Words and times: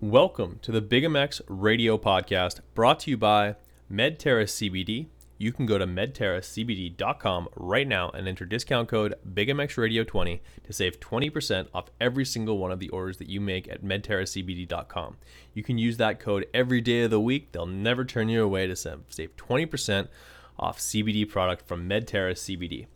Welcome 0.00 0.60
to 0.62 0.70
the 0.70 0.80
Big 0.80 1.02
MX 1.02 1.40
Radio 1.48 1.98
Podcast 1.98 2.60
brought 2.72 3.00
to 3.00 3.10
you 3.10 3.16
by 3.16 3.56
Medterra 3.92 4.44
CBD. 4.44 5.08
You 5.38 5.50
can 5.50 5.66
go 5.66 5.76
to 5.76 5.88
medterracbd.com 5.88 7.48
right 7.56 7.88
now 7.88 8.10
and 8.10 8.28
enter 8.28 8.44
discount 8.44 8.88
code 8.88 9.16
BigMXRadio20 9.28 10.38
to 10.62 10.72
save 10.72 11.00
20% 11.00 11.66
off 11.74 11.90
every 12.00 12.24
single 12.24 12.58
one 12.58 12.70
of 12.70 12.78
the 12.78 12.90
orders 12.90 13.16
that 13.16 13.28
you 13.28 13.40
make 13.40 13.66
at 13.66 13.82
medterracbd.com. 13.82 15.16
You 15.52 15.64
can 15.64 15.78
use 15.78 15.96
that 15.96 16.20
code 16.20 16.46
every 16.54 16.80
day 16.80 17.02
of 17.02 17.10
the 17.10 17.18
week. 17.20 17.50
They'll 17.50 17.66
never 17.66 18.04
turn 18.04 18.28
you 18.28 18.44
away 18.44 18.68
to 18.68 18.76
save 18.76 19.36
20% 19.36 20.06
off 20.60 20.78
CBD 20.78 21.28
product 21.28 21.66
from 21.66 21.88
Medterra 21.88 22.34
CBD. 22.34 22.86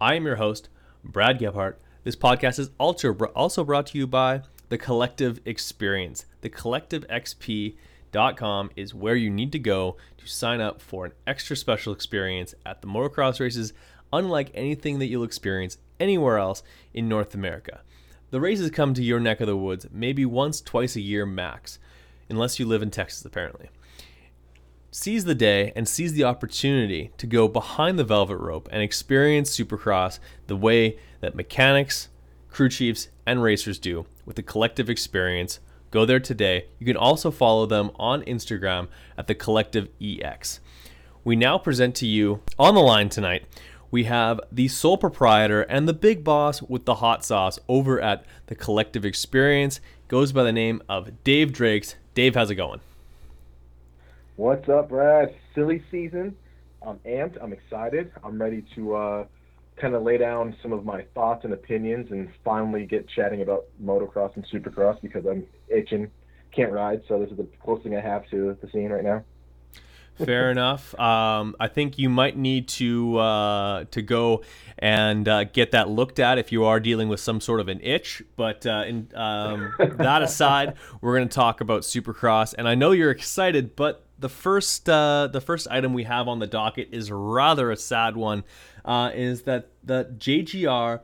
I 0.00 0.14
am 0.14 0.26
your 0.26 0.36
host, 0.36 0.70
Brad 1.04 1.38
Gebhart. 1.38 1.76
This 2.02 2.16
podcast 2.16 2.58
is 2.58 2.70
also 2.78 3.64
brought 3.64 3.86
to 3.86 3.98
you 3.98 4.08
by 4.08 4.42
the 4.68 4.78
Collective 4.78 5.40
Experience. 5.44 6.26
The 6.40 6.50
collectivexp.com 6.50 8.70
is 8.76 8.94
where 8.94 9.16
you 9.16 9.30
need 9.30 9.52
to 9.52 9.58
go 9.58 9.96
to 10.18 10.26
sign 10.26 10.60
up 10.60 10.80
for 10.80 11.06
an 11.06 11.12
extra 11.26 11.56
special 11.56 11.92
experience 11.92 12.54
at 12.64 12.80
the 12.80 12.88
motocross 12.88 13.40
races, 13.40 13.72
unlike 14.12 14.50
anything 14.54 14.98
that 14.98 15.06
you'll 15.06 15.24
experience 15.24 15.78
anywhere 16.00 16.38
else 16.38 16.62
in 16.94 17.08
North 17.08 17.34
America. 17.34 17.80
The 18.30 18.40
races 18.40 18.70
come 18.70 18.94
to 18.94 19.02
your 19.02 19.20
neck 19.20 19.40
of 19.40 19.46
the 19.46 19.56
woods 19.56 19.86
maybe 19.92 20.26
once, 20.26 20.60
twice 20.60 20.96
a 20.96 21.00
year 21.00 21.24
max, 21.24 21.78
unless 22.28 22.58
you 22.58 22.66
live 22.66 22.82
in 22.82 22.90
Texas, 22.90 23.24
apparently. 23.24 23.68
Seize 24.90 25.24
the 25.24 25.34
day 25.34 25.72
and 25.76 25.86
seize 25.86 26.14
the 26.14 26.24
opportunity 26.24 27.10
to 27.18 27.26
go 27.26 27.48
behind 27.48 27.98
the 27.98 28.04
velvet 28.04 28.38
rope 28.38 28.68
and 28.72 28.82
experience 28.82 29.56
Supercross 29.56 30.18
the 30.46 30.56
way 30.56 30.98
that 31.20 31.34
mechanics, 31.34 32.08
crew 32.56 32.70
chiefs, 32.70 33.08
and 33.26 33.42
racers 33.42 33.78
do 33.78 34.06
with 34.24 34.34
the 34.36 34.42
collective 34.42 34.88
experience. 34.88 35.60
Go 35.90 36.06
there 36.06 36.18
today. 36.18 36.64
You 36.78 36.86
can 36.86 36.96
also 36.96 37.30
follow 37.30 37.66
them 37.66 37.90
on 37.96 38.22
Instagram 38.22 38.88
at 39.18 39.26
the 39.26 39.34
collective 39.34 39.90
EX. 40.00 40.60
We 41.22 41.36
now 41.36 41.58
present 41.58 41.94
to 41.96 42.06
you 42.06 42.40
on 42.58 42.74
the 42.74 42.80
line 42.80 43.10
tonight. 43.10 43.44
We 43.90 44.04
have 44.04 44.40
the 44.50 44.68
sole 44.68 44.96
proprietor 44.96 45.62
and 45.64 45.86
the 45.86 45.92
big 45.92 46.24
boss 46.24 46.62
with 46.62 46.86
the 46.86 46.94
hot 46.94 47.26
sauce 47.26 47.58
over 47.68 48.00
at 48.00 48.24
the 48.46 48.54
Collective 48.54 49.04
Experience. 49.04 49.78
Goes 50.08 50.32
by 50.32 50.42
the 50.42 50.52
name 50.52 50.82
of 50.88 51.22
Dave 51.24 51.52
Drakes. 51.52 51.96
Dave, 52.14 52.36
how's 52.36 52.50
it 52.50 52.54
going? 52.54 52.80
What's 54.36 54.66
up, 54.70 54.88
Brad? 54.88 55.34
Silly 55.54 55.84
season. 55.90 56.34
I'm 56.80 57.00
amped. 57.00 57.36
I'm 57.42 57.52
excited. 57.52 58.12
I'm 58.24 58.40
ready 58.40 58.64
to 58.76 58.96
uh, 58.96 59.24
kind 59.76 59.94
of 59.94 60.02
lay 60.02 60.16
down 60.16 60.56
some 60.62 60.72
of 60.72 60.84
my 60.84 61.02
thoughts 61.14 61.44
and 61.44 61.52
opinions 61.52 62.10
and 62.10 62.30
finally 62.44 62.86
get 62.86 63.08
chatting 63.08 63.42
about 63.42 63.66
motocross 63.82 64.34
and 64.36 64.46
supercross 64.46 65.00
because 65.02 65.26
I'm 65.26 65.46
itching, 65.68 66.10
can't 66.54 66.72
ride. 66.72 67.02
So 67.08 67.20
this 67.20 67.30
is 67.30 67.36
the 67.36 67.46
closest 67.62 67.84
thing 67.84 67.96
I 67.96 68.00
have 68.00 68.28
to 68.30 68.56
the 68.60 68.70
scene 68.70 68.90
right 68.90 69.04
now. 69.04 69.22
Fair 70.24 70.50
enough. 70.52 70.98
Um, 70.98 71.54
I 71.60 71.68
think 71.68 71.98
you 71.98 72.08
might 72.08 72.38
need 72.38 72.68
to 72.68 73.18
uh, 73.18 73.84
to 73.90 74.00
go 74.00 74.42
and 74.78 75.28
uh, 75.28 75.44
get 75.44 75.72
that 75.72 75.90
looked 75.90 76.18
at 76.18 76.38
if 76.38 76.52
you 76.52 76.64
are 76.64 76.80
dealing 76.80 77.08
with 77.08 77.20
some 77.20 77.40
sort 77.40 77.60
of 77.60 77.68
an 77.68 77.80
itch. 77.82 78.22
But 78.36 78.66
uh, 78.66 78.84
in, 78.86 79.08
um, 79.14 79.74
that 79.78 80.22
aside, 80.22 80.74
we're 81.02 81.16
going 81.16 81.28
to 81.28 81.34
talk 81.34 81.60
about 81.60 81.82
Supercross, 81.82 82.54
and 82.56 82.66
I 82.66 82.74
know 82.74 82.92
you're 82.92 83.10
excited. 83.10 83.76
But 83.76 84.06
the 84.18 84.28
first 84.28 84.88
uh, 84.88 85.28
the 85.30 85.40
first 85.40 85.68
item 85.70 85.92
we 85.92 86.04
have 86.04 86.28
on 86.28 86.38
the 86.38 86.46
docket 86.46 86.88
is 86.92 87.10
rather 87.10 87.70
a 87.70 87.76
sad 87.76 88.16
one 88.16 88.44
uh, 88.86 89.10
is 89.12 89.42
that 89.42 89.68
the 89.84 90.14
JGR 90.16 91.00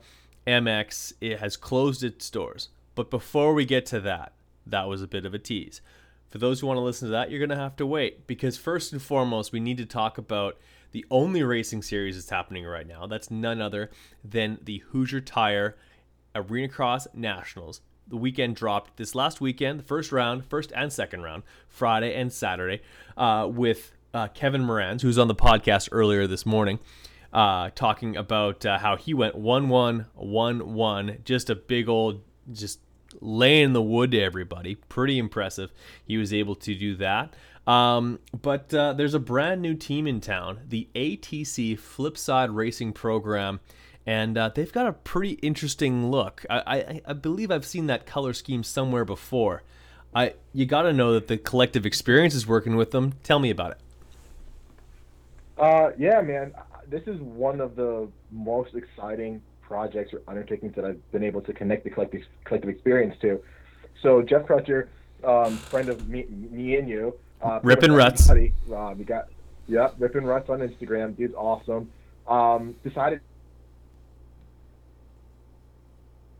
MX 0.47 1.13
it 1.21 1.39
has 1.39 1.57
closed 1.57 2.03
its 2.03 2.29
doors. 2.29 2.69
But 2.95 3.09
before 3.11 3.53
we 3.53 3.65
get 3.65 3.85
to 3.87 3.99
that, 4.01 4.33
that 4.65 4.87
was 4.87 5.01
a 5.01 5.07
bit 5.07 5.25
of 5.25 5.33
a 5.33 5.39
tease. 5.39 5.81
For 6.29 6.37
those 6.37 6.59
who 6.59 6.67
want 6.67 6.77
to 6.77 6.81
listen 6.81 7.07
to 7.07 7.11
that, 7.11 7.29
you're 7.29 7.39
going 7.39 7.49
to 7.49 7.55
have 7.55 7.75
to 7.75 7.85
wait 7.85 8.25
because 8.25 8.57
first 8.57 8.91
and 8.91 9.01
foremost, 9.01 9.51
we 9.51 9.59
need 9.59 9.77
to 9.77 9.85
talk 9.85 10.17
about 10.17 10.57
the 10.91 11.05
only 11.11 11.43
racing 11.43 11.81
series 11.81 12.15
that's 12.15 12.29
happening 12.29 12.65
right 12.65 12.87
now. 12.87 13.05
That's 13.05 13.29
none 13.29 13.61
other 13.61 13.91
than 14.23 14.59
the 14.63 14.79
Hoosier 14.89 15.21
Tire 15.21 15.75
Arena 16.35 16.69
Cross 16.69 17.07
Nationals. 17.13 17.81
The 18.07 18.17
weekend 18.17 18.55
dropped 18.55 18.97
this 18.97 19.15
last 19.15 19.41
weekend, 19.41 19.79
the 19.79 19.83
first 19.83 20.11
round, 20.11 20.45
first 20.45 20.71
and 20.75 20.91
second 20.91 21.21
round, 21.21 21.43
Friday 21.67 22.13
and 22.15 22.31
Saturday, 22.31 22.81
uh, 23.15 23.47
with 23.49 23.91
uh, 24.13 24.27
Kevin 24.29 24.63
Moranz, 24.63 25.01
who 25.01 25.07
was 25.07 25.17
on 25.17 25.27
the 25.27 25.35
podcast 25.35 25.89
earlier 25.91 26.27
this 26.27 26.45
morning 26.45 26.79
uh, 27.33 27.71
talking 27.73 28.15
about 28.15 28.65
uh, 28.65 28.77
how 28.77 28.95
he 28.95 29.13
went 29.13 29.35
1 29.35 29.67
1 29.67 30.05
1 30.13 30.73
1. 30.73 31.17
Just 31.25 31.49
a 31.49 31.55
big 31.55 31.89
old, 31.89 32.21
just 32.51 32.79
laying 33.19 33.73
the 33.73 33.81
wood 33.81 34.11
to 34.11 34.21
everybody. 34.21 34.75
Pretty 34.75 35.17
impressive. 35.17 35.71
He 36.05 36.17
was 36.17 36.31
able 36.31 36.55
to 36.55 36.75
do 36.75 36.95
that. 36.97 37.33
Um, 37.65 38.19
but 38.39 38.73
uh, 38.73 38.93
there's 38.93 39.13
a 39.13 39.19
brand 39.19 39.61
new 39.61 39.73
team 39.73 40.05
in 40.05 40.21
town, 40.21 40.59
the 40.67 40.87
ATC 40.93 41.79
Flipside 41.79 42.53
Racing 42.53 42.93
Program. 42.93 43.61
And 44.05 44.37
uh, 44.37 44.49
they've 44.53 44.71
got 44.71 44.85
a 44.85 44.93
pretty 44.93 45.31
interesting 45.35 46.11
look. 46.11 46.45
I, 46.49 46.59
I, 46.59 47.01
I 47.07 47.13
believe 47.13 47.49
I've 47.49 47.65
seen 47.65 47.87
that 47.87 48.05
color 48.05 48.33
scheme 48.33 48.63
somewhere 48.63 49.05
before. 49.05 49.63
I 50.13 50.35
you 50.51 50.67
got 50.67 50.83
to 50.83 50.93
know 50.93 51.13
that 51.13 51.27
the 51.27 51.37
collective 51.37 51.87
experience 51.87 52.35
is 52.35 52.45
working 52.45 52.75
with 52.75 52.91
them. 52.91 53.13
Tell 53.23 53.39
me 53.39 53.49
about 53.49 53.71
it. 53.71 53.77
Uh, 55.57 55.91
yeah, 55.97 56.21
man 56.21 56.53
this 56.89 57.03
is 57.07 57.19
one 57.21 57.61
of 57.61 57.75
the 57.75 58.07
most 58.31 58.75
exciting 58.75 59.41
projects 59.61 60.13
or 60.13 60.21
undertakings 60.27 60.75
that 60.75 60.85
I've 60.85 61.11
been 61.11 61.23
able 61.23 61.41
to 61.41 61.53
connect 61.53 61.83
the 61.83 61.89
collective 61.89 62.21
collective 62.43 62.69
experience 62.69 63.15
to. 63.21 63.41
So 64.01 64.21
Jeff 64.21 64.43
Crutcher, 64.43 64.87
um, 65.23 65.57
friend 65.57 65.89
of 65.89 66.07
me, 66.07 66.25
me 66.29 66.77
and 66.77 66.87
you, 66.87 67.15
uh, 67.41 67.59
and 67.63 67.95
Ruts. 67.95 68.27
Buddy, 68.27 68.53
uh, 68.73 68.93
we 68.97 69.03
got 69.03 69.29
yeah, 69.67 69.89
and 69.99 70.27
Ruts 70.27 70.49
on 70.49 70.59
Instagram. 70.59 71.15
Dude's 71.15 71.33
awesome. 71.35 71.89
Um, 72.27 72.75
decided 72.83 73.21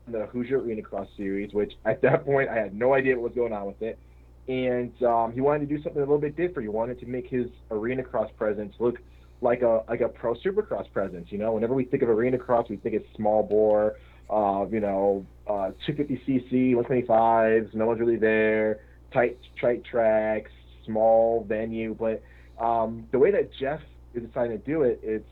the 0.08 0.26
Hoosier 0.26 0.60
Arena 0.60 0.82
Cross 0.82 1.08
series, 1.16 1.52
which 1.52 1.72
at 1.84 2.02
that 2.02 2.24
point 2.24 2.48
I 2.48 2.56
had 2.56 2.74
no 2.74 2.94
idea 2.94 3.14
what 3.14 3.24
was 3.24 3.34
going 3.34 3.52
on 3.52 3.66
with 3.66 3.80
it. 3.82 3.98
And 4.46 4.92
um, 5.02 5.32
he 5.32 5.40
wanted 5.40 5.68
to 5.68 5.76
do 5.76 5.82
something 5.82 6.02
a 6.02 6.04
little 6.04 6.18
bit 6.18 6.36
different. 6.36 6.62
He 6.64 6.68
wanted 6.68 7.00
to 7.00 7.06
make 7.06 7.28
his 7.28 7.46
arena 7.70 8.02
cross 8.02 8.30
presence 8.36 8.74
look 8.78 8.98
like 9.40 9.62
a 9.62 9.82
like 9.88 10.00
a 10.00 10.08
pro 10.08 10.34
supercross 10.34 10.90
presence. 10.92 11.30
You 11.30 11.38
know, 11.38 11.52
whenever 11.52 11.74
we 11.74 11.84
think 11.84 12.02
of 12.02 12.08
arena 12.08 12.38
cross, 12.38 12.68
we 12.68 12.76
think 12.76 12.94
it's 12.94 13.06
small 13.16 13.42
bore, 13.42 13.96
uh, 14.30 14.66
you 14.70 14.80
know, 14.80 15.26
uh, 15.46 15.70
250cc, 15.86 16.74
125s, 16.74 17.74
no 17.74 17.86
one's 17.86 18.00
really 18.00 18.16
there, 18.16 18.80
tight 19.12 19.38
tight 19.60 19.84
tracks, 19.84 20.50
small 20.84 21.44
venue. 21.48 21.94
But 21.94 22.22
um, 22.62 23.06
the 23.12 23.18
way 23.18 23.30
that 23.30 23.52
Jeff 23.52 23.80
is 24.14 24.22
deciding 24.22 24.58
to 24.58 24.64
do 24.64 24.82
it, 24.82 25.00
it's 25.02 25.30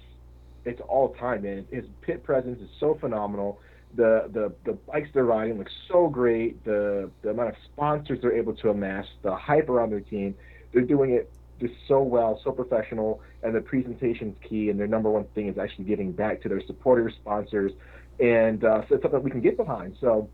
it's 0.64 0.80
all 0.88 1.14
time, 1.14 1.42
man. 1.42 1.66
His 1.70 1.84
pit 2.02 2.22
presence 2.22 2.60
is 2.60 2.68
so 2.78 2.96
phenomenal. 3.00 3.60
The, 3.94 4.30
the 4.32 4.52
the 4.64 4.72
bikes 4.72 5.08
they're 5.12 5.24
riding 5.24 5.58
look 5.58 5.68
so 5.88 6.08
great. 6.08 6.64
The 6.64 7.10
the 7.22 7.30
amount 7.30 7.50
of 7.50 7.54
sponsors 7.72 8.20
they're 8.22 8.36
able 8.36 8.54
to 8.56 8.70
amass, 8.70 9.06
the 9.22 9.34
hype 9.34 9.68
around 9.68 9.90
their 9.90 10.00
team, 10.00 10.34
they're 10.72 10.82
doing 10.82 11.10
it 11.10 11.30
just 11.62 11.74
so 11.88 12.02
well, 12.02 12.40
so 12.44 12.52
professional, 12.52 13.20
and 13.42 13.54
the 13.54 13.60
presentation's 13.60 14.36
key. 14.46 14.68
And 14.68 14.78
their 14.78 14.86
number 14.86 15.10
one 15.10 15.24
thing 15.34 15.48
is 15.48 15.56
actually 15.58 15.84
giving 15.84 16.12
back 16.12 16.42
to 16.42 16.48
their 16.48 16.60
supporters, 16.66 17.14
sponsors, 17.20 17.72
and 18.20 18.64
uh, 18.64 18.82
so 18.88 18.96
it's 18.96 19.02
something 19.02 19.22
we 19.22 19.30
can 19.30 19.40
get 19.40 19.56
behind. 19.56 19.96
So 20.00 20.28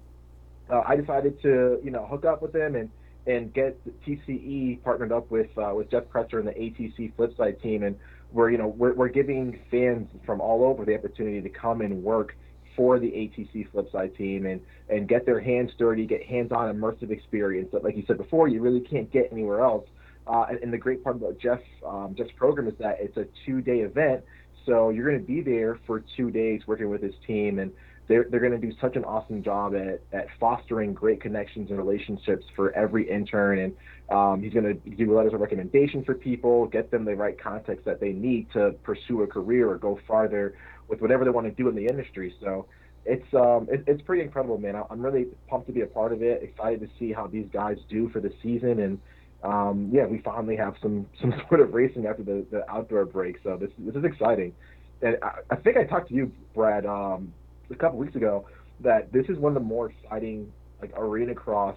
uh, 0.70 0.82
I 0.86 0.96
decided 0.96 1.40
to, 1.42 1.80
you 1.84 1.90
know, 1.90 2.06
hook 2.06 2.24
up 2.24 2.42
with 2.42 2.52
them 2.52 2.74
and 2.74 2.90
and 3.26 3.52
get 3.52 3.78
TCE 4.06 4.82
partnered 4.82 5.12
up 5.12 5.30
with 5.30 5.50
uh, 5.58 5.72
with 5.74 5.90
Jeff 5.90 6.04
Crutcher 6.04 6.38
and 6.38 6.48
the 6.48 6.52
ATC 6.52 7.12
Flipside 7.14 7.60
team, 7.62 7.82
and 7.82 7.96
we're 8.32 8.50
you 8.50 8.58
know 8.58 8.68
we're, 8.68 8.94
we're 8.94 9.08
giving 9.08 9.58
fans 9.70 10.08
from 10.24 10.40
all 10.40 10.64
over 10.64 10.84
the 10.84 10.96
opportunity 10.96 11.40
to 11.42 11.48
come 11.50 11.82
and 11.82 12.02
work 12.02 12.34
for 12.76 12.98
the 12.98 13.08
ATC 13.08 13.68
Flipside 13.70 14.16
team 14.16 14.46
and 14.46 14.60
and 14.88 15.08
get 15.08 15.26
their 15.26 15.40
hands 15.40 15.70
dirty, 15.78 16.06
get 16.06 16.22
hands-on 16.24 16.74
immersive 16.74 17.10
experience 17.10 17.68
that, 17.72 17.84
like 17.84 17.96
you 17.96 18.04
said 18.06 18.16
before, 18.16 18.48
you 18.48 18.62
really 18.62 18.80
can't 18.80 19.10
get 19.12 19.28
anywhere 19.30 19.60
else. 19.60 19.86
Uh, 20.28 20.46
and, 20.50 20.58
and, 20.62 20.72
the 20.72 20.78
great 20.78 21.02
part 21.02 21.16
about 21.16 21.38
Jeff 21.38 21.60
um, 21.86 22.14
Jeff's 22.16 22.32
program 22.36 22.68
is 22.68 22.74
that 22.78 22.98
it's 23.00 23.16
a 23.16 23.26
two-day 23.46 23.78
event, 23.78 24.22
so 24.66 24.90
you're 24.90 25.08
going 25.08 25.20
to 25.20 25.26
be 25.26 25.40
there 25.40 25.78
for 25.86 26.04
two 26.16 26.30
days 26.30 26.60
working 26.66 26.90
with 26.90 27.02
his 27.02 27.14
team, 27.26 27.58
and 27.58 27.72
they're 28.08 28.26
they're 28.30 28.40
going 28.40 28.58
to 28.58 28.58
do 28.58 28.72
such 28.80 28.96
an 28.96 29.04
awesome 29.04 29.42
job 29.42 29.74
at 29.74 30.02
at 30.12 30.26
fostering 30.38 30.92
great 30.92 31.20
connections 31.22 31.70
and 31.70 31.78
relationships 31.78 32.44
for 32.54 32.72
every 32.72 33.08
intern, 33.08 33.58
and 33.58 33.74
um, 34.10 34.42
he's 34.42 34.52
going 34.52 34.64
to 34.64 34.74
do 34.74 35.16
letters 35.16 35.32
of 35.32 35.40
recommendation 35.40 36.04
for 36.04 36.14
people, 36.14 36.66
get 36.66 36.90
them 36.90 37.04
the 37.04 37.14
right 37.14 37.40
context 37.40 37.84
that 37.84 38.00
they 38.00 38.12
need 38.12 38.50
to 38.52 38.72
pursue 38.82 39.22
a 39.22 39.26
career 39.26 39.70
or 39.70 39.78
go 39.78 39.98
farther 40.06 40.54
with 40.88 41.00
whatever 41.00 41.24
they 41.24 41.30
want 41.30 41.46
to 41.46 41.52
do 41.52 41.68
in 41.68 41.74
the 41.74 41.86
industry. 41.86 42.34
So 42.40 42.66
it's 43.04 43.32
um 43.34 43.68
it, 43.70 43.84
it's 43.86 44.02
pretty 44.02 44.22
incredible, 44.22 44.58
man. 44.58 44.74
I'm 44.90 45.00
really 45.00 45.26
pumped 45.48 45.66
to 45.68 45.72
be 45.72 45.82
a 45.82 45.86
part 45.86 46.12
of 46.12 46.22
it. 46.22 46.42
Excited 46.42 46.80
to 46.80 46.88
see 46.98 47.12
how 47.12 47.26
these 47.26 47.46
guys 47.52 47.78
do 47.88 48.08
for 48.10 48.20
the 48.20 48.32
season, 48.42 48.80
and 48.80 49.00
um, 49.42 49.90
yeah, 49.92 50.06
we 50.06 50.18
finally 50.18 50.56
have 50.56 50.74
some 50.82 51.06
some 51.20 51.32
sort 51.48 51.60
of 51.60 51.74
racing 51.74 52.06
after 52.06 52.22
the, 52.22 52.44
the 52.50 52.68
outdoor 52.70 53.04
break. 53.04 53.38
So 53.42 53.56
this 53.56 53.70
this 53.78 53.94
is 53.94 54.04
exciting, 54.04 54.54
and 55.02 55.16
I, 55.22 55.40
I 55.50 55.56
think 55.56 55.76
I 55.76 55.84
talked 55.84 56.08
to 56.08 56.14
you, 56.14 56.32
Brad, 56.54 56.86
um, 56.86 57.32
a 57.70 57.74
couple 57.74 57.98
weeks 57.98 58.16
ago 58.16 58.46
that 58.80 59.12
this 59.12 59.26
is 59.28 59.38
one 59.38 59.50
of 59.50 59.62
the 59.62 59.66
more 59.66 59.90
exciting 59.90 60.52
like 60.80 60.92
arena 60.96 61.34
cross 61.34 61.76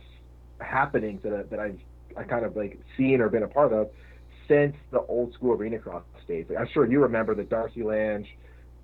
happenings 0.59 1.23
that 1.23 1.49
that 1.49 1.59
I've 1.59 1.79
I 2.17 2.23
kind 2.23 2.45
of 2.45 2.55
like 2.55 2.79
seen 2.97 3.21
or 3.21 3.29
been 3.29 3.43
a 3.43 3.47
part 3.47 3.73
of 3.73 3.89
since 4.47 4.75
the 4.91 4.99
old 5.01 5.33
school 5.33 5.53
arena 5.53 5.79
cross 5.79 6.03
days. 6.31 6.45
Like, 6.49 6.59
I'm 6.59 6.67
sure 6.73 6.85
you 6.85 7.01
remember 7.01 7.35
the 7.35 7.43
Darcy 7.43 7.83
Lange, 7.83 8.27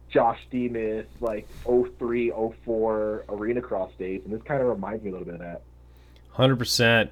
Josh 0.10 0.40
Demuth, 0.52 1.08
like 1.20 1.48
03, 1.66 2.32
04 2.66 3.26
arena 3.30 3.62
cross 3.62 3.92
days, 3.98 4.22
and 4.24 4.34
this 4.34 4.42
kind 4.44 4.62
of 4.62 4.68
reminds 4.68 5.04
me 5.04 5.10
a 5.10 5.14
little 5.14 5.26
bit 5.26 5.36
of 5.36 5.42
that. 5.42 5.62
Hundred 6.38 6.54
uh, 6.54 6.58
percent. 6.58 7.12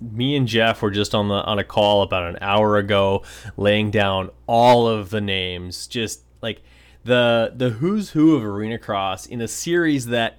Me 0.00 0.34
and 0.34 0.48
Jeff 0.48 0.80
were 0.80 0.90
just 0.90 1.14
on 1.14 1.28
the 1.28 1.34
on 1.34 1.58
a 1.58 1.64
call 1.64 2.00
about 2.00 2.22
an 2.22 2.38
hour 2.40 2.78
ago, 2.78 3.22
laying 3.58 3.90
down 3.90 4.30
all 4.46 4.88
of 4.88 5.10
the 5.10 5.20
names, 5.20 5.86
just 5.86 6.22
like 6.40 6.62
the 7.04 7.52
the 7.54 7.68
who's 7.68 8.10
who 8.10 8.34
of 8.34 8.42
arena 8.42 8.78
cross 8.78 9.26
in 9.26 9.42
a 9.42 9.48
series 9.48 10.06
that 10.06 10.38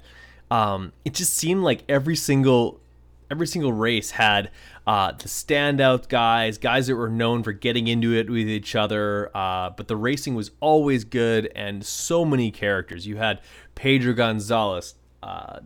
um, 0.49 0.93
it 1.05 1.13
just 1.13 1.35
seemed 1.35 1.61
like 1.61 1.83
every 1.87 2.15
single 2.15 2.81
every 3.29 3.45
single 3.45 3.71
race 3.71 4.09
had 4.11 4.49
uh, 4.87 5.11
the 5.11 5.27
standout 5.27 6.09
guys, 6.09 6.57
guys 6.57 6.87
that 6.87 6.95
were 6.95 7.07
known 7.07 7.43
for 7.43 7.53
getting 7.53 7.87
into 7.87 8.13
it 8.13 8.31
with 8.31 8.49
each 8.49 8.75
other. 8.75 9.29
Uh, 9.37 9.69
but 9.69 9.87
the 9.87 9.95
racing 9.95 10.33
was 10.33 10.49
always 10.59 11.03
good 11.03 11.51
and 11.55 11.85
so 11.85 12.25
many 12.25 12.49
characters. 12.49 13.05
You 13.05 13.17
had 13.17 13.41
Pedro 13.75 14.13
Gonzalez, 14.13 14.95
uh, 15.21 15.59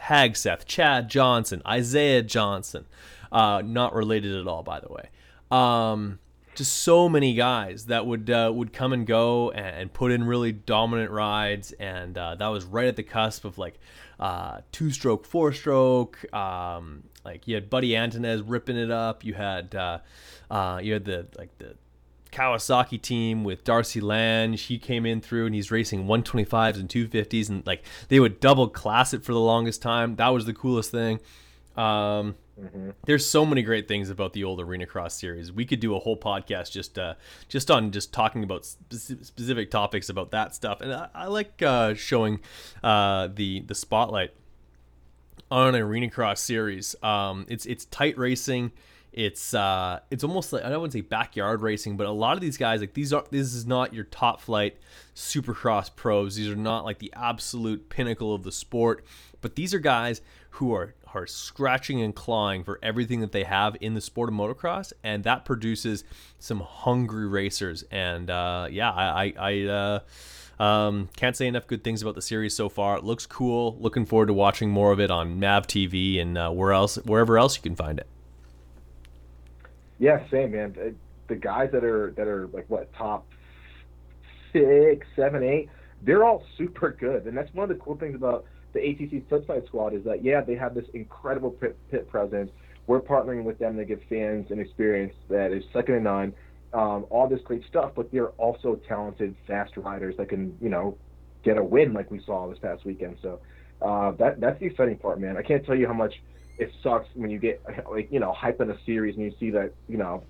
Hagseth, 0.00 0.64
Chad 0.64 1.08
Johnson, 1.08 1.62
Isaiah 1.66 2.22
Johnson, 2.22 2.86
uh, 3.30 3.62
not 3.64 3.94
related 3.94 4.34
at 4.36 4.46
all, 4.46 4.62
by 4.62 4.80
the 4.80 4.88
way. 4.88 5.08
Um, 5.50 6.18
just 6.54 6.78
so 6.78 7.08
many 7.08 7.34
guys 7.34 7.86
that 7.86 8.04
would 8.04 8.28
uh, 8.28 8.50
would 8.52 8.72
come 8.72 8.92
and 8.92 9.06
go 9.06 9.50
and, 9.52 9.76
and, 9.76 9.92
put 9.92 10.10
in 10.10 10.24
really 10.24 10.50
dominant 10.50 11.10
rides, 11.12 11.72
and 11.72 12.18
uh, 12.18 12.34
that 12.34 12.48
was 12.48 12.64
right 12.64 12.88
at 12.88 12.96
the 12.96 13.04
cusp 13.04 13.44
of 13.44 13.58
like 13.58 13.78
uh, 14.18 14.58
two 14.72 14.90
stroke, 14.90 15.24
four 15.24 15.52
stroke. 15.52 16.32
Um, 16.34 17.04
like 17.24 17.46
you 17.46 17.54
had 17.54 17.70
Buddy 17.70 17.90
Antunez 17.90 18.42
ripping 18.44 18.76
it 18.76 18.90
up. 18.90 19.24
You 19.24 19.34
had 19.34 19.74
uh, 19.74 19.98
uh, 20.50 20.80
you 20.82 20.94
had 20.94 21.04
the 21.04 21.28
like 21.38 21.56
the 21.58 21.76
Kawasaki 22.32 23.00
team 23.00 23.44
with 23.44 23.64
Darcy 23.64 24.00
Lange. 24.00 24.54
He 24.54 24.78
came 24.78 25.06
in 25.06 25.20
through 25.20 25.46
and 25.46 25.54
he's 25.54 25.70
racing 25.70 26.06
125s 26.06 26.78
and 26.78 26.88
250s, 26.88 27.48
and 27.48 27.66
like 27.66 27.84
they 28.08 28.20
would 28.20 28.40
double 28.40 28.68
class 28.68 29.14
it 29.14 29.24
for 29.24 29.32
the 29.32 29.40
longest 29.40 29.82
time. 29.82 30.16
That 30.16 30.28
was 30.28 30.46
the 30.46 30.54
coolest 30.54 30.90
thing. 30.90 31.20
Um, 31.76 32.34
mm-hmm. 32.60 32.90
There's 33.06 33.24
so 33.24 33.46
many 33.46 33.62
great 33.62 33.86
things 33.86 34.10
about 34.10 34.32
the 34.32 34.44
old 34.44 34.60
Arena 34.60 34.84
Cross 34.84 35.14
series. 35.14 35.52
We 35.52 35.64
could 35.64 35.80
do 35.80 35.94
a 35.94 35.98
whole 35.98 36.16
podcast 36.16 36.72
just 36.72 36.98
uh, 36.98 37.14
just 37.48 37.70
on 37.70 37.92
just 37.92 38.12
talking 38.12 38.42
about 38.42 38.66
spe- 38.66 39.22
specific 39.22 39.70
topics 39.70 40.08
about 40.08 40.32
that 40.32 40.54
stuff. 40.54 40.80
And 40.80 40.92
I, 40.92 41.08
I 41.14 41.26
like 41.26 41.62
uh, 41.62 41.94
showing 41.94 42.40
uh, 42.82 43.28
the 43.32 43.60
the 43.60 43.74
spotlight 43.74 44.32
on 45.50 45.74
an 45.74 45.80
Arena 45.80 46.10
Cross 46.10 46.40
series. 46.40 46.96
Um, 47.02 47.46
it's 47.48 47.64
it's 47.66 47.84
tight 47.86 48.18
racing. 48.18 48.72
It's 49.18 49.52
uh, 49.52 49.98
it's 50.12 50.22
almost 50.22 50.52
like 50.52 50.62
I 50.62 50.68
don't 50.68 50.78
want 50.78 50.92
to 50.92 50.98
say 50.98 51.02
backyard 51.02 51.60
racing, 51.60 51.96
but 51.96 52.06
a 52.06 52.12
lot 52.12 52.34
of 52.34 52.40
these 52.40 52.56
guys 52.56 52.78
like 52.78 52.94
these 52.94 53.12
are 53.12 53.24
this 53.32 53.52
is 53.52 53.66
not 53.66 53.92
your 53.92 54.04
top 54.04 54.40
flight 54.40 54.76
supercross 55.16 55.90
pros. 55.92 56.36
These 56.36 56.48
are 56.48 56.54
not 56.54 56.84
like 56.84 57.00
the 57.00 57.12
absolute 57.16 57.88
pinnacle 57.88 58.32
of 58.32 58.44
the 58.44 58.52
sport, 58.52 59.04
but 59.40 59.56
these 59.56 59.74
are 59.74 59.80
guys 59.80 60.20
who 60.50 60.72
are 60.72 60.94
are 61.14 61.26
scratching 61.26 62.00
and 62.00 62.14
clawing 62.14 62.62
for 62.62 62.78
everything 62.80 63.18
that 63.18 63.32
they 63.32 63.42
have 63.42 63.76
in 63.80 63.94
the 63.94 64.00
sport 64.00 64.28
of 64.28 64.36
motocross, 64.36 64.92
and 65.02 65.24
that 65.24 65.44
produces 65.44 66.04
some 66.38 66.60
hungry 66.60 67.26
racers. 67.26 67.82
And 67.90 68.30
uh, 68.30 68.68
yeah, 68.70 68.92
I 68.92 69.34
I, 69.36 69.62
uh, 70.60 70.62
um, 70.62 71.08
can't 71.16 71.36
say 71.36 71.48
enough 71.48 71.66
good 71.66 71.82
things 71.82 72.02
about 72.02 72.14
the 72.14 72.22
series 72.22 72.54
so 72.54 72.68
far. 72.68 72.96
It 72.98 73.02
looks 73.02 73.26
cool. 73.26 73.76
Looking 73.80 74.06
forward 74.06 74.26
to 74.26 74.32
watching 74.32 74.70
more 74.70 74.92
of 74.92 75.00
it 75.00 75.10
on 75.10 75.40
Mav 75.40 75.66
TV 75.66 76.20
and 76.20 76.38
uh, 76.38 76.50
where 76.50 76.72
else 76.72 76.94
wherever 76.98 77.36
else 77.36 77.56
you 77.56 77.62
can 77.62 77.74
find 77.74 77.98
it. 77.98 78.06
Yeah, 79.98 80.28
same 80.30 80.52
man. 80.52 80.96
The 81.28 81.36
guys 81.36 81.70
that 81.72 81.84
are 81.84 82.12
that 82.16 82.26
are 82.26 82.48
like 82.48 82.66
what 82.68 82.92
top 82.94 83.26
six, 84.52 85.06
seven, 85.16 85.42
eight, 85.42 85.68
they're 86.02 86.24
all 86.24 86.44
super 86.56 86.96
good, 86.98 87.26
and 87.26 87.36
that's 87.36 87.52
one 87.54 87.70
of 87.70 87.76
the 87.76 87.82
cool 87.82 87.96
things 87.96 88.14
about 88.14 88.44
the 88.72 88.80
ATC 88.80 89.24
Flipside 89.26 89.66
Squad 89.66 89.94
is 89.94 90.04
that 90.04 90.24
yeah, 90.24 90.40
they 90.40 90.54
have 90.54 90.74
this 90.74 90.86
incredible 90.94 91.50
pit, 91.50 91.76
pit 91.90 92.08
presence. 92.08 92.50
We're 92.86 93.00
partnering 93.00 93.44
with 93.44 93.58
them 93.58 93.76
to 93.76 93.84
give 93.84 94.00
fans 94.08 94.50
an 94.50 94.60
experience 94.60 95.14
that 95.28 95.52
is 95.52 95.62
second 95.72 95.94
to 95.96 96.00
none. 96.00 96.32
Um, 96.72 97.06
all 97.10 97.28
this 97.28 97.40
great 97.44 97.62
stuff, 97.68 97.92
but 97.96 98.12
they're 98.12 98.28
also 98.30 98.78
talented, 98.88 99.34
fast 99.46 99.76
riders 99.76 100.14
that 100.18 100.28
can 100.28 100.56
you 100.60 100.68
know 100.68 100.96
get 101.42 101.56
a 101.56 101.64
win 101.64 101.92
like 101.92 102.10
we 102.10 102.22
saw 102.24 102.48
this 102.48 102.58
past 102.58 102.84
weekend. 102.84 103.16
So 103.22 103.40
uh, 103.82 104.12
that 104.12 104.40
that's 104.40 104.58
the 104.60 104.66
exciting 104.66 104.98
part, 104.98 105.20
man. 105.20 105.36
I 105.36 105.42
can't 105.42 105.64
tell 105.64 105.74
you 105.74 105.86
how 105.86 105.94
much 105.94 106.14
it 106.58 106.72
sucks 106.82 107.08
when 107.14 107.30
you 107.30 107.38
get 107.38 107.62
like 107.90 108.08
you 108.10 108.20
know 108.20 108.32
hype 108.32 108.60
in 108.60 108.70
a 108.70 108.76
series 108.84 109.16
and 109.16 109.24
you 109.24 109.32
see 109.38 109.50
that 109.50 109.72
you 109.88 109.96
know 109.96 110.22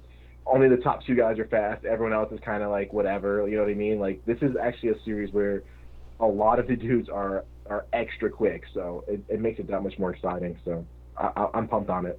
only 0.47 0.69
the 0.69 0.77
top 0.77 1.05
two 1.05 1.15
guys 1.15 1.39
are 1.39 1.47
fast, 1.47 1.85
everyone 1.85 2.15
else 2.15 2.33
is 2.33 2.41
kind 2.45 2.63
of 2.63 2.71
like 2.71 2.93
whatever. 2.93 3.47
You 3.47 3.57
know 3.57 3.65
what 3.65 3.71
I 3.71 3.75
mean? 3.75 3.99
Like 3.99 4.25
this 4.25 4.39
is 4.41 4.57
actually 4.61 4.91
a 4.91 5.03
series 5.05 5.33
where 5.33 5.63
a 6.21 6.27
lot 6.27 6.59
of 6.59 6.67
the 6.67 6.77
dudes 6.77 7.09
are 7.09 7.45
are 7.69 7.85
extra 7.93 8.31
quick, 8.31 8.63
so 8.73 9.05
it, 9.07 9.23
it 9.29 9.41
makes 9.41 9.59
it 9.59 9.69
that 9.69 9.83
much 9.83 9.99
more 9.99 10.15
exciting. 10.15 10.59
So 10.65 10.87
I, 11.19 11.49
I'm 11.55 11.69
pumped 11.69 11.91
on 11.91 12.07
it. 12.07 12.19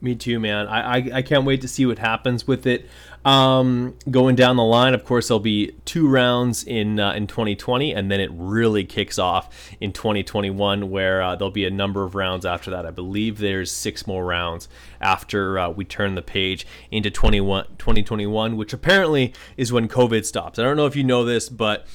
Me 0.00 0.14
too, 0.14 0.38
man. 0.38 0.68
I, 0.68 0.80
I, 0.80 1.10
I, 1.14 1.22
can't 1.22 1.44
wait 1.44 1.60
to 1.62 1.68
see 1.68 1.84
what 1.84 1.98
happens 1.98 2.46
with 2.46 2.68
it. 2.68 2.88
Um, 3.24 3.96
going 4.08 4.36
down 4.36 4.54
the 4.54 4.62
line, 4.62 4.94
of 4.94 5.04
course, 5.04 5.26
there'll 5.26 5.40
be 5.40 5.74
two 5.84 6.08
rounds 6.08 6.62
in 6.62 7.00
uh, 7.00 7.12
in 7.14 7.26
2020, 7.26 7.92
and 7.92 8.08
then 8.08 8.20
it 8.20 8.30
really 8.32 8.84
kicks 8.84 9.18
off 9.18 9.52
in 9.80 9.92
2021, 9.92 10.88
where 10.88 11.20
uh, 11.20 11.34
there'll 11.34 11.50
be 11.50 11.64
a 11.64 11.70
number 11.70 12.04
of 12.04 12.14
rounds 12.14 12.46
after 12.46 12.70
that. 12.70 12.86
I 12.86 12.92
believe 12.92 13.38
there's 13.38 13.72
six 13.72 14.06
more 14.06 14.24
rounds 14.24 14.68
after 15.00 15.58
uh, 15.58 15.70
we 15.70 15.84
turn 15.84 16.14
the 16.14 16.22
page 16.22 16.64
into 16.92 17.10
21, 17.10 17.66
2021, 17.78 18.56
which 18.56 18.72
apparently 18.72 19.34
is 19.56 19.72
when 19.72 19.88
COVID 19.88 20.24
stops. 20.24 20.60
I 20.60 20.62
don't 20.62 20.76
know 20.76 20.86
if 20.86 20.94
you 20.94 21.02
know 21.02 21.24
this, 21.24 21.48
but 21.48 21.88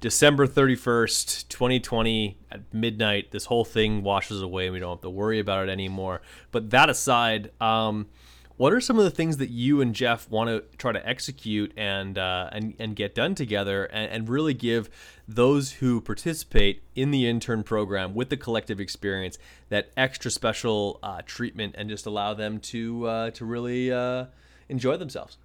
December 0.00 0.46
31st, 0.46 1.48
2020, 1.48 2.38
at 2.50 2.60
midnight, 2.72 3.30
this 3.32 3.44
whole 3.44 3.64
thing 3.66 4.02
washes 4.02 4.40
away 4.40 4.64
and 4.64 4.72
we 4.72 4.80
don't 4.80 4.96
have 4.96 5.02
to 5.02 5.10
worry 5.10 5.38
about 5.38 5.68
it 5.68 5.70
anymore. 5.70 6.22
But 6.50 6.70
that 6.70 6.88
aside, 6.88 7.50
um, 7.60 8.06
what 8.56 8.72
are 8.72 8.80
some 8.80 8.98
of 8.98 9.04
the 9.04 9.10
things 9.10 9.36
that 9.36 9.50
you 9.50 9.80
and 9.80 9.94
Jeff 9.94 10.28
want 10.30 10.48
to 10.48 10.76
try 10.78 10.92
to 10.92 11.08
execute 11.08 11.72
and 11.76 12.18
uh, 12.18 12.48
and, 12.52 12.74
and 12.78 12.96
get 12.96 13.14
done 13.14 13.34
together 13.34 13.84
and, 13.86 14.10
and 14.10 14.28
really 14.28 14.54
give 14.54 14.90
those 15.26 15.72
who 15.72 16.00
participate 16.00 16.82
in 16.94 17.10
the 17.10 17.26
intern 17.26 17.62
program 17.62 18.14
with 18.14 18.28
the 18.30 18.36
collective 18.36 18.80
experience 18.80 19.38
that 19.68 19.90
extra 19.96 20.30
special 20.30 20.98
uh, 21.02 21.22
treatment 21.24 21.74
and 21.78 21.88
just 21.88 22.04
allow 22.04 22.34
them 22.34 22.58
to 22.58 23.06
uh, 23.06 23.30
to 23.30 23.44
really 23.44 23.92
uh, 23.92 24.26
enjoy 24.68 24.96
themselves? 24.96 25.38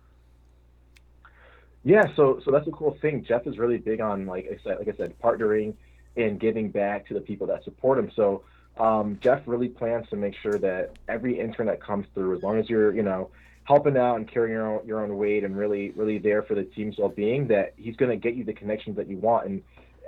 Yeah, 1.85 2.07
so 2.15 2.41
so 2.43 2.49
that's 2.49 2.67
a 2.67 2.71
cool 2.71 2.97
thing. 2.99 3.23
Jeff 3.23 3.45
is 3.45 3.59
really 3.59 3.77
big 3.77 4.01
on 4.01 4.25
like 4.25 4.47
I 4.51 4.57
said, 4.63 4.79
like 4.79 4.87
I 4.87 4.97
said, 4.97 5.13
partnering 5.23 5.75
and 6.17 6.39
giving 6.39 6.69
back 6.69 7.07
to 7.07 7.13
the 7.13 7.21
people 7.21 7.45
that 7.47 7.63
support 7.63 7.99
him. 7.99 8.11
So 8.15 8.41
um, 8.79 9.19
Jeff 9.21 9.43
really 9.45 9.69
plans 9.69 10.09
to 10.09 10.15
make 10.15 10.33
sure 10.41 10.57
that 10.57 10.95
every 11.07 11.39
intern 11.39 11.67
that 11.67 11.79
comes 11.81 12.07
through, 12.15 12.35
as 12.35 12.43
long 12.43 12.57
as 12.57 12.67
you're 12.69 12.93
you 12.93 13.03
know 13.03 13.29
helping 13.65 13.97
out 13.97 14.15
and 14.15 14.27
carrying 14.27 14.53
your 14.53 14.79
own 14.79 14.87
your 14.87 15.03
own 15.03 15.15
weight 15.15 15.43
and 15.43 15.55
really 15.55 15.91
really 15.91 16.17
there 16.17 16.41
for 16.41 16.55
the 16.55 16.63
team's 16.63 16.97
well 16.97 17.09
being, 17.09 17.47
that 17.49 17.73
he's 17.77 17.95
going 17.95 18.09
to 18.09 18.17
get 18.17 18.33
you 18.33 18.43
the 18.43 18.53
connections 18.53 18.95
that 18.95 19.07
you 19.07 19.17
want. 19.17 19.45
And 19.45 19.61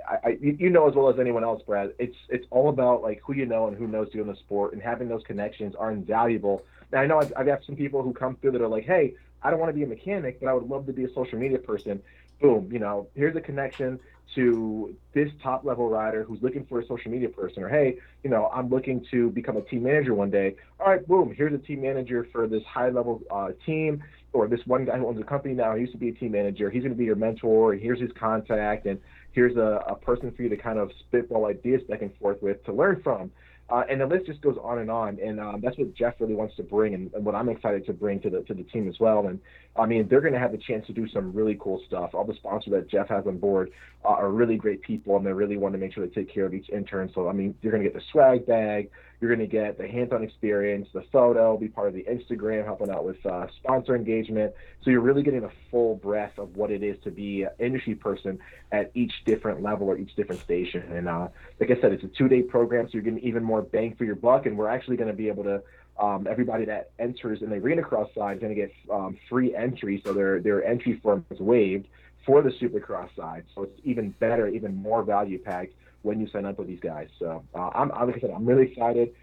I, 0.08 0.30
I, 0.30 0.38
you 0.40 0.70
know 0.70 0.88
as 0.88 0.96
well 0.96 1.08
as 1.08 1.20
anyone 1.20 1.44
else, 1.44 1.62
Brad, 1.64 1.92
it's 2.00 2.16
it's 2.28 2.46
all 2.50 2.70
about 2.70 3.02
like 3.02 3.20
who 3.24 3.34
you 3.34 3.46
know 3.46 3.68
and 3.68 3.76
who 3.76 3.86
knows 3.86 4.08
you 4.12 4.20
in 4.20 4.26
the 4.26 4.36
sport, 4.36 4.72
and 4.72 4.82
having 4.82 5.08
those 5.08 5.22
connections 5.22 5.76
are 5.76 5.92
invaluable. 5.92 6.64
Now 6.90 7.02
I 7.02 7.06
know 7.06 7.20
I've, 7.20 7.32
I've 7.36 7.46
got 7.46 7.64
some 7.64 7.76
people 7.76 8.02
who 8.02 8.12
come 8.12 8.34
through 8.34 8.50
that 8.52 8.62
are 8.62 8.68
like, 8.68 8.84
hey, 8.84 9.14
I 9.42 9.50
don't 9.50 9.60
want 9.60 9.70
to 9.70 9.74
be 9.74 9.84
a 9.84 9.86
mechanic, 9.86 10.40
but 10.40 10.48
I 10.48 10.54
would 10.54 10.68
love 10.68 10.86
to 10.86 10.92
be 10.92 11.04
a 11.04 11.12
social 11.12 11.38
media 11.38 11.58
person. 11.58 12.02
Boom, 12.40 12.68
you 12.72 12.78
know, 12.78 13.08
here's 13.14 13.36
a 13.36 13.40
connection 13.40 13.98
to 14.34 14.94
this 15.14 15.30
top 15.42 15.64
level 15.64 15.88
rider 15.88 16.22
who's 16.22 16.40
looking 16.42 16.64
for 16.66 16.80
a 16.80 16.86
social 16.86 17.10
media 17.10 17.28
person, 17.28 17.62
or 17.62 17.68
hey, 17.68 17.98
you 18.22 18.30
know, 18.30 18.50
I'm 18.52 18.68
looking 18.68 19.04
to 19.10 19.30
become 19.30 19.56
a 19.56 19.62
team 19.62 19.84
manager 19.84 20.14
one 20.14 20.30
day. 20.30 20.54
All 20.78 20.88
right, 20.88 21.06
boom, 21.06 21.34
here's 21.34 21.54
a 21.54 21.58
team 21.58 21.82
manager 21.82 22.28
for 22.30 22.46
this 22.46 22.62
high 22.64 22.90
level 22.90 23.22
uh, 23.30 23.50
team, 23.64 24.02
or 24.32 24.46
this 24.46 24.60
one 24.66 24.84
guy 24.84 24.98
who 24.98 25.06
owns 25.06 25.20
a 25.20 25.24
company 25.24 25.54
now. 25.54 25.74
He 25.74 25.80
used 25.80 25.92
to 25.92 25.98
be 25.98 26.10
a 26.10 26.12
team 26.12 26.32
manager. 26.32 26.70
He's 26.70 26.82
going 26.82 26.92
to 26.92 26.98
be 26.98 27.04
your 27.04 27.16
mentor. 27.16 27.72
And 27.72 27.80
here's 27.80 28.00
his 28.00 28.10
contact, 28.12 28.86
and 28.86 29.00
here's 29.32 29.56
a, 29.56 29.84
a 29.88 29.94
person 29.96 30.30
for 30.32 30.42
you 30.42 30.48
to 30.50 30.56
kind 30.56 30.78
of 30.78 30.90
spitball 31.00 31.46
ideas 31.46 31.82
back 31.88 32.02
and 32.02 32.14
forth 32.18 32.42
with 32.42 32.62
to 32.66 32.72
learn 32.72 33.00
from. 33.02 33.30
Uh, 33.70 33.82
and 33.90 34.00
the 34.00 34.06
list 34.06 34.24
just 34.24 34.40
goes 34.40 34.56
on 34.62 34.78
and 34.78 34.90
on, 34.90 35.18
and 35.22 35.38
um, 35.38 35.60
that's 35.62 35.76
what 35.76 35.92
Jeff 35.94 36.14
really 36.20 36.34
wants 36.34 36.56
to 36.56 36.62
bring, 36.62 36.94
and, 36.94 37.12
and, 37.12 37.22
what 37.22 37.34
I'm 37.34 37.50
excited 37.50 37.84
to 37.86 37.92
bring 37.92 38.18
to 38.20 38.30
the 38.30 38.40
to 38.42 38.54
the 38.54 38.62
team 38.62 38.88
as 38.88 38.98
well. 38.98 39.26
And 39.26 39.38
I 39.78 39.86
mean, 39.86 40.08
they're 40.08 40.20
going 40.20 40.32
to 40.32 40.38
have 40.38 40.52
the 40.52 40.58
chance 40.58 40.86
to 40.88 40.92
do 40.92 41.08
some 41.08 41.32
really 41.32 41.56
cool 41.60 41.80
stuff. 41.86 42.10
All 42.14 42.24
the 42.24 42.34
sponsors 42.34 42.72
that 42.72 42.88
Jeff 42.88 43.08
has 43.08 43.26
on 43.26 43.38
board 43.38 43.70
uh, 44.04 44.08
are 44.08 44.30
really 44.30 44.56
great 44.56 44.82
people, 44.82 45.16
and 45.16 45.24
they 45.24 45.32
really 45.32 45.56
want 45.56 45.74
to 45.74 45.78
make 45.78 45.92
sure 45.92 46.06
they 46.06 46.12
take 46.12 46.32
care 46.32 46.46
of 46.46 46.54
each 46.54 46.68
intern. 46.70 47.10
So 47.14 47.28
I 47.28 47.32
mean, 47.32 47.54
you're 47.62 47.72
going 47.72 47.82
to 47.84 47.88
get 47.88 47.96
the 47.98 48.04
swag 48.10 48.46
bag, 48.46 48.90
You're 49.20 49.34
going 49.34 49.46
to 49.48 49.52
get 49.52 49.78
the 49.78 49.88
hands-on 49.88 50.22
experience, 50.22 50.88
the 50.92 51.02
photo, 51.12 51.56
be 51.56 51.68
part 51.68 51.88
of 51.88 51.94
the 51.94 52.04
Instagram, 52.04 52.64
helping 52.64 52.90
out 52.90 53.04
with 53.04 53.24
uh, 53.26 53.46
sponsor 53.56 53.96
engagement. 53.96 54.52
So 54.82 54.90
you're 54.90 55.00
really 55.00 55.24
getting 55.24 55.42
a 55.42 55.50
full 55.70 55.96
breadth 55.96 56.38
of 56.38 56.56
what 56.56 56.70
it 56.70 56.84
is 56.84 56.96
to 57.02 57.10
be 57.10 57.42
an 57.42 57.50
industry 57.58 57.96
person 57.96 58.38
at 58.70 58.92
each 58.94 59.12
different 59.24 59.60
level 59.60 59.88
or 59.88 59.98
each 59.98 60.14
different 60.14 60.40
station. 60.42 60.82
And 60.92 61.08
uh, 61.08 61.28
like 61.58 61.70
I 61.70 61.80
said, 61.80 61.92
it's 61.92 62.04
a 62.04 62.08
two-day 62.08 62.42
program, 62.42 62.86
so 62.86 62.90
you're 62.92 63.02
getting 63.02 63.18
even 63.20 63.42
more 63.42 63.62
bang 63.62 63.96
for 63.96 64.04
your 64.04 64.14
buck. 64.14 64.46
And 64.46 64.56
we're 64.56 64.68
actually 64.68 64.96
going 64.96 65.10
to 65.10 65.16
be 65.16 65.26
able 65.26 65.44
to 65.44 65.62
um, 65.98 66.26
everybody 66.28 66.64
that 66.66 66.90
enters 66.98 67.42
in 67.42 67.50
the 67.50 67.56
arena 67.56 67.82
cross 67.82 68.08
side 68.14 68.36
is 68.36 68.40
going 68.40 68.54
to 68.54 68.60
get 68.60 68.72
um, 68.90 69.16
free 69.28 69.54
entry, 69.54 70.02
so 70.04 70.12
their 70.12 70.40
their 70.40 70.64
entry 70.64 71.00
form 71.02 71.24
is 71.30 71.40
waived 71.40 71.88
for 72.24 72.42
the 72.42 72.50
supercross 72.50 73.08
side. 73.16 73.44
So 73.54 73.62
it's 73.64 73.80
even 73.84 74.10
better, 74.20 74.48
even 74.48 74.76
more 74.76 75.02
value 75.02 75.38
packed 75.38 75.72
when 76.02 76.20
you 76.20 76.28
sign 76.28 76.44
up 76.44 76.58
with 76.58 76.68
these 76.68 76.80
guys. 76.80 77.08
So 77.18 77.42
uh, 77.54 77.70
I'm, 77.74 77.88
like 77.88 78.16
I 78.16 78.20
said, 78.20 78.30
I'm 78.30 78.46
really 78.46 78.70
excited. 78.70 79.14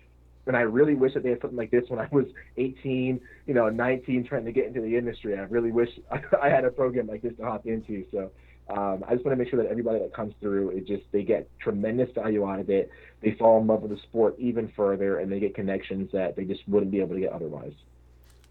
And 0.47 0.55
I 0.55 0.61
really 0.61 0.93
wish 0.93 1.13
that 1.15 1.23
they 1.23 1.29
had 1.29 1.41
something 1.41 1.57
like 1.57 1.71
this 1.71 1.85
when 1.87 1.99
I 1.99 2.07
was 2.11 2.25
18, 2.57 3.19
you 3.47 3.53
know, 3.53 3.69
19, 3.69 4.25
trying 4.25 4.45
to 4.45 4.51
get 4.51 4.65
into 4.65 4.81
the 4.81 4.95
industry. 4.95 5.37
I 5.37 5.41
really 5.43 5.71
wish 5.71 5.89
I 6.41 6.49
had 6.49 6.65
a 6.65 6.71
program 6.71 7.07
like 7.07 7.21
this 7.21 7.33
to 7.37 7.43
hop 7.43 7.65
into. 7.65 8.05
So 8.11 8.31
um, 8.69 9.03
I 9.07 9.13
just 9.13 9.25
want 9.25 9.37
to 9.37 9.43
make 9.43 9.49
sure 9.49 9.61
that 9.61 9.69
everybody 9.69 9.99
that 9.99 10.13
comes 10.13 10.33
through, 10.39 10.69
it 10.69 10.87
just 10.87 11.03
they 11.11 11.23
get 11.23 11.47
tremendous 11.59 12.09
value 12.15 12.49
out 12.49 12.59
of 12.59 12.69
it. 12.69 12.89
They 13.21 13.31
fall 13.33 13.61
in 13.61 13.67
love 13.67 13.81
with 13.81 13.91
the 13.91 13.97
sport 13.97 14.35
even 14.39 14.71
further, 14.75 15.19
and 15.19 15.31
they 15.31 15.39
get 15.39 15.53
connections 15.53 16.11
that 16.13 16.35
they 16.35 16.45
just 16.45 16.67
wouldn't 16.67 16.91
be 16.91 16.99
able 16.99 17.15
to 17.15 17.21
get 17.21 17.31
otherwise. 17.31 17.73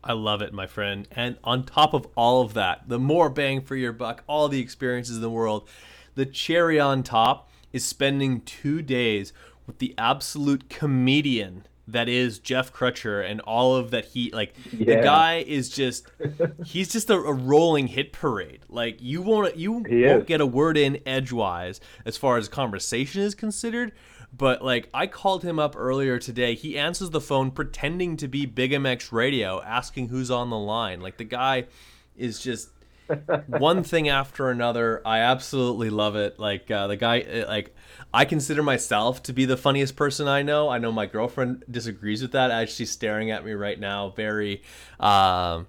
I 0.05 0.13
love 0.13 0.43
it, 0.43 0.53
my 0.53 0.67
friend. 0.67 1.09
And 1.13 1.37
on 1.43 1.65
top 1.65 1.95
of 1.95 2.07
all 2.15 2.43
of 2.43 2.55
that, 2.55 2.89
the 2.89 2.99
more 2.99 3.31
bang 3.31 3.63
for 3.63 3.75
your 3.75 3.93
buck, 3.93 4.23
all 4.27 4.49
the 4.49 4.61
experiences 4.61 5.17
in 5.17 5.23
the 5.23 5.31
world, 5.31 5.69
the 6.15 6.27
cherry 6.27 6.79
on 6.79 7.03
top 7.03 7.51
is 7.73 7.85
spending 7.85 8.43
two 8.43 8.83
days 8.83 9.33
with 9.67 9.79
the 9.79 9.95
absolute 9.97 10.69
comedian 10.69 11.67
that 11.89 12.09
is 12.09 12.39
Jeff 12.39 12.73
Crutcher 12.73 13.29
and 13.29 13.41
all 13.43 13.77
of 13.77 13.91
that 13.91 14.07
he 14.07 14.31
like 14.31 14.55
yeah. 14.73 14.97
the 14.97 15.03
guy 15.03 15.45
is 15.47 15.69
just 15.69 16.07
he's 16.65 16.91
just 16.91 17.11
a, 17.11 17.15
a, 17.15 17.33
rolling 17.33 17.89
hit 17.89 18.13
parade. 18.13 18.61
Like 18.69 19.01
you 19.01 19.23
won't 19.23 19.57
you 19.57 19.85
he 19.89 20.05
won't 20.05 20.23
is. 20.23 20.27
get 20.27 20.41
a 20.41 20.47
word 20.47 20.77
in 20.77 21.01
edgewise 21.07 21.81
as 22.05 22.17
far 22.17 22.39
as 22.39 22.49
conversation 22.49 23.23
is 23.23 23.35
considered. 23.35 23.93
But 24.37 24.65
like 24.65 24.89
I 24.95 25.07
called 25.07 25.45
him 25.45 25.59
up 25.59 25.75
earlier 25.77 26.19
today. 26.19 26.55
He 26.55 26.79
answers 26.79 27.11
the 27.11 27.21
phone 27.21 27.51
pretending 27.51 28.17
to 28.17 28.29
be 28.29 28.47
Big 28.47 28.73
MX 28.73 29.13
radio, 29.13 29.63
asking 29.63 30.09
who's 30.09 30.31
on 30.31 30.51
the 30.51 30.59
line. 30.59 31.01
Like 31.01 31.19
the 31.19 31.25
guy 31.25 31.67
is 32.17 32.41
just 32.41 32.71
one 33.47 33.83
thing 33.83 34.09
after 34.09 34.51
another. 34.51 35.03
I 35.05 35.19
absolutely 35.21 35.91
love 35.91 36.17
it. 36.17 36.39
Like 36.39 36.71
uh, 36.71 36.87
the 36.87 36.97
guy, 36.97 37.21
uh, 37.21 37.47
like 37.47 37.75
I 38.13 38.25
consider 38.25 38.63
myself 38.63 39.23
to 39.25 39.33
be 39.33 39.45
the 39.45 39.57
funniest 39.57 39.97
person 39.97 40.29
I 40.29 40.43
know. 40.43 40.69
I 40.69 40.79
know 40.79 40.93
my 40.93 41.07
girlfriend 41.07 41.65
disagrees 41.71 42.23
with 42.23 42.33
that. 42.33 42.51
As 42.51 42.71
she's 42.71 42.91
staring 42.91 43.31
at 43.31 43.45
me 43.45 43.53
right 43.53 43.79
now, 43.79 44.11
very, 44.11 44.63
um, 45.01 45.67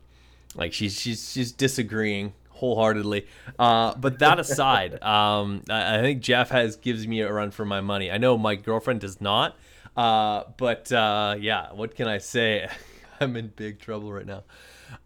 like 0.55 0.73
she's 0.73 0.99
she's 0.99 1.31
she's 1.31 1.51
disagreeing 1.51 2.33
wholeheartedly. 2.49 3.27
Uh, 3.59 3.95
but 3.95 4.19
that 4.19 4.39
aside, 4.39 5.01
um, 5.03 5.63
I, 5.69 5.99
I, 5.99 6.01
think 6.01 6.21
Jeff 6.21 6.49
has 6.49 6.77
gives 6.77 7.05
me 7.05 7.21
a 7.21 7.31
run 7.31 7.51
for 7.51 7.65
my 7.65 7.81
money. 7.81 8.09
I 8.09 8.17
know 8.17 8.37
my 8.37 8.55
girlfriend 8.55 9.01
does 9.01 9.19
not. 9.19 9.57
Uh, 9.95 10.43
but 10.57 10.91
uh, 10.91 11.35
yeah, 11.39 11.71
what 11.73 11.95
can 11.95 12.07
I 12.07 12.17
say? 12.17 12.67
I'm 13.19 13.35
in 13.35 13.47
big 13.47 13.79
trouble 13.79 14.11
right 14.11 14.25
now. 14.25 14.43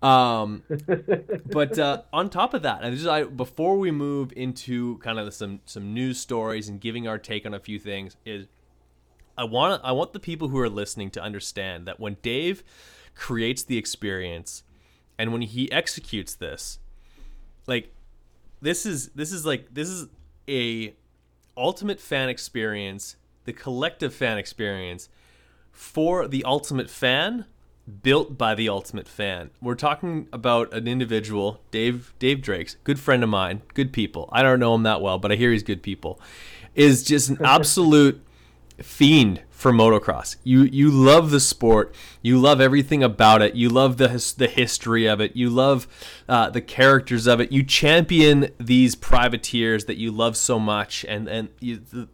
Um, 0.02 0.64
but 1.46 1.78
uh, 1.78 2.04
on 2.14 2.30
top 2.30 2.54
of 2.54 2.62
that, 2.64 2.84
and 2.84 2.96
just 2.96 3.08
I, 3.08 3.24
before 3.24 3.78
we 3.78 3.92
move 3.92 4.32
into 4.36 4.98
kind 5.00 5.20
of 5.20 5.34
some 5.34 5.62
some 5.66 5.94
news 5.94 6.20
stories 6.20 6.70
and 6.70 6.80
giving 6.80 7.08
our 7.08 7.18
take 7.18 7.46
on 7.46 7.54
a 7.54 7.60
few 7.60 7.80
things, 7.80 8.16
is 8.26 8.48
I 9.38 9.44
want 9.44 9.82
I 9.84 9.92
want 9.92 10.14
the 10.14 10.20
people 10.20 10.50
who 10.50 10.60
are 10.60 10.70
listening 10.70 11.12
to 11.12 11.22
understand 11.22 11.88
that 11.88 12.00
when 12.00 12.18
Dave 12.22 12.64
creates 13.16 13.64
the 13.64 13.78
experience 13.78 14.64
and 15.18 15.32
when 15.34 15.42
he 15.42 15.72
executes 15.72 16.36
this, 16.36 16.80
like 17.68 17.94
this 18.62 18.86
is 18.86 19.10
this 19.10 19.32
is 19.32 19.46
like 19.46 19.74
this 19.74 19.90
is 19.90 20.08
a 20.48 20.96
ultimate 21.56 22.00
fan 22.00 22.30
experience, 22.30 23.16
the 23.46 23.54
collective 23.54 24.14
fan 24.14 24.38
experience 24.38 25.10
for 25.72 26.28
the 26.28 26.44
ultimate 26.44 26.90
fan 26.90 27.46
built 27.90 28.38
by 28.38 28.56
the 28.56 28.70
ultimate 28.70 29.08
fan. 29.08 29.50
We're 29.62 29.76
talking 29.76 30.28
about 30.32 30.74
an 30.74 30.88
individual, 30.88 31.62
Dave 31.72 32.14
Dave 32.20 32.42
Drakes, 32.42 32.78
good 32.84 33.00
friend 33.00 33.24
of 33.24 33.30
mine, 33.30 33.62
good 33.74 33.92
people. 33.92 34.30
I 34.32 34.42
don't 34.42 34.60
know 34.60 34.76
him 34.76 34.84
that 34.84 35.02
well, 35.02 35.18
but 35.18 35.32
I 35.32 35.36
hear 35.36 35.52
he's 35.52 35.64
good 35.64 35.84
people. 35.84 36.20
Is 36.76 37.04
just 37.04 37.30
an 37.30 37.38
absolute 37.44 38.24
fiend 38.82 39.42
for 39.50 39.72
motocross. 39.74 40.38
You 40.44 40.62
you 40.64 40.90
love 40.90 41.32
the 41.32 41.40
sport. 41.40 41.94
You 42.22 42.40
love 42.40 42.62
everything 42.62 43.04
about 43.04 43.42
it. 43.42 43.56
You 43.56 43.70
love 43.70 43.98
the 43.98 44.08
the 44.38 44.48
history 44.48 45.06
of 45.06 45.20
it. 45.20 45.36
You 45.36 45.50
love 45.50 45.88
uh, 46.28 46.50
the 46.50 46.62
characters 46.62 47.28
of 47.28 47.42
it. 47.42 47.52
You 47.52 47.64
champion 47.64 48.50
these 48.58 48.96
privateers 48.96 49.86
that 49.86 49.98
you 49.98 50.12
love 50.12 50.38
so 50.38 50.60
much, 50.60 51.06
and 51.08 51.28
and 51.28 51.50
you 51.60 51.78
the, 51.78 52.08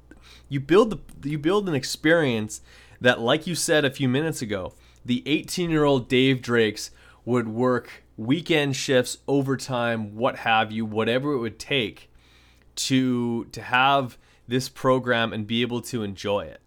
you 0.50 0.60
build 0.60 0.90
the 0.90 1.30
you 1.30 1.38
build 1.38 1.70
an 1.70 1.76
experience 1.76 2.62
that, 3.02 3.20
like 3.20 3.46
you 3.46 3.56
said 3.56 3.86
a 3.86 3.92
few 3.92 4.10
minutes 4.10 4.42
ago, 4.42 4.74
the 5.06 5.24
18 5.26 5.70
year 5.70 5.84
old 5.84 6.10
Dave 6.10 6.42
Drakes 6.42 6.92
would 7.24 7.48
work 7.48 8.04
weekend 8.18 8.76
shifts, 8.76 9.18
overtime, 9.28 10.16
what 10.16 10.38
have 10.38 10.72
you, 10.72 10.86
whatever 10.86 11.34
it 11.34 11.40
would 11.40 11.60
take 11.60 12.10
to 12.76 13.46
to 13.46 13.62
have 13.62 14.18
this 14.48 14.70
program 14.70 15.34
and 15.34 15.48
be 15.48 15.62
able 15.62 15.82
to 15.82 16.04
enjoy 16.04 16.42
it. 16.42 16.62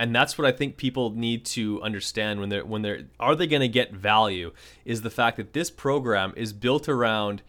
And 0.00 0.14
that's 0.14 0.38
what 0.38 0.46
I 0.46 0.52
think 0.52 0.76
people 0.76 1.10
need 1.10 1.44
to 1.46 1.82
understand 1.82 2.40
when 2.40 2.48
they're 2.48 2.64
when 2.64 2.82
they're 2.82 3.06
are 3.18 3.34
they 3.34 3.46
going 3.46 3.62
to 3.62 3.68
get 3.68 3.92
value 3.92 4.52
is 4.84 5.02
the 5.02 5.10
fact 5.10 5.36
that 5.38 5.52
this 5.52 5.70
program 5.70 6.32
is 6.36 6.52
built 6.52 6.88
around 6.88 7.42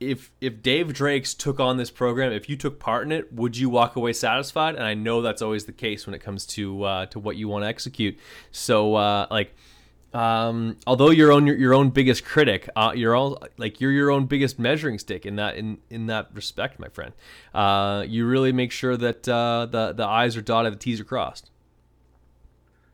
if 0.00 0.32
if 0.40 0.62
Dave 0.62 0.92
Drakes 0.92 1.34
took 1.34 1.60
on 1.60 1.76
this 1.76 1.90
program, 1.90 2.32
if 2.32 2.48
you 2.48 2.56
took 2.56 2.80
part 2.80 3.04
in 3.04 3.12
it, 3.12 3.32
would 3.32 3.56
you 3.56 3.68
walk 3.68 3.94
away 3.96 4.12
satisfied? 4.12 4.74
And 4.74 4.84
I 4.84 4.94
know 4.94 5.22
that's 5.22 5.42
always 5.42 5.66
the 5.66 5.72
case 5.72 6.06
when 6.06 6.14
it 6.14 6.20
comes 6.20 6.46
to 6.46 6.82
uh, 6.82 7.06
to 7.06 7.18
what 7.18 7.36
you 7.36 7.48
want 7.48 7.64
to 7.64 7.68
execute. 7.68 8.18
So 8.50 8.94
uh, 8.94 9.26
like 9.30 9.54
um, 10.14 10.76
although 10.86 11.10
you're 11.10 11.32
own 11.32 11.46
your, 11.46 11.56
your 11.56 11.74
own 11.74 11.90
biggest 11.90 12.24
critic, 12.24 12.68
uh, 12.76 12.92
you're 12.94 13.14
all 13.14 13.42
like 13.56 13.80
you're 13.80 13.92
your 13.92 14.10
own 14.10 14.26
biggest 14.26 14.58
measuring 14.58 14.98
stick 14.98 15.24
in 15.24 15.36
that 15.36 15.56
in 15.56 15.78
in 15.88 16.06
that 16.06 16.28
respect, 16.34 16.78
my 16.78 16.88
friend. 16.88 17.12
Uh, 17.54 18.04
you 18.06 18.26
really 18.26 18.52
make 18.52 18.72
sure 18.72 18.96
that 18.96 19.28
uh, 19.28 19.66
the 19.66 19.92
the 19.92 20.06
I's 20.06 20.36
are 20.36 20.42
dotted, 20.42 20.74
the 20.74 20.78
T's 20.78 21.00
are 21.00 21.04
crossed. 21.04 21.50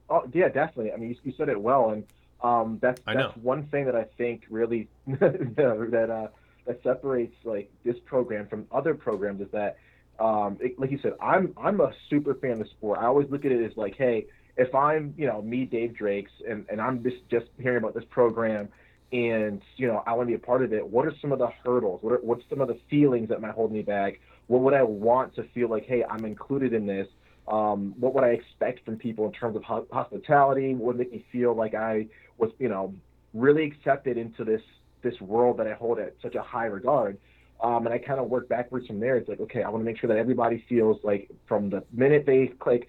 Oh 0.09 0.29
yeah, 0.33 0.49
definitely. 0.49 0.93
I 0.93 0.97
mean, 0.97 1.11
you, 1.11 1.17
you 1.25 1.33
said 1.37 1.49
it 1.49 1.61
well, 1.61 1.91
and 1.91 2.05
um, 2.43 2.79
that's 2.81 3.01
that's 3.05 3.37
one 3.37 3.65
thing 3.65 3.85
that 3.87 3.97
I 3.97 4.05
think 4.05 4.45
really 4.49 4.89
that 5.07 6.09
uh, 6.11 6.29
that 6.67 6.83
separates 6.83 7.35
like 7.45 7.71
this 7.85 7.97
program 8.05 8.47
from 8.47 8.67
other 8.71 8.95
programs 8.95 9.41
is 9.41 9.51
that, 9.51 9.77
um, 10.21 10.57
it, 10.61 10.79
like 10.79 10.93
you 10.93 11.01
said, 11.03 11.15
I'm 11.21 11.53
I'm 11.57 11.81
a 11.81 11.93
super 12.09 12.35
fan 12.35 12.53
of 12.53 12.59
the 12.61 12.67
sport. 12.67 13.01
I 13.01 13.07
always 13.07 13.29
look 13.29 13.45
at 13.45 13.51
it 13.51 13.65
as 13.65 13.77
like, 13.77 13.97
hey 13.97 14.27
if 14.59 14.75
I'm, 14.75 15.15
you 15.17 15.27
know, 15.27 15.41
me, 15.41 15.65
Dave 15.65 15.97
Drakes, 15.97 16.33
and, 16.47 16.67
and 16.69 16.81
I'm 16.81 17.03
just, 17.03 17.17
just 17.31 17.47
hearing 17.59 17.79
about 17.79 17.95
this 17.95 18.05
program 18.11 18.69
and, 19.13 19.63
you 19.77 19.87
know, 19.87 20.03
I 20.07 20.13
want 20.13 20.29
to 20.29 20.37
be 20.37 20.43
a 20.43 20.47
part 20.47 20.63
of 20.63 20.73
it, 20.73 20.87
what 20.87 21.07
are 21.07 21.15
some 21.23 21.33
of 21.33 21.39
the 21.39 21.49
hurdles? 21.65 22.03
What 22.03 22.15
are, 22.15 22.19
what's 22.19 22.43
some 22.51 22.61
of 22.61 22.69
the 22.69 22.79
feelings 22.91 23.29
that 23.31 23.41
might 23.41 23.53
hold 23.53 23.73
me 23.73 23.83
back? 23.83 24.21
What 24.49 24.61
would 24.63 24.75
I 24.75 24.83
want 24.83 25.35
to 25.37 25.45
feel 25.55 25.71
like, 25.71 25.87
hey, 25.87 26.05
I'm 26.05 26.25
included 26.25 26.75
in 26.75 26.87
this? 26.87 27.07
Um, 27.47 27.95
what 27.99 28.15
would 28.15 28.25
I 28.25 28.29
expect 28.29 28.85
from 28.85 28.97
people 28.97 29.25
in 29.27 29.33
terms 29.33 29.57
of 29.57 29.63
ho- 29.63 29.87
hospitality? 29.91 30.75
What 30.75 30.89
would 30.89 30.99
make 30.99 31.13
me 31.13 31.25
feel 31.33 31.55
like 31.55 31.75
I 31.75 32.09
was, 32.37 32.51
you 32.59 32.69
know, 32.69 32.93
really 33.33 33.65
accepted 33.65 34.19
into 34.19 34.45
this 34.45 34.63
this 35.01 35.19
world 35.21 35.59
that 35.59 35.67
I 35.69 35.75
hold 35.75 36.01
at 36.01 36.15
such 36.21 36.35
a 36.35 36.43
high 36.43 36.67
regard? 36.67 37.17
Um, 37.63 37.87
and 37.87 37.95
I 37.95 37.99
kind 37.99 38.21
of 38.21 38.29
work 38.29 38.49
backwards 38.49 38.87
from 38.87 39.01
there. 39.01 39.17
It's 39.17 39.29
like, 39.29 39.41
okay, 39.41 39.63
I 39.63 39.69
want 39.71 39.81
to 39.83 39.85
make 39.91 39.99
sure 39.99 40.09
that 40.09 40.19
everybody 40.19 40.65
feels 40.69 40.99
like 41.03 41.31
from 41.47 41.71
the 41.71 41.83
minute 41.93 42.25
they 42.27 42.49
click, 42.59 42.89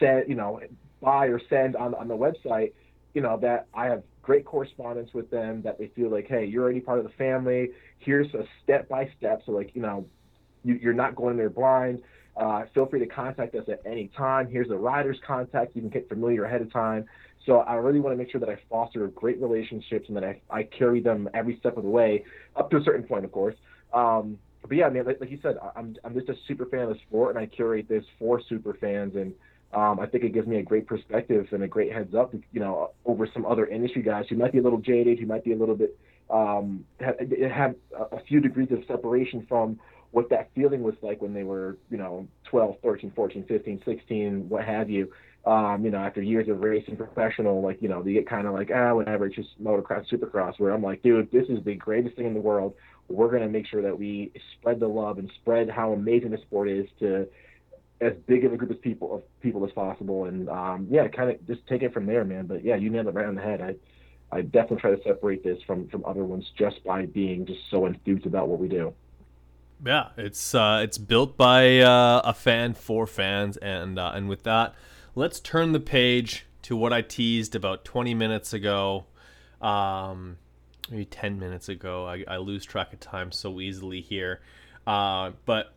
set, 0.00 0.28
you 0.28 0.34
know, 0.34 0.60
buy 1.00 1.26
or 1.26 1.40
send 1.48 1.76
on 1.76 1.94
on 1.94 2.08
the 2.08 2.16
website, 2.16 2.72
you 3.14 3.22
know, 3.22 3.38
that 3.40 3.66
I 3.74 3.86
have 3.86 4.02
great 4.22 4.44
correspondence 4.44 5.14
with 5.14 5.30
them, 5.30 5.62
that 5.62 5.78
they 5.78 5.88
feel 5.96 6.10
like, 6.10 6.26
hey, 6.28 6.44
you're 6.44 6.62
already 6.62 6.80
part 6.80 6.98
of 6.98 7.04
the 7.04 7.12
family. 7.12 7.70
Here's 7.98 8.32
a 8.34 8.44
step 8.62 8.88
by 8.88 9.10
step. 9.16 9.42
So 9.46 9.52
like, 9.52 9.74
you 9.74 9.80
know, 9.80 10.06
you, 10.64 10.74
you're 10.74 10.92
not 10.92 11.16
going 11.16 11.36
there 11.36 11.50
blind. 11.50 12.02
Uh, 12.36 12.64
feel 12.72 12.86
free 12.86 13.00
to 13.00 13.06
contact 13.06 13.54
us 13.54 13.64
at 13.68 13.80
any 13.84 14.10
time. 14.16 14.46
Here's 14.48 14.68
the 14.68 14.76
rider's 14.76 15.18
contact. 15.26 15.74
You 15.74 15.82
can 15.82 15.90
get 15.90 16.08
familiar 16.08 16.44
ahead 16.44 16.60
of 16.60 16.72
time. 16.72 17.06
So 17.46 17.60
I 17.60 17.74
really 17.74 18.00
want 18.00 18.12
to 18.12 18.18
make 18.18 18.30
sure 18.30 18.40
that 18.40 18.50
I 18.50 18.58
foster 18.68 19.06
great 19.08 19.40
relationships 19.40 20.04
and 20.08 20.16
that 20.16 20.24
I, 20.24 20.40
I 20.50 20.62
carry 20.64 21.00
them 21.00 21.28
every 21.32 21.56
step 21.58 21.76
of 21.78 21.82
the 21.82 21.88
way, 21.88 22.24
up 22.54 22.70
to 22.70 22.76
a 22.76 22.84
certain 22.84 23.04
point, 23.04 23.24
of 23.24 23.32
course. 23.32 23.56
Um, 23.94 24.38
but 24.60 24.76
yeah, 24.76 24.86
I 24.86 24.90
mean, 24.90 25.04
like, 25.04 25.20
like 25.20 25.30
you 25.30 25.38
said, 25.42 25.56
I'm, 25.74 25.96
I'm 26.04 26.12
just 26.12 26.28
a 26.28 26.34
super 26.46 26.66
fan 26.66 26.80
of 26.80 26.90
the 26.90 26.98
sport, 27.08 27.34
and 27.34 27.42
I 27.42 27.46
curate 27.46 27.88
this 27.88 28.04
for 28.18 28.42
super 28.48 28.74
fans. 28.74 29.16
And 29.16 29.32
um, 29.72 30.00
I 30.00 30.06
think 30.06 30.24
it 30.24 30.32
gives 30.32 30.46
me 30.46 30.58
a 30.58 30.62
great 30.62 30.86
perspective 30.86 31.46
and 31.52 31.62
a 31.62 31.68
great 31.68 31.92
heads 31.92 32.14
up, 32.14 32.34
you 32.52 32.60
know, 32.60 32.92
over 33.04 33.28
some 33.32 33.44
other 33.44 33.66
industry 33.66 34.02
guys 34.02 34.24
who 34.28 34.36
might 34.36 34.52
be 34.52 34.58
a 34.58 34.62
little 34.62 34.80
jaded, 34.80 35.18
who 35.18 35.26
might 35.26 35.44
be 35.44 35.52
a 35.52 35.56
little 35.56 35.76
bit 35.76 35.98
um, 36.30 36.84
have, 37.00 37.16
have 37.50 37.74
a 38.12 38.22
few 38.24 38.40
degrees 38.40 38.68
of 38.70 38.78
separation 38.86 39.46
from 39.48 39.78
what 40.10 40.30
that 40.30 40.50
feeling 40.54 40.82
was 40.82 40.94
like 41.02 41.20
when 41.20 41.34
they 41.34 41.42
were, 41.42 41.76
you 41.90 41.98
know, 41.98 42.26
12, 42.50 42.76
13, 42.82 43.12
14, 43.14 43.44
15, 43.46 43.82
16, 43.84 44.48
what 44.48 44.64
have 44.64 44.88
you. 44.88 45.10
um, 45.46 45.84
you 45.84 45.90
know, 45.90 45.98
after 45.98 46.20
years 46.20 46.48
of 46.48 46.60
racing 46.60 46.96
professional, 46.96 47.62
like, 47.62 47.80
you 47.80 47.88
know, 47.88 48.02
they 48.02 48.12
get 48.12 48.28
kind 48.28 48.46
of 48.46 48.52
like, 48.52 48.70
ah, 48.74 48.94
whatever, 48.94 49.26
it's 49.26 49.36
just 49.36 49.62
motocross, 49.62 50.04
supercross, 50.12 50.58
where 50.58 50.72
I'm 50.72 50.82
like, 50.82 51.02
dude, 51.02 51.30
this 51.30 51.46
is 51.48 51.64
the 51.64 51.74
greatest 51.74 52.16
thing 52.16 52.26
in 52.26 52.34
the 52.34 52.40
world. 52.40 52.74
We're 53.08 53.30
going 53.30 53.42
to 53.42 53.48
make 53.48 53.66
sure 53.66 53.80
that 53.82 53.98
we 53.98 54.32
spread 54.58 54.80
the 54.80 54.88
love 54.88 55.18
and 55.18 55.30
spread 55.40 55.70
how 55.70 55.92
amazing 55.92 56.30
the 56.30 56.38
sport 56.38 56.68
is 56.68 56.86
to 57.00 57.26
as 58.00 58.14
big 58.26 58.44
of 58.44 58.52
a 58.52 58.56
group 58.56 58.70
of 58.70 58.80
people 58.80 59.14
of 59.14 59.40
people 59.40 59.64
as 59.64 59.72
possible. 59.72 60.26
And, 60.26 60.48
um, 60.48 60.86
yeah, 60.90 61.08
kind 61.08 61.30
of 61.30 61.46
just 61.46 61.66
take 61.66 61.82
it 61.82 61.92
from 61.92 62.06
there, 62.06 62.24
man. 62.24 62.46
But 62.46 62.64
yeah, 62.64 62.76
you 62.76 62.90
nailed 62.90 63.08
it 63.08 63.14
right 63.14 63.26
on 63.26 63.34
the 63.34 63.42
head. 63.42 63.60
I, 63.60 63.74
I 64.36 64.42
definitely 64.42 64.78
try 64.78 64.94
to 64.94 65.02
separate 65.02 65.42
this 65.42 65.62
from, 65.66 65.88
from 65.88 66.04
other 66.04 66.24
ones 66.24 66.50
just 66.56 66.84
by 66.84 67.06
being 67.06 67.46
just 67.46 67.60
so 67.70 67.86
enthused 67.86 68.26
about 68.26 68.48
what 68.48 68.58
we 68.58 68.68
do. 68.68 68.92
Yeah, 69.84 70.08
it's 70.16 70.56
uh, 70.56 70.80
it's 70.82 70.98
built 70.98 71.36
by 71.36 71.78
uh, 71.78 72.22
a 72.24 72.34
fan 72.34 72.74
for 72.74 73.06
fans, 73.06 73.56
and 73.58 73.96
uh, 73.96 74.10
and 74.12 74.28
with 74.28 74.42
that, 74.42 74.74
let's 75.14 75.38
turn 75.38 75.70
the 75.70 75.78
page 75.78 76.46
to 76.62 76.76
what 76.76 76.92
I 76.92 77.00
teased 77.00 77.54
about 77.54 77.84
20 77.84 78.12
minutes 78.14 78.52
ago, 78.52 79.06
um, 79.62 80.36
maybe 80.90 81.04
10 81.04 81.38
minutes 81.38 81.68
ago. 81.68 82.06
I, 82.06 82.24
I 82.26 82.38
lose 82.38 82.64
track 82.64 82.92
of 82.92 82.98
time 82.98 83.30
so 83.30 83.60
easily 83.60 84.00
here. 84.00 84.40
Uh, 84.88 85.32
but 85.44 85.74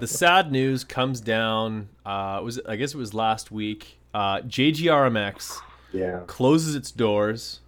the 0.00 0.06
sad 0.08 0.50
news 0.50 0.82
comes 0.82 1.20
down. 1.20 1.88
Uh, 2.04 2.40
was 2.42 2.60
I 2.66 2.74
guess 2.74 2.92
it 2.92 2.96
was 2.96 3.14
last 3.14 3.52
week. 3.52 4.00
Uh, 4.12 4.40
JGRMX 4.40 5.60
yeah. 5.92 6.22
closes 6.26 6.74
its 6.74 6.90
doors. 6.90 7.60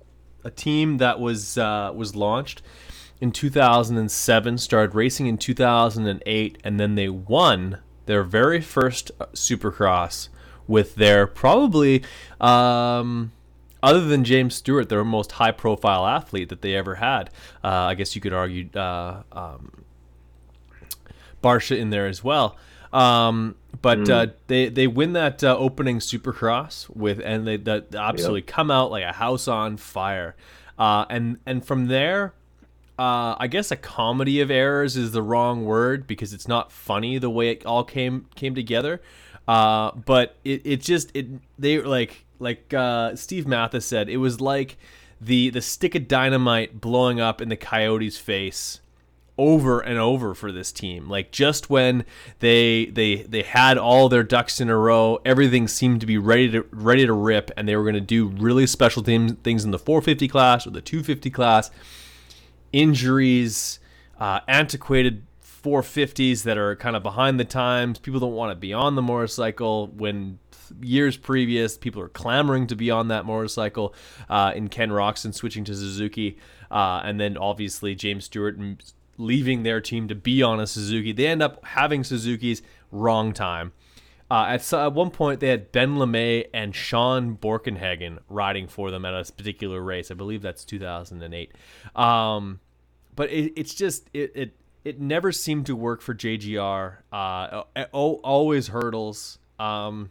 A 0.42 0.50
team 0.50 0.98
that 0.98 1.20
was 1.20 1.56
uh, 1.56 1.92
was 1.94 2.16
launched 2.16 2.62
in 3.20 3.30
2007, 3.30 4.58
started 4.58 4.94
racing 4.96 5.28
in 5.28 5.38
2008, 5.38 6.58
and 6.64 6.80
then 6.80 6.96
they 6.96 7.08
won 7.08 7.78
their 8.06 8.24
very 8.24 8.60
first 8.60 9.12
Supercross 9.32 10.28
with 10.66 10.96
their 10.96 11.28
probably, 11.28 12.02
um, 12.40 13.30
other 13.80 14.04
than 14.04 14.24
James 14.24 14.56
Stewart, 14.56 14.88
their 14.88 15.04
most 15.04 15.32
high 15.32 15.52
profile 15.52 16.04
athlete 16.04 16.48
that 16.48 16.62
they 16.62 16.74
ever 16.74 16.96
had. 16.96 17.30
Uh, 17.62 17.68
I 17.68 17.94
guess 17.94 18.16
you 18.16 18.20
could 18.20 18.32
argue 18.32 18.70
uh, 18.74 19.22
um, 19.30 19.84
Barcia 21.42 21.78
in 21.78 21.90
there 21.90 22.06
as 22.06 22.22
well. 22.22 22.56
Um, 22.92 23.54
but 23.82 23.98
mm. 24.00 24.10
uh, 24.10 24.32
they 24.48 24.68
they 24.68 24.86
win 24.86 25.12
that 25.12 25.44
uh, 25.44 25.56
opening 25.56 25.98
Supercross 25.98 26.88
with 26.94 27.20
and 27.24 27.46
they 27.46 27.56
that 27.58 27.94
absolutely 27.94 28.40
yep. 28.40 28.48
come 28.48 28.70
out 28.70 28.90
like 28.90 29.04
a 29.04 29.12
house 29.12 29.48
on 29.48 29.76
fire. 29.76 30.34
Uh, 30.78 31.04
and 31.08 31.38
and 31.46 31.64
from 31.64 31.86
there, 31.86 32.34
uh, 32.98 33.36
I 33.38 33.46
guess 33.46 33.70
a 33.70 33.76
comedy 33.76 34.40
of 34.40 34.50
errors 34.50 34.96
is 34.96 35.12
the 35.12 35.22
wrong 35.22 35.64
word 35.64 36.06
because 36.06 36.32
it's 36.32 36.48
not 36.48 36.72
funny 36.72 37.18
the 37.18 37.30
way 37.30 37.50
it 37.50 37.64
all 37.64 37.84
came 37.84 38.26
came 38.34 38.54
together. 38.54 39.00
Uh, 39.46 39.92
but 39.92 40.36
it, 40.44 40.62
it 40.64 40.80
just 40.80 41.10
it 41.14 41.26
they 41.58 41.80
like 41.80 42.24
like 42.38 42.74
uh, 42.74 43.14
Steve 43.16 43.46
Matthes 43.46 43.84
said 43.84 44.08
it 44.08 44.16
was 44.16 44.40
like 44.40 44.76
the 45.20 45.50
the 45.50 45.60
stick 45.60 45.94
of 45.94 46.08
dynamite 46.08 46.80
blowing 46.80 47.20
up 47.20 47.40
in 47.40 47.48
the 47.48 47.56
Coyotes' 47.56 48.18
face 48.18 48.79
over 49.40 49.80
and 49.80 49.98
over 49.98 50.34
for 50.34 50.52
this 50.52 50.70
team. 50.70 51.08
Like 51.08 51.32
just 51.32 51.70
when 51.70 52.04
they 52.40 52.84
they 52.86 53.22
they 53.22 53.42
had 53.42 53.78
all 53.78 54.10
their 54.10 54.22
ducks 54.22 54.60
in 54.60 54.68
a 54.68 54.76
row, 54.76 55.18
everything 55.24 55.66
seemed 55.66 56.00
to 56.02 56.06
be 56.06 56.18
ready 56.18 56.50
to 56.50 56.66
ready 56.70 57.06
to 57.06 57.14
rip, 57.14 57.50
and 57.56 57.66
they 57.66 57.74
were 57.74 57.82
going 57.82 57.94
to 57.94 58.02
do 58.02 58.28
really 58.28 58.66
special 58.66 59.02
things 59.02 59.32
things 59.42 59.64
in 59.64 59.70
the 59.70 59.78
450 59.78 60.28
class 60.28 60.66
or 60.66 60.70
the 60.70 60.82
250 60.82 61.30
class. 61.30 61.70
Injuries, 62.72 63.80
uh, 64.18 64.40
antiquated 64.46 65.24
450s 65.42 66.42
that 66.42 66.58
are 66.58 66.76
kind 66.76 66.94
of 66.94 67.02
behind 67.02 67.40
the 67.40 67.44
times. 67.44 67.98
People 67.98 68.20
don't 68.20 68.34
want 68.34 68.52
to 68.52 68.54
be 68.54 68.74
on 68.74 68.94
the 68.94 69.02
motorcycle 69.02 69.88
when 69.88 70.38
years 70.80 71.16
previous 71.16 71.76
people 71.78 72.00
are 72.00 72.08
clamoring 72.08 72.66
to 72.68 72.76
be 72.76 72.90
on 72.90 73.08
that 73.08 73.24
motorcycle 73.24 73.92
uh, 74.28 74.52
in 74.54 74.68
Ken 74.68 74.90
Roczen 74.90 75.34
switching 75.34 75.64
to 75.64 75.74
Suzuki 75.74 76.38
uh, 76.70 77.00
and 77.04 77.18
then 77.18 77.36
obviously 77.36 77.94
James 77.94 78.26
Stewart 78.26 78.56
leaving 79.20 79.62
their 79.62 79.80
team 79.80 80.08
to 80.08 80.14
be 80.14 80.42
on 80.42 80.58
a 80.60 80.66
Suzuki. 80.66 81.12
They 81.12 81.26
end 81.26 81.42
up 81.42 81.64
having 81.64 82.02
Suzuki's 82.04 82.62
wrong 82.90 83.32
time. 83.32 83.72
Uh, 84.30 84.46
at, 84.48 84.72
at 84.72 84.92
one 84.92 85.10
point, 85.10 85.40
they 85.40 85.48
had 85.48 85.72
Ben 85.72 85.96
LaMay 85.96 86.46
and 86.54 86.74
Sean 86.74 87.36
Borkenhagen 87.36 88.18
riding 88.28 88.68
for 88.68 88.90
them 88.90 89.04
at 89.04 89.12
a 89.12 89.32
particular 89.32 89.80
race. 89.82 90.10
I 90.10 90.14
believe 90.14 90.40
that's 90.40 90.64
2008. 90.64 91.52
Um, 91.96 92.60
but 93.16 93.30
it, 93.30 93.52
it's 93.56 93.74
just 93.74 94.08
it, 94.14 94.32
it 94.34 94.56
it 94.84 95.00
never 95.00 95.32
seemed 95.32 95.66
to 95.66 95.76
work 95.76 96.00
for 96.00 96.14
JGR. 96.14 96.98
Uh, 97.12 97.62
always 97.92 98.68
hurdles, 98.68 99.38
um, 99.58 100.10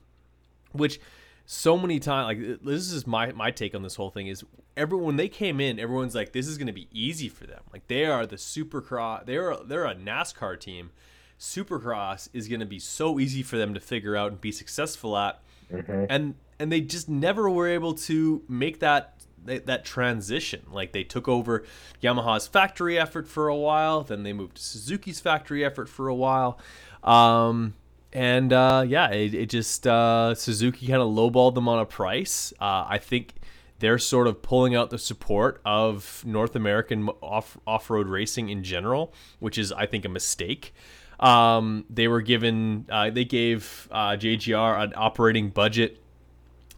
which 0.74 1.00
so 1.46 1.78
many 1.78 2.00
times 2.00 2.28
like 2.28 2.64
this 2.64 2.92
is 2.92 3.08
my 3.08 3.32
my 3.32 3.52
take 3.52 3.74
on 3.74 3.82
this 3.82 3.96
whole 3.96 4.12
thing 4.12 4.28
is 4.28 4.44
everyone 4.76 5.06
when 5.06 5.16
they 5.18 5.30
came 5.30 5.60
in, 5.60 5.80
everyone's 5.80 6.16
like 6.16 6.32
this 6.32 6.48
is 6.48 6.58
going 6.58 6.68
to 6.68 6.74
be 6.74 6.88
easy 6.92 7.30
for 7.30 7.46
them. 7.46 7.62
Like 7.72 7.88
they 7.88 8.06
are 8.06 8.26
the 8.26 8.36
Supercross, 8.38 9.26
they're 9.26 9.56
they're 9.58 9.86
a 9.86 9.96
NASCAR 9.96 10.60
team. 10.60 10.92
Supercross 11.40 12.28
is 12.34 12.48
going 12.48 12.60
to 12.60 12.66
be 12.66 12.80
so 12.80 13.20
easy 13.20 13.44
for 13.44 13.58
them 13.58 13.74
to 13.74 13.80
figure 13.80 14.16
out 14.16 14.32
and 14.32 14.42
be 14.42 14.52
successful 14.52 15.18
at, 15.18 15.40
mm-hmm. 15.72 16.06
and 16.10 16.36
and 16.60 16.72
they 16.72 16.82
just 16.82 17.08
never 17.08 17.50
were 17.50 17.68
able 17.68 17.94
to 17.94 18.44
make 18.48 18.80
that 18.80 19.16
that 19.46 19.86
transition. 19.86 20.64
Like 20.72 20.92
they 20.92 21.04
took 21.04 21.28
over 21.28 21.64
Yamaha's 22.04 22.48
factory 22.48 23.00
effort 23.00 23.28
for 23.28 23.48
a 23.48 23.56
while, 23.56 24.04
then 24.04 24.24
they 24.24 24.34
moved 24.34 24.58
to 24.58 24.64
Suzuki's 24.64 25.20
factory 25.20 25.64
effort 25.64 25.88
for 25.88 26.08
a 26.08 26.16
while. 26.16 26.60
Um, 27.04 27.76
and 28.12 28.52
uh, 28.52 28.84
yeah, 28.88 29.10
it, 29.12 29.34
it 29.34 29.50
just 29.50 29.86
uh, 29.86 30.36
Suzuki 30.36 30.88
kind 30.88 31.02
of 31.02 31.10
lowballed 31.10 31.56
them 31.56 31.68
on 31.68 31.80
a 31.80 31.86
price. 31.86 32.54
Uh, 32.60 32.86
I 32.88 32.98
think 32.98 33.34
they're 33.80 33.98
sort 33.98 34.28
of 34.28 34.42
pulling 34.42 34.76
out 34.76 34.90
the 34.90 34.98
support 34.98 35.62
of 35.66 36.24
North 36.26 36.56
American 36.56 37.10
off 37.22 37.58
off 37.66 37.90
road 37.90 38.08
racing 38.08 38.50
in 38.50 38.64
general, 38.64 39.14
which 39.40 39.58
is 39.58 39.72
I 39.72 39.86
think 39.86 40.06
a 40.06 40.10
mistake. 40.10 40.74
Um, 41.20 41.86
they 41.90 42.08
were 42.08 42.22
given 42.22 42.86
uh, 42.90 43.10
they 43.10 43.26
gave 43.26 43.88
uh, 43.92 44.12
JGR 44.12 44.84
an 44.84 44.94
operating 44.96 45.50
budget 45.50 46.00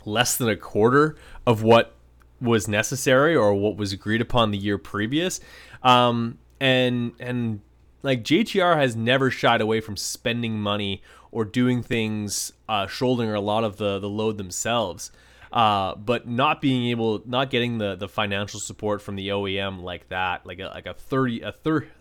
less 0.05 0.37
than 0.37 0.49
a 0.49 0.55
quarter 0.55 1.15
of 1.45 1.61
what 1.61 1.93
was 2.39 2.67
necessary 2.67 3.35
or 3.35 3.53
what 3.53 3.77
was 3.77 3.93
agreed 3.93 4.21
upon 4.21 4.51
the 4.51 4.57
year 4.57 4.77
previous. 4.77 5.39
Um, 5.83 6.39
and 6.59 7.13
and 7.19 7.61
like 8.03 8.23
JGR 8.23 8.77
has 8.77 8.95
never 8.95 9.29
shied 9.29 9.61
away 9.61 9.79
from 9.79 9.97
spending 9.97 10.59
money 10.59 11.01
or 11.31 11.45
doing 11.45 11.81
things, 11.81 12.51
uh, 12.67 12.87
shouldering 12.87 13.31
a 13.31 13.41
lot 13.41 13.63
of 13.63 13.77
the 13.77 13.99
the 13.99 14.09
load 14.09 14.37
themselves. 14.37 15.11
Uh, 15.51 15.95
but 15.95 16.27
not 16.27 16.61
being 16.61 16.87
able, 16.91 17.21
not 17.25 17.49
getting 17.49 17.77
the, 17.77 17.95
the 17.95 18.07
financial 18.07 18.59
support 18.59 19.01
from 19.01 19.17
the 19.17 19.27
OEM 19.29 19.81
like 19.81 20.07
that, 20.07 20.45
like 20.45 20.59
a 20.59 20.67
like 20.67 20.85
a 20.85 20.93
thirty 20.93 21.41
a 21.41 21.51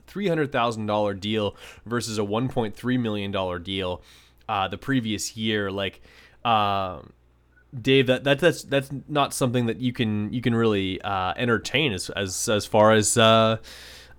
three 0.06 0.28
hundred 0.28 0.52
thousand 0.52 0.86
dollar 0.86 1.14
deal 1.14 1.56
versus 1.84 2.16
a 2.18 2.22
one 2.24 2.48
point 2.48 2.76
three 2.76 2.96
million 2.96 3.32
dollar 3.32 3.58
deal, 3.58 4.02
uh, 4.48 4.66
the 4.66 4.78
previous 4.78 5.36
year, 5.36 5.70
like, 5.70 6.00
uh, 6.44 7.00
Dave, 7.80 8.08
that, 8.08 8.24
that 8.24 8.40
that's 8.40 8.64
that's 8.64 8.90
not 9.08 9.32
something 9.32 9.66
that 9.66 9.80
you 9.80 9.92
can 9.92 10.32
you 10.32 10.40
can 10.40 10.54
really 10.54 11.00
uh, 11.02 11.34
entertain 11.36 11.92
as 11.92 12.10
as 12.10 12.48
as 12.48 12.66
far 12.66 12.92
as 12.92 13.16
uh, 13.16 13.58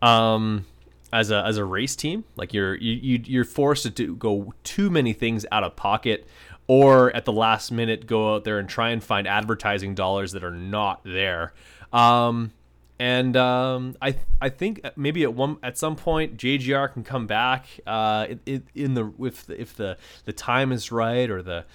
um, 0.02 0.66
as 1.14 1.32
a 1.32 1.44
as 1.46 1.58
a 1.58 1.66
race 1.66 1.96
team. 1.96 2.24
Like 2.36 2.54
you're 2.54 2.76
you 2.76 3.22
you're 3.26 3.46
forced 3.46 3.84
to 3.84 3.90
do, 3.90 4.16
go 4.16 4.54
too 4.64 4.90
many 4.90 5.14
things 5.14 5.46
out 5.52 5.64
of 5.64 5.76
pocket, 5.76 6.28
or 6.68 7.16
at 7.16 7.26
the 7.26 7.34
last 7.34 7.72
minute 7.72 8.08
go 8.08 8.36
out 8.36 8.44
there 8.44 8.60
and 8.60 8.70
try 8.70 8.90
and 8.90 9.04
find 9.04 9.28
advertising 9.28 9.96
dollars 9.96 10.32
that 10.32 10.44
are 10.44 10.52
not 10.52 11.02
there. 11.04 11.54
Um, 11.92 12.52
and 13.02 13.36
um, 13.36 13.96
I 14.00 14.16
I 14.40 14.50
think 14.50 14.86
maybe 14.96 15.24
at 15.24 15.34
one 15.34 15.58
at 15.64 15.76
some 15.76 15.96
point 15.96 16.38
JGR 16.38 16.94
can 16.94 17.04
come 17.04 17.26
back 17.26 17.66
uh, 17.88 18.28
in, 18.46 18.64
in 18.76 18.94
the 18.94 19.12
if 19.22 19.48
the, 19.48 19.60
if 19.60 19.76
the 19.76 19.98
the 20.26 20.34
time 20.34 20.72
is 20.72 20.92
right 20.92 21.28
or 21.28 21.42
the 21.42 21.66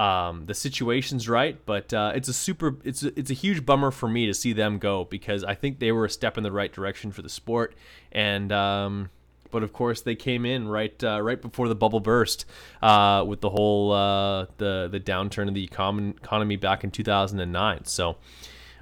um, 0.00 0.46
the 0.46 0.54
situation's 0.54 1.28
right. 1.28 1.58
But 1.66 1.92
uh, 1.92 2.12
it's 2.14 2.28
a 2.28 2.32
super 2.32 2.76
it's 2.84 3.02
a, 3.02 3.18
it's 3.18 3.32
a 3.32 3.34
huge 3.34 3.66
bummer 3.66 3.90
for 3.90 4.08
me 4.08 4.26
to 4.26 4.34
see 4.34 4.52
them 4.52 4.78
go 4.78 5.06
because 5.06 5.42
I 5.42 5.56
think 5.56 5.80
they 5.80 5.90
were 5.90 6.04
a 6.04 6.10
step 6.10 6.38
in 6.38 6.44
the 6.44 6.52
right 6.52 6.72
direction 6.72 7.10
for 7.10 7.20
the 7.20 7.28
sport. 7.28 7.74
And 8.12 8.52
um, 8.52 9.10
but 9.50 9.64
of 9.64 9.72
course 9.72 10.02
they 10.02 10.14
came 10.14 10.46
in 10.46 10.68
right 10.68 11.02
uh, 11.02 11.20
right 11.20 11.42
before 11.42 11.66
the 11.66 11.74
bubble 11.74 11.98
burst 11.98 12.44
uh, 12.80 13.24
with 13.26 13.40
the 13.40 13.50
whole 13.50 13.90
uh, 13.90 14.46
the 14.58 14.86
the 14.88 15.00
downturn 15.00 15.48
of 15.48 15.54
the 15.54 15.64
economy 15.64 16.54
back 16.54 16.84
in 16.84 16.92
2009. 16.92 17.86
So. 17.86 18.18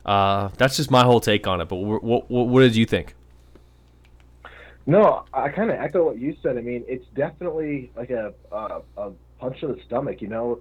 Uh, 0.04 0.48
that's 0.56 0.76
just 0.76 0.90
my 0.90 1.02
whole 1.02 1.20
take 1.20 1.46
on 1.46 1.60
it. 1.60 1.68
But 1.68 1.76
what, 1.76 2.02
what, 2.02 2.28
what 2.28 2.60
did 2.60 2.76
you 2.76 2.86
think? 2.86 3.14
No, 4.86 5.24
I 5.32 5.48
kind 5.48 5.70
of 5.70 5.78
echo 5.78 6.04
what 6.04 6.18
you 6.18 6.36
said. 6.42 6.58
I 6.58 6.60
mean, 6.60 6.84
it's 6.86 7.06
definitely 7.14 7.90
like 7.96 8.10
a, 8.10 8.34
a, 8.52 8.80
a 8.98 9.12
punch 9.38 9.60
to 9.60 9.68
the 9.68 9.78
stomach, 9.86 10.20
you 10.20 10.28
know, 10.28 10.60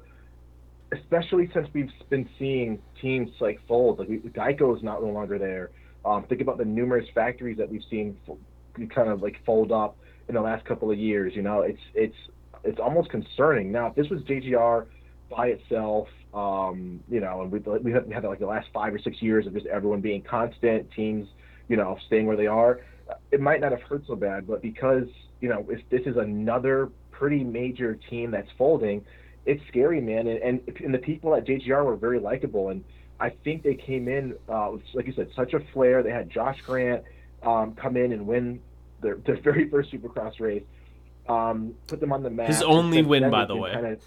especially 0.94 1.50
since 1.54 1.68
we've 1.74 1.92
been 2.10 2.30
seeing 2.40 2.80
teams 3.02 3.30
like 3.42 3.60
fold. 3.68 4.00
Like 4.00 4.08
Geico 4.08 4.76
is 4.78 4.84
not 4.84 5.02
no 5.02 5.10
longer 5.10 5.38
there. 5.38 5.72
Um, 6.06 6.24
think 6.24 6.42
about 6.42 6.58
the 6.58 6.66
numerous 6.66 7.08
factories 7.14 7.58
that 7.58 7.70
we've 7.70 7.84
seen 7.90 8.18
kind 8.90 9.10
of 9.10 9.22
like 9.22 9.44
fold 9.46 9.72
up 9.72 9.98
in 10.28 10.36
the 10.36 10.42
last 10.42 10.66
couple 10.66 10.90
of 10.90 10.98
years. 10.98 11.34
You 11.36 11.42
know, 11.42 11.62
it's 11.62 11.82
it's 11.94 12.16
it's 12.64 12.80
almost 12.80 13.10
concerning. 13.10 13.72
Now, 13.72 13.88
if 13.88 13.96
this 13.96 14.10
was 14.10 14.22
JGR 14.22 14.86
by 15.30 15.48
itself, 15.48 16.08
Um, 16.34 17.02
you 17.10 17.20
know, 17.20 17.42
and 17.42 17.52
we 17.52 17.60
we 17.60 17.92
had, 17.92 18.08
we 18.08 18.14
had 18.14 18.24
like 18.24 18.40
the 18.40 18.48
last 18.48 18.68
five 18.74 18.94
or 18.94 19.00
six 19.00 19.22
years 19.22 19.46
of 19.46 19.54
just 19.54 19.68
everyone 19.68 20.02
being 20.02 20.22
constant, 20.22 20.92
teams, 20.92 21.28
you 21.68 21.78
know, 21.78 21.98
staying 22.08 22.26
where 22.26 22.38
they 22.38 22.48
are. 22.48 22.82
It 23.32 23.40
might 23.40 23.62
not 23.62 23.72
have 23.72 23.82
hurt 23.82 24.04
so 24.08 24.16
bad, 24.16 24.48
but 24.48 24.62
because 24.62 25.08
you 25.42 25.50
know, 25.50 25.66
if 25.70 25.88
this 25.90 26.02
is 26.06 26.18
another 26.18 26.90
pretty 27.12 27.44
major 27.44 27.96
team 28.10 28.32
that's 28.32 28.50
folding, 28.58 29.06
it's 29.46 29.62
scary, 29.68 30.02
man. 30.02 30.28
And 30.28 30.40
and, 30.40 30.78
and 30.84 30.94
the 30.94 31.00
people 31.00 31.36
at 31.36 31.46
JGR 31.46 31.86
were 31.86 31.98
very 31.98 32.20
likable, 32.20 32.70
and 32.70 32.84
I 33.20 33.30
think 33.30 33.64
they 33.64 33.76
came 33.76 34.08
in 34.08 34.36
uh, 34.50 34.70
with, 34.74 34.82
like 34.94 35.08
you 35.08 35.14
said, 35.14 35.30
such 35.36 35.54
a 35.54 35.60
flair. 35.72 36.04
They 36.04 36.12
had 36.12 36.30
Josh 36.30 36.60
Grant 36.66 37.04
um, 37.44 37.76
come 37.76 37.96
in 37.96 38.12
and 38.12 38.26
win 38.26 38.60
their, 39.02 39.16
their 39.16 39.36
very 39.42 39.70
first 39.70 39.92
Supercross 39.92 40.40
race. 40.40 40.64
Um, 41.30 41.76
put 41.88 42.02
them 42.02 42.12
on 42.12 42.24
the 42.24 42.30
map. 42.30 42.48
His 42.48 42.62
only 42.62 43.02
win, 43.02 43.30
by 43.30 43.46
the 43.46 43.56
way. 43.56 43.72
Kinda, 43.72 43.98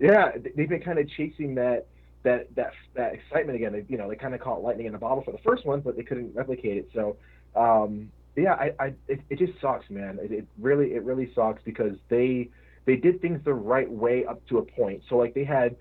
yeah, 0.00 0.32
they've 0.56 0.68
been 0.68 0.80
kind 0.80 0.98
of 0.98 1.08
chasing 1.10 1.54
that 1.56 1.86
that 2.22 2.54
that 2.56 2.72
that 2.94 3.14
excitement 3.14 3.56
again. 3.56 3.72
They, 3.72 3.84
you 3.88 3.98
know, 3.98 4.08
they 4.08 4.16
kind 4.16 4.34
of 4.34 4.40
caught 4.40 4.62
lightning 4.62 4.86
in 4.86 4.94
a 4.94 4.98
bottle 4.98 5.22
for 5.22 5.32
the 5.32 5.38
first 5.38 5.66
one, 5.66 5.80
but 5.80 5.96
they 5.96 6.02
couldn't 6.02 6.34
replicate 6.34 6.78
it. 6.78 6.90
So, 6.94 7.16
um, 7.56 8.10
yeah, 8.36 8.54
I, 8.54 8.72
I 8.78 8.94
it, 9.08 9.20
it 9.30 9.38
just 9.38 9.60
sucks, 9.60 9.88
man. 9.90 10.18
It, 10.22 10.32
it 10.32 10.46
really 10.58 10.94
it 10.94 11.02
really 11.02 11.32
sucks 11.34 11.62
because 11.64 11.96
they 12.08 12.48
they 12.86 12.96
did 12.96 13.20
things 13.20 13.40
the 13.44 13.54
right 13.54 13.90
way 13.90 14.24
up 14.24 14.46
to 14.48 14.58
a 14.58 14.62
point. 14.62 15.02
So 15.08 15.16
like 15.16 15.34
they 15.34 15.44
had 15.44 15.76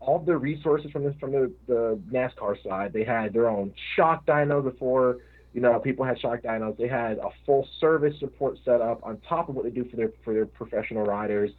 all 0.00 0.18
the 0.18 0.36
resources 0.36 0.90
from 0.90 1.04
the 1.04 1.14
from 1.20 1.32
the, 1.32 1.52
the 1.66 1.98
NASCAR 2.10 2.62
side. 2.62 2.92
They 2.92 3.04
had 3.04 3.32
their 3.32 3.48
own 3.48 3.72
shock 3.96 4.26
dyno 4.26 4.62
before 4.62 5.18
you 5.54 5.60
know 5.60 5.78
people 5.78 6.04
had 6.04 6.18
shock 6.20 6.42
dynos. 6.42 6.76
They 6.76 6.88
had 6.88 7.18
a 7.18 7.28
full 7.46 7.66
service 7.80 8.14
support 8.20 8.58
set 8.64 8.80
up 8.80 9.00
on 9.02 9.20
top 9.28 9.48
of 9.48 9.54
what 9.54 9.64
they 9.64 9.70
do 9.70 9.84
for 9.88 9.96
their 9.96 10.12
for 10.24 10.32
their 10.32 10.46
professional 10.46 11.04
riders. 11.04 11.50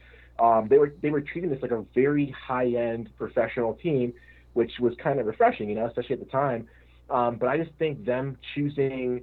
Um, 0.41 0.67
they 0.69 0.77
were 0.77 0.93
they 1.01 1.09
were 1.09 1.21
treating 1.21 1.49
this 1.49 1.61
like 1.61 1.71
a 1.71 1.83
very 1.93 2.33
high 2.47 2.67
end 2.67 3.09
professional 3.17 3.73
team, 3.75 4.13
which 4.53 4.71
was 4.79 4.93
kind 5.01 5.19
of 5.19 5.25
refreshing, 5.25 5.69
you 5.69 5.75
know, 5.75 5.85
especially 5.87 6.13
at 6.13 6.19
the 6.19 6.31
time. 6.31 6.67
Um, 7.09 7.37
but 7.37 7.49
I 7.49 7.57
just 7.57 7.71
think 7.79 8.05
them 8.05 8.37
choosing 8.55 9.21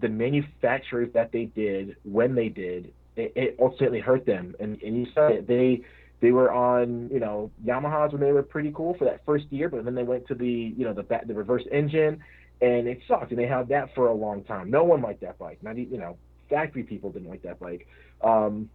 the 0.00 0.08
manufacturers 0.08 1.10
that 1.14 1.32
they 1.32 1.44
did 1.44 1.96
when 2.04 2.34
they 2.34 2.48
did, 2.48 2.92
it, 3.16 3.32
it 3.36 3.56
ultimately 3.60 4.00
hurt 4.00 4.26
them. 4.26 4.54
And 4.60 4.80
and 4.82 4.96
you 4.96 5.06
said 5.14 5.32
it, 5.32 5.46
they 5.46 5.82
they 6.20 6.32
were 6.32 6.52
on 6.52 7.08
you 7.10 7.20
know 7.20 7.50
Yamahas 7.64 8.12
when 8.12 8.20
they 8.20 8.32
were 8.32 8.42
pretty 8.42 8.72
cool 8.74 8.94
for 8.98 9.04
that 9.04 9.24
first 9.24 9.46
year, 9.50 9.68
but 9.68 9.84
then 9.84 9.94
they 9.94 10.02
went 10.02 10.26
to 10.28 10.34
the 10.34 10.74
you 10.76 10.84
know 10.84 10.92
the 10.92 11.04
the 11.26 11.34
reverse 11.34 11.64
engine, 11.72 12.22
and 12.60 12.86
it 12.86 13.00
sucked. 13.08 13.30
And 13.30 13.38
they 13.38 13.46
had 13.46 13.68
that 13.68 13.94
for 13.94 14.08
a 14.08 14.14
long 14.14 14.44
time. 14.44 14.70
No 14.70 14.84
one 14.84 15.00
liked 15.02 15.20
that 15.22 15.38
bike. 15.38 15.62
Not 15.62 15.76
you 15.78 15.98
know 15.98 16.16
factory 16.48 16.82
people 16.82 17.10
didn't 17.10 17.28
like 17.28 17.42
that 17.42 17.60
bike. 17.60 17.86
Um, 18.22 18.68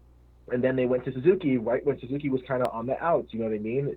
and 0.51 0.63
then 0.63 0.75
they 0.75 0.86
went 0.86 1.05
to 1.05 1.13
Suzuki 1.13 1.58
right 1.58 1.86
when 1.86 1.99
Suzuki 1.99 2.29
was 2.29 2.41
kind 2.47 2.62
of 2.62 2.73
on 2.73 2.86
the 2.86 3.01
outs. 3.03 3.29
You 3.31 3.39
know 3.39 3.45
what 3.45 3.55
I 3.55 3.60
mean? 3.60 3.95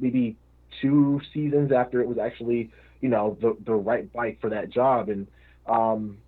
Maybe 0.00 0.36
two 0.82 1.20
seasons 1.32 1.72
after 1.72 2.00
it 2.00 2.08
was 2.08 2.18
actually 2.18 2.70
you 3.00 3.08
know 3.08 3.36
the 3.40 3.56
the 3.64 3.74
right 3.74 4.10
bike 4.12 4.38
for 4.40 4.50
that 4.50 4.70
job. 4.70 5.08
And 5.08 5.26
um, 5.66 6.18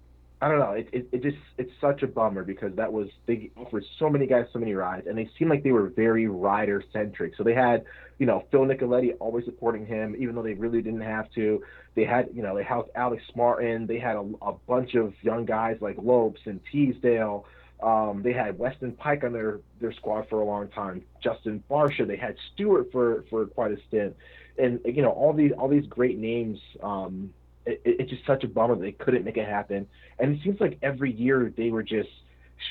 I 0.40 0.48
don't 0.48 0.60
know. 0.60 0.72
It, 0.72 0.88
it, 0.92 1.08
it 1.10 1.22
just 1.22 1.36
it's 1.56 1.70
such 1.80 2.02
a 2.02 2.06
bummer 2.06 2.44
because 2.44 2.74
that 2.76 2.92
was 2.92 3.08
they 3.26 3.50
offered 3.56 3.84
so 3.98 4.08
many 4.08 4.26
guys 4.26 4.46
so 4.52 4.58
many 4.58 4.72
rides, 4.72 5.06
and 5.06 5.18
they 5.18 5.28
seemed 5.38 5.50
like 5.50 5.64
they 5.64 5.72
were 5.72 5.88
very 5.88 6.28
rider 6.28 6.82
centric. 6.92 7.34
So 7.36 7.42
they 7.42 7.54
had 7.54 7.84
you 8.18 8.26
know 8.26 8.44
Phil 8.50 8.60
Nicoletti 8.60 9.14
always 9.18 9.44
supporting 9.44 9.84
him, 9.84 10.14
even 10.18 10.34
though 10.34 10.42
they 10.42 10.54
really 10.54 10.80
didn't 10.80 11.00
have 11.00 11.30
to. 11.32 11.62
They 11.96 12.04
had 12.04 12.28
you 12.32 12.42
know 12.42 12.56
they 12.56 12.62
housed 12.62 12.90
Alex 12.94 13.22
Martin. 13.34 13.86
They 13.86 13.98
had 13.98 14.16
a, 14.16 14.30
a 14.42 14.52
bunch 14.68 14.94
of 14.94 15.12
young 15.22 15.44
guys 15.44 15.78
like 15.80 15.96
Lopes 15.98 16.40
and 16.44 16.60
Teasdale. 16.70 17.44
Um, 17.82 18.22
they 18.22 18.32
had 18.32 18.58
Weston 18.58 18.92
Peick 18.92 19.24
on 19.24 19.32
their 19.32 19.60
their 19.80 19.92
squad 19.92 20.28
for 20.28 20.40
a 20.40 20.44
long 20.44 20.68
time. 20.68 21.04
Justin 21.22 21.62
Barcia. 21.70 22.06
They 22.06 22.16
had 22.16 22.36
Stewart 22.52 22.90
for 22.90 23.24
for 23.30 23.46
quite 23.46 23.72
a 23.72 23.78
stint, 23.88 24.16
and 24.58 24.80
you 24.84 25.02
know 25.02 25.10
all 25.10 25.32
these 25.32 25.52
all 25.52 25.68
these 25.68 25.86
great 25.86 26.18
names. 26.18 26.58
Um, 26.82 27.32
it, 27.66 27.80
it's 27.84 28.10
just 28.10 28.26
such 28.26 28.42
a 28.44 28.48
bummer 28.48 28.74
that 28.74 28.80
they 28.80 28.92
couldn't 28.92 29.24
make 29.24 29.36
it 29.36 29.46
happen. 29.46 29.86
And 30.18 30.36
it 30.36 30.42
seems 30.42 30.60
like 30.60 30.78
every 30.82 31.12
year 31.12 31.52
they 31.56 31.70
were 31.70 31.82
just 31.84 32.08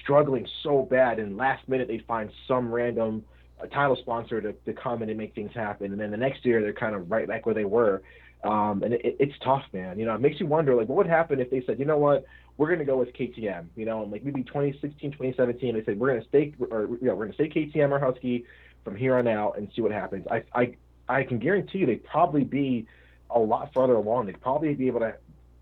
struggling 0.04 0.48
so 0.64 0.84
bad, 0.84 1.20
and 1.20 1.38
last 1.38 1.68
minute 1.70 1.88
they'd 1.88 2.06
find 2.06 2.30
some 2.48 2.74
random 2.74 3.24
uh, 3.62 3.68
title 3.68 3.96
sponsor 3.96 4.42
to, 4.42 4.54
to 4.54 4.74
come 4.74 5.02
in 5.04 5.10
and 5.10 5.18
make 5.18 5.34
things 5.34 5.54
happen. 5.54 5.92
And 5.92 6.02
then 6.02 6.12
the 6.12 6.18
next 6.18 6.46
year 6.46 6.62
they're 6.62 6.74
kind 6.74 6.96
of 6.96 7.10
right 7.10 7.28
back 7.28 7.46
where 7.46 7.56
they 7.56 7.66
were. 7.66 8.02
Um, 8.44 8.84
and 8.84 8.94
it, 8.94 9.18
it's 9.20 9.34
tough, 9.44 9.64
man. 9.74 9.98
You 9.98 10.06
know, 10.06 10.16
it 10.16 10.22
makes 10.22 10.40
you 10.40 10.46
wonder, 10.46 10.76
like, 10.76 10.88
what 10.88 10.98
would 10.98 11.08
happen 11.08 11.40
if 11.40 11.50
they 11.50 11.64
said, 11.66 11.80
you 11.80 11.86
know 11.86 11.98
what, 11.98 12.26
we're 12.58 12.68
going 12.68 12.80
to 12.80 12.86
go 12.86 12.98
with 12.98 13.14
KTM, 13.14 13.68
you 13.76 13.86
know, 13.86 14.04
and 14.04 14.12
like 14.12 14.24
maybe 14.24 14.44
2016, 14.44 15.12
2017, 15.12 15.76
they 15.76 15.84
said, 15.84 16.00
we're 16.00 16.10
going 16.10 16.22
to 16.22 16.28
stay, 16.28 16.54
or, 16.72 16.88
you 17.02 17.08
know, 17.08 17.16
we're 17.16 17.28
going 17.28 17.34
to 17.34 17.36
stay 17.36 17.50
KTM 17.50 17.92
or 17.92 18.00
Husky 18.00 18.46
from 18.84 18.96
here 18.96 19.16
on 19.18 19.28
out 19.28 19.58
and 19.58 19.70
see 19.76 19.82
what 19.82 19.92
happens. 19.92 20.26
I, 20.30 20.44
I, 20.54 20.76
I 21.08 21.24
can 21.24 21.40
guarantee 21.40 21.80
you 21.80 21.86
they'd 21.86 22.04
probably 22.04 22.44
be 22.44 22.88
a 23.30 23.40
lot 23.40 23.74
further 23.74 23.94
along. 23.94 24.26
They'd 24.26 24.42
probably 24.42 24.74
be 24.74 24.88
able 24.88 25.02
to 25.02 25.16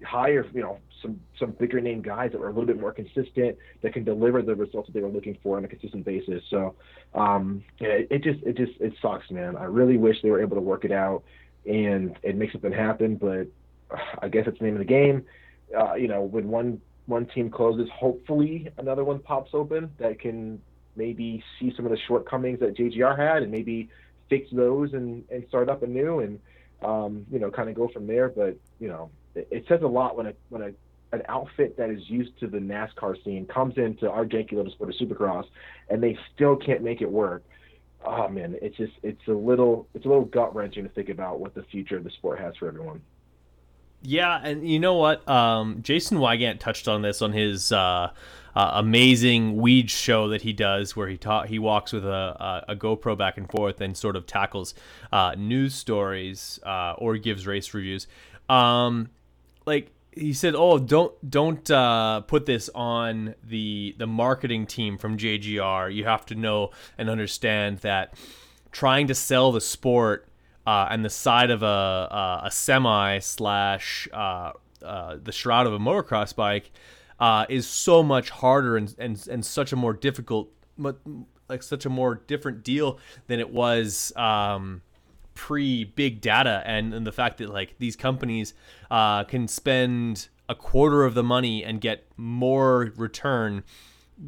hire, 0.03 0.45
you 0.53 0.61
know, 0.61 0.79
some 1.01 1.19
some 1.39 1.51
bigger 1.51 1.81
name 1.81 2.01
guys 2.01 2.31
that 2.31 2.39
were 2.39 2.47
a 2.47 2.51
little 2.51 2.65
bit 2.65 2.79
more 2.79 2.91
consistent 2.91 3.57
that 3.81 3.93
can 3.93 4.03
deliver 4.03 4.41
the 4.41 4.55
results 4.55 4.87
that 4.87 4.93
they 4.93 5.01
were 5.01 5.09
looking 5.09 5.37
for 5.43 5.57
on 5.57 5.65
a 5.65 5.67
consistent 5.67 6.05
basis. 6.05 6.43
So, 6.49 6.75
um, 7.13 7.63
it, 7.79 8.07
it 8.09 8.23
just 8.23 8.43
it 8.43 8.57
just 8.57 8.79
it 8.79 8.93
sucks, 9.01 9.29
man. 9.29 9.55
I 9.55 9.65
really 9.65 9.97
wish 9.97 10.21
they 10.21 10.31
were 10.31 10.41
able 10.41 10.55
to 10.55 10.61
work 10.61 10.85
it 10.85 10.91
out 10.91 11.23
and 11.65 12.17
and 12.23 12.39
make 12.39 12.51
something 12.51 12.71
happen, 12.71 13.15
but 13.15 13.47
uh, 13.91 13.97
I 14.21 14.29
guess 14.29 14.45
it's 14.47 14.57
the 14.59 14.65
name 14.65 14.75
of 14.75 14.79
the 14.79 14.85
game. 14.85 15.25
Uh, 15.75 15.95
you 15.95 16.07
know, 16.07 16.21
when 16.21 16.47
one 16.47 16.81
one 17.05 17.25
team 17.27 17.49
closes, 17.49 17.89
hopefully 17.93 18.69
another 18.77 19.03
one 19.03 19.19
pops 19.19 19.51
open 19.53 19.91
that 19.99 20.19
can 20.19 20.61
maybe 20.95 21.43
see 21.59 21.73
some 21.75 21.85
of 21.85 21.91
the 21.91 21.97
shortcomings 22.07 22.59
that 22.59 22.75
JGR 22.75 23.17
had 23.17 23.43
and 23.43 23.51
maybe 23.51 23.89
fix 24.29 24.49
those 24.51 24.93
and, 24.93 25.23
and 25.29 25.45
start 25.47 25.69
up 25.69 25.83
anew 25.83 26.19
and 26.19 26.39
um, 26.83 27.25
you 27.31 27.39
know, 27.39 27.51
kind 27.51 27.69
of 27.69 27.75
go 27.75 27.87
from 27.87 28.07
there. 28.07 28.29
But 28.29 28.57
you 28.79 28.87
know, 28.87 29.09
it, 29.33 29.47
it 29.51 29.65
says 29.67 29.81
a 29.81 29.87
lot 29.87 30.15
when 30.15 30.27
a 30.27 30.33
when 30.49 30.61
a 30.61 30.71
an 31.11 31.21
outfit 31.29 31.77
that 31.77 31.89
is 31.89 32.09
used 32.09 32.37
to 32.39 32.47
the 32.47 32.57
NASCAR 32.57 33.23
scene 33.23 33.45
comes 33.45 33.77
into 33.77 34.09
our 34.09 34.25
janky 34.25 34.53
little 34.53 34.71
sport 34.71 34.89
of 34.89 34.95
Supercross, 34.95 35.45
and 35.89 36.01
they 36.01 36.17
still 36.33 36.55
can't 36.55 36.81
make 36.81 37.01
it 37.01 37.09
work. 37.09 37.43
Oh 38.03 38.27
man, 38.27 38.55
it's 38.61 38.77
just 38.77 38.93
it's 39.03 39.27
a 39.27 39.31
little 39.31 39.87
it's 39.93 40.05
a 40.05 40.07
little 40.07 40.25
gut 40.25 40.53
wrenching 40.55 40.83
to 40.83 40.89
think 40.89 41.09
about 41.09 41.39
what 41.39 41.55
the 41.55 41.63
future 41.63 41.97
of 41.97 42.03
the 42.03 42.11
sport 42.11 42.39
has 42.39 42.55
for 42.57 42.67
everyone. 42.67 43.01
Yeah, 44.05 44.39
and 44.43 44.67
you 44.67 44.79
know 44.79 44.95
what? 44.95 45.27
Um, 45.27 45.81
Jason 45.81 46.19
Weigandt 46.19 46.59
touched 46.59 46.87
on 46.87 47.01
this 47.01 47.21
on 47.21 47.33
his 47.33 47.71
uh, 47.71 48.11
uh, 48.55 48.71
amazing 48.75 49.55
Weege 49.57 49.89
show 49.89 50.29
that 50.29 50.43
he 50.43 50.53
does, 50.53 50.95
where 50.95 51.07
he 51.07 51.17
ta- 51.17 51.43
he 51.43 51.59
walks 51.59 51.91
with 51.91 52.05
a, 52.05 52.09
a, 52.69 52.73
a, 52.73 52.75
GoPro 52.75 53.17
back 53.17 53.37
and 53.37 53.49
forth 53.49 53.81
and 53.81 53.97
sort 53.97 54.15
of 54.15 54.27
tackles 54.27 54.75
uh, 55.11 55.35
news 55.37 55.73
stories 55.73 56.59
uh, 56.65 56.93
or 56.97 57.17
gives 57.17 57.47
race 57.47 57.73
reviews. 57.73 58.07
Um, 58.47 59.09
like 59.65 59.91
he 60.11 60.33
said, 60.33 60.53
"Oh, 60.55 60.77
don't 60.77 61.13
don't 61.29 61.69
uh, 61.71 62.21
put 62.21 62.45
this 62.45 62.69
on 62.75 63.33
the 63.43 63.95
the 63.97 64.07
marketing 64.07 64.67
team 64.67 64.97
from 64.97 65.17
JGR. 65.17 65.93
You 65.93 66.05
have 66.05 66.25
to 66.27 66.35
know 66.35 66.69
and 66.97 67.09
understand 67.09 67.79
that 67.79 68.13
trying 68.71 69.07
to 69.07 69.15
sell 69.15 69.51
the 69.51 69.61
sport." 69.61 70.27
Uh, 70.65 70.87
and 70.89 71.05
the 71.05 71.09
side 71.09 71.51
of 71.51 71.63
a 71.63 71.65
a, 71.65 72.41
a 72.45 72.51
semi 72.51 73.19
slash 73.19 74.07
uh, 74.13 74.51
uh, 74.83 75.17
the 75.23 75.31
shroud 75.31 75.67
of 75.67 75.73
a 75.73 75.79
motocross 75.79 76.35
bike 76.35 76.71
uh, 77.19 77.45
is 77.49 77.67
so 77.67 78.03
much 78.03 78.29
harder 78.29 78.77
and, 78.77 78.95
and 78.97 79.27
and 79.27 79.45
such 79.45 79.71
a 79.71 79.75
more 79.75 79.93
difficult, 79.93 80.49
like 81.47 81.63
such 81.63 81.85
a 81.85 81.89
more 81.89 82.15
different 82.27 82.63
deal 82.63 82.99
than 83.27 83.39
it 83.39 83.49
was 83.49 84.11
um, 84.15 84.81
pre 85.33 85.83
big 85.83 86.21
data 86.21 86.63
and, 86.65 86.93
and 86.93 87.05
the 87.05 87.11
fact 87.11 87.37
that 87.37 87.49
like 87.49 87.75
these 87.77 87.95
companies 87.95 88.53
uh, 88.89 89.23
can 89.25 89.47
spend 89.47 90.29
a 90.47 90.55
quarter 90.55 91.03
of 91.03 91.13
the 91.13 91.23
money 91.23 91.63
and 91.63 91.81
get 91.81 92.05
more 92.17 92.91
return 92.95 93.63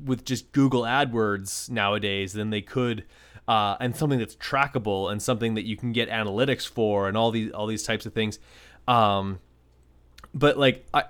with 0.05 0.25
just 0.25 0.51
Google 0.51 0.81
AdWords 0.81 1.69
nowadays 1.69 2.33
than 2.33 2.49
they 2.49 2.61
could. 2.61 3.05
Uh, 3.47 3.77
and 3.79 3.95
something 3.95 4.19
that's 4.19 4.35
trackable 4.35 5.09
and 5.09 5.21
something 5.21 5.53
that 5.53 5.65
you 5.65 5.77
can 5.77 5.93
get 5.93 6.09
analytics 6.09 6.67
for 6.67 7.07
and 7.07 7.15
all 7.15 7.31
these 7.31 7.51
all 7.51 7.65
these 7.65 7.83
types 7.83 8.05
of 8.05 8.13
things. 8.13 8.39
Um, 8.87 9.39
but 10.33 10.57
like 10.57 10.85
I, 10.93 11.05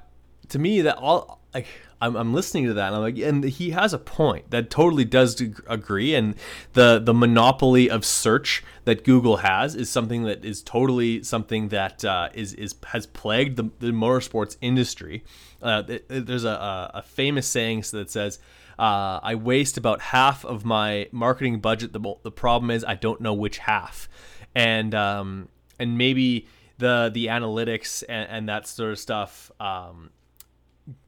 to 0.49 0.59
me 0.59 0.81
that 0.81 0.97
all 0.97 1.41
like 1.53 1.67
I'm, 1.99 2.15
I'm 2.15 2.33
listening 2.33 2.65
to 2.67 2.75
that 2.75 2.87
and 2.87 2.95
I'm 2.95 3.01
like 3.01 3.17
and 3.17 3.43
he 3.43 3.71
has 3.71 3.93
a 3.93 3.97
point 3.97 4.51
that 4.51 4.69
totally 4.69 5.05
does 5.05 5.41
agree 5.67 6.13
and 6.13 6.35
the 6.73 6.99
the 6.99 7.13
monopoly 7.13 7.89
of 7.89 8.05
search 8.05 8.63
that 8.85 9.03
Google 9.03 9.37
has 9.37 9.75
is 9.75 9.89
something 9.89 10.23
that 10.23 10.45
is 10.45 10.61
totally 10.61 11.23
something 11.23 11.69
that 11.69 12.05
uh, 12.05 12.29
is 12.33 12.53
is 12.53 12.75
has 12.87 13.07
plagued 13.07 13.57
the, 13.57 13.69
the 13.79 13.91
motorsports 13.91 14.57
industry. 14.61 15.23
Uh, 15.61 15.81
there's 16.07 16.43
a, 16.43 16.91
a 16.93 17.01
famous 17.01 17.47
saying 17.47 17.83
that 17.91 18.11
says. 18.11 18.39
Uh, 18.77 19.19
I 19.23 19.35
waste 19.35 19.77
about 19.77 20.01
half 20.01 20.45
of 20.45 20.63
my 20.63 21.07
marketing 21.11 21.59
budget. 21.59 21.93
The, 21.93 22.15
the 22.23 22.31
problem 22.31 22.69
is 22.71 22.85
I 22.85 22.95
don't 22.95 23.21
know 23.21 23.33
which 23.33 23.57
half, 23.57 24.07
and 24.53 24.93
um, 24.93 25.49
and 25.79 25.97
maybe 25.97 26.47
the 26.77 27.09
the 27.13 27.27
analytics 27.27 28.03
and, 28.07 28.29
and 28.29 28.49
that 28.49 28.67
sort 28.67 28.91
of 28.91 28.99
stuff 28.99 29.51
um, 29.59 30.11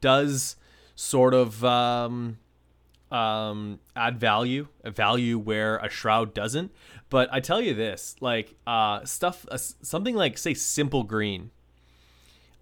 does 0.01 0.55
sort 0.95 1.33
of 1.33 1.63
um, 1.63 2.37
um, 3.11 3.79
add 3.95 4.19
value, 4.19 4.67
a 4.83 4.91
value 4.91 5.37
where 5.37 5.77
a 5.77 5.89
shroud 5.89 6.33
doesn't. 6.33 6.71
But 7.09 7.29
I 7.31 7.39
tell 7.39 7.61
you 7.61 7.73
this, 7.73 8.15
like 8.19 8.55
uh, 8.67 9.05
stuff, 9.05 9.45
uh, 9.49 9.57
something 9.57 10.15
like 10.15 10.37
say 10.37 10.53
Simple 10.53 11.03
Green. 11.03 11.51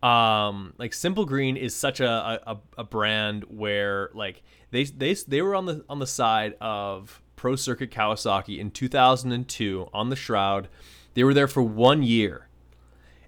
Um, 0.07 0.73
like 0.77 0.93
Simple 0.93 1.25
Green 1.25 1.57
is 1.57 1.75
such 1.75 1.99
a, 1.99 2.39
a, 2.45 2.57
a 2.77 2.83
brand 2.83 3.43
where 3.49 4.09
like 4.13 4.41
they 4.71 4.85
they 4.85 5.13
they 5.13 5.41
were 5.41 5.53
on 5.53 5.65
the 5.65 5.83
on 5.89 5.99
the 5.99 6.07
side 6.07 6.55
of 6.61 7.21
Pro 7.35 7.55
Circuit 7.55 7.91
Kawasaki 7.91 8.57
in 8.57 8.71
2002 8.71 9.89
on 9.93 10.09
the 10.09 10.15
Shroud. 10.15 10.69
They 11.13 11.23
were 11.23 11.33
there 11.33 11.47
for 11.47 11.61
one 11.61 12.03
year, 12.03 12.47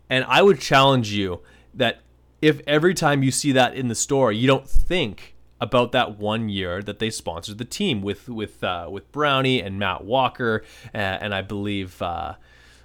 and 0.10 0.24
I 0.26 0.42
would 0.42 0.60
challenge 0.62 1.12
you 1.12 1.42
that 1.74 2.02
if 2.42 2.62
every 2.65 2.94
time 2.94 3.24
you 3.24 3.32
see 3.32 3.52
that 3.52 3.76
in 3.76 3.89
the 3.89 3.96
store, 3.96 4.32
you 4.32 4.48
don't 4.48 4.68
think 4.68 5.36
about 5.60 5.92
that 5.92 6.18
one 6.18 6.48
year 6.48 6.82
that 6.82 7.00
they 7.00 7.10
sponsored 7.10 7.58
the 7.58 7.65
team 7.65 8.02
with 8.02 8.30
with 8.30 8.63
uh, 8.63 8.88
with 8.89 9.12
Brownie 9.12 9.62
and 9.62 9.78
Matt 9.78 10.06
Walker, 10.06 10.63
uh, 10.94 10.98
and 10.98 11.36
I 11.36 11.42
believe 11.42 12.02
uh, 12.02 12.36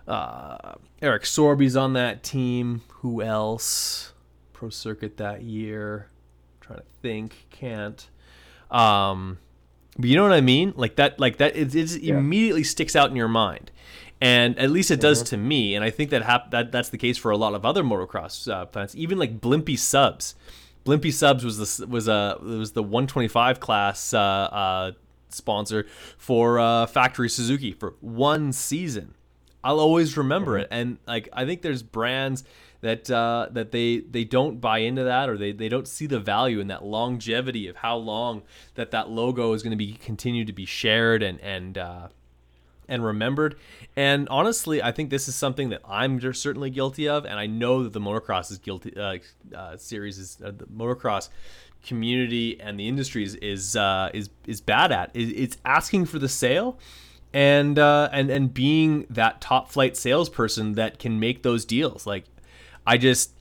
uh, 0.07 0.75
Eric 1.03 1.23
Sorby's 1.23 1.77
on 1.77 1.93
that 1.95 2.23
team. 2.23 2.83
Who 3.01 3.23
else? 3.23 4.13
Pro 4.53 4.71
Circuit 4.71 5.17
that 5.19 5.43
year. 5.43 6.09
I'm 6.55 6.67
trying 6.67 6.79
to 6.79 6.85
think, 7.03 7.47
can't. 7.51 8.09
Um, 8.71 9.39
but 9.99 10.09
you 10.09 10.17
know 10.17 10.23
what 10.23 10.33
I 10.33 10.41
mean? 10.41 10.73
Like 10.77 10.97
that, 10.97 11.21
like 11.21 11.39
that. 11.39 11.57
It, 11.57 11.75
it 11.75 12.03
yeah. 12.03 12.19
immediately 12.19 12.65
sticks 12.65 12.97
out 12.97 13.11
in 13.11 13.17
your 13.17 13.29
mind 13.29 13.71
and 14.21 14.59
at 14.59 14.71
least 14.71 14.91
it 14.91 15.01
does 15.01 15.19
mm-hmm. 15.19 15.31
to 15.31 15.37
me. 15.37 15.75
And 15.75 15.85
I 15.85 15.91
think 15.91 16.11
that 16.11 16.23
hap- 16.23 16.51
that 16.51 16.73
that's 16.73 16.89
the 16.89 16.99
case 16.99 17.19
for 17.19 17.31
a 17.31 17.37
lot 17.37 17.55
of 17.55 17.67
other 17.67 17.83
motocross 17.83 18.51
uh, 18.51 18.67
fans, 18.67 18.97
even 18.97 19.19
like 19.19 19.39
Blimpie 19.41 19.79
Subs. 19.79 20.35
Blimpie 20.87 21.13
Subs 21.13 21.45
was 21.45 21.59
the 21.59 21.87
was 21.87 22.09
a 22.09 22.39
was 22.41 22.73
the 22.73 22.83
125 22.83 23.61
class 23.61 24.15
uh, 24.15 24.19
uh, 24.19 24.93
sponsor 25.29 25.87
for 26.17 26.59
uh, 26.59 26.87
Factory 26.87 27.29
Suzuki 27.29 27.73
for 27.73 27.95
one 28.01 28.53
season. 28.53 29.15
I'll 29.65 29.81
always 29.81 30.17
remember 30.17 30.53
mm-hmm. 30.53 30.63
it, 30.63 30.69
and 30.71 30.99
like 31.07 31.29
I 31.33 31.45
think 31.45 31.63
there's 31.63 31.83
brands 31.83 32.45
that 32.83 33.11
uh, 33.11 33.49
that 33.53 33.73
they 33.73 34.01
they 34.01 34.25
don't 34.25 34.61
buy 34.61 34.79
into 34.79 35.05
that 35.05 35.31
or 35.31 35.39
they, 35.39 35.53
they 35.53 35.71
don't 35.71 35.89
see 35.89 36.07
the 36.07 36.21
value 36.21 36.61
in 36.61 36.69
that 36.69 36.85
longevity 36.85 37.67
of 37.67 37.77
how 37.77 37.97
long 37.97 38.43
that 38.75 38.91
that 38.91 39.09
logo 39.09 39.55
is 39.55 39.63
going 39.63 39.71
to 39.71 39.77
be 39.77 39.95
continue 39.95 40.45
to 40.45 40.53
be 40.53 40.67
shared 40.67 41.23
and 41.23 41.41
and 41.41 41.79
uh, 41.79 42.09
and 42.87 43.03
remembered. 43.03 43.57
And 43.97 44.29
honestly, 44.29 44.83
I 44.83 44.93
think 44.93 45.09
this 45.09 45.29
is 45.29 45.35
something 45.35 45.71
that 45.71 45.81
I'm 45.89 46.21
certainly 46.35 46.69
guilty 46.69 47.09
of, 47.09 47.25
and 47.25 47.39
I 47.39 47.47
know 47.47 47.83
that 47.85 47.95
the 47.95 48.01
motocross 48.01 48.51
is 48.51 48.59
guilty. 48.59 48.95
Uh, 48.95 49.17
uh, 49.57 49.79
series 49.79 50.19
is 50.19 50.39
uh, 50.45 50.51
the 50.51 50.67
motocross 50.67 51.31
community 51.83 52.59
and 52.61 52.81
the 52.81 52.89
industries 52.89 53.35
is 53.37 53.71
is 53.71 53.77
uh, 53.77 54.11
is, 54.13 54.31
is 54.47 54.61
bad 54.61 54.93
at. 54.93 55.11
It's 55.15 55.57
asking 55.65 56.07
for 56.07 56.19
the 56.19 56.29
sale, 56.29 56.79
and 57.35 57.81
uh, 57.81 58.09
and 58.13 58.31
and 58.31 58.55
being 58.55 59.07
that 59.11 59.41
top 59.41 59.69
flight 59.71 59.97
salesperson 59.97 60.75
that 60.75 61.01
can 61.01 61.19
make 61.19 61.43
those 61.43 61.65
deals. 61.65 62.07
Like, 62.07 62.25
I 62.87 62.97
just 62.97 63.33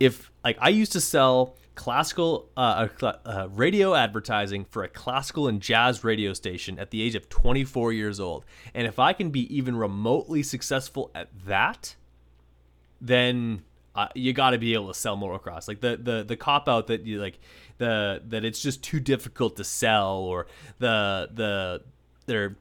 if 0.00 0.32
like 0.42 0.56
I 0.60 0.70
used 0.70 0.92
to 0.92 1.00
sell 1.00 1.54
classical 1.74 2.48
uh, 2.56 2.88
uh, 3.02 3.48
radio 3.50 3.94
advertising 3.94 4.64
for 4.64 4.82
a 4.82 4.88
classical 4.88 5.46
and 5.46 5.60
jazz 5.60 6.02
radio 6.02 6.32
station 6.32 6.78
at 6.78 6.90
the 6.90 7.02
age 7.02 7.14
of 7.14 7.28
24 7.28 7.92
years 7.92 8.18
old. 8.18 8.44
And 8.72 8.86
if 8.86 8.98
I 8.98 9.12
can 9.12 9.30
be 9.30 9.54
even 9.54 9.76
remotely 9.76 10.42
successful 10.42 11.10
at 11.14 11.28
that, 11.46 11.96
then 13.00 13.62
uh, 13.94 14.08
you 14.14 14.32
got 14.32 14.50
to 14.50 14.58
be 14.58 14.72
able 14.72 14.88
to 14.88 14.94
sell 14.94 15.18
motocross. 15.18 15.68
Like 15.68 15.80
the 15.80 15.98
the 15.98 16.24
the 16.24 16.36
cop 16.36 16.66
out 16.66 16.86
that 16.86 17.04
you 17.04 17.20
like 17.20 17.38
the 17.76 18.22
that 18.28 18.42
it's 18.42 18.62
just 18.62 18.82
too 18.82 19.00
difficult 19.00 19.56
to 19.56 19.64
sell 19.64 20.16
or 20.16 20.46
the 20.78 21.28
the 21.34 21.82
they're 22.24 22.56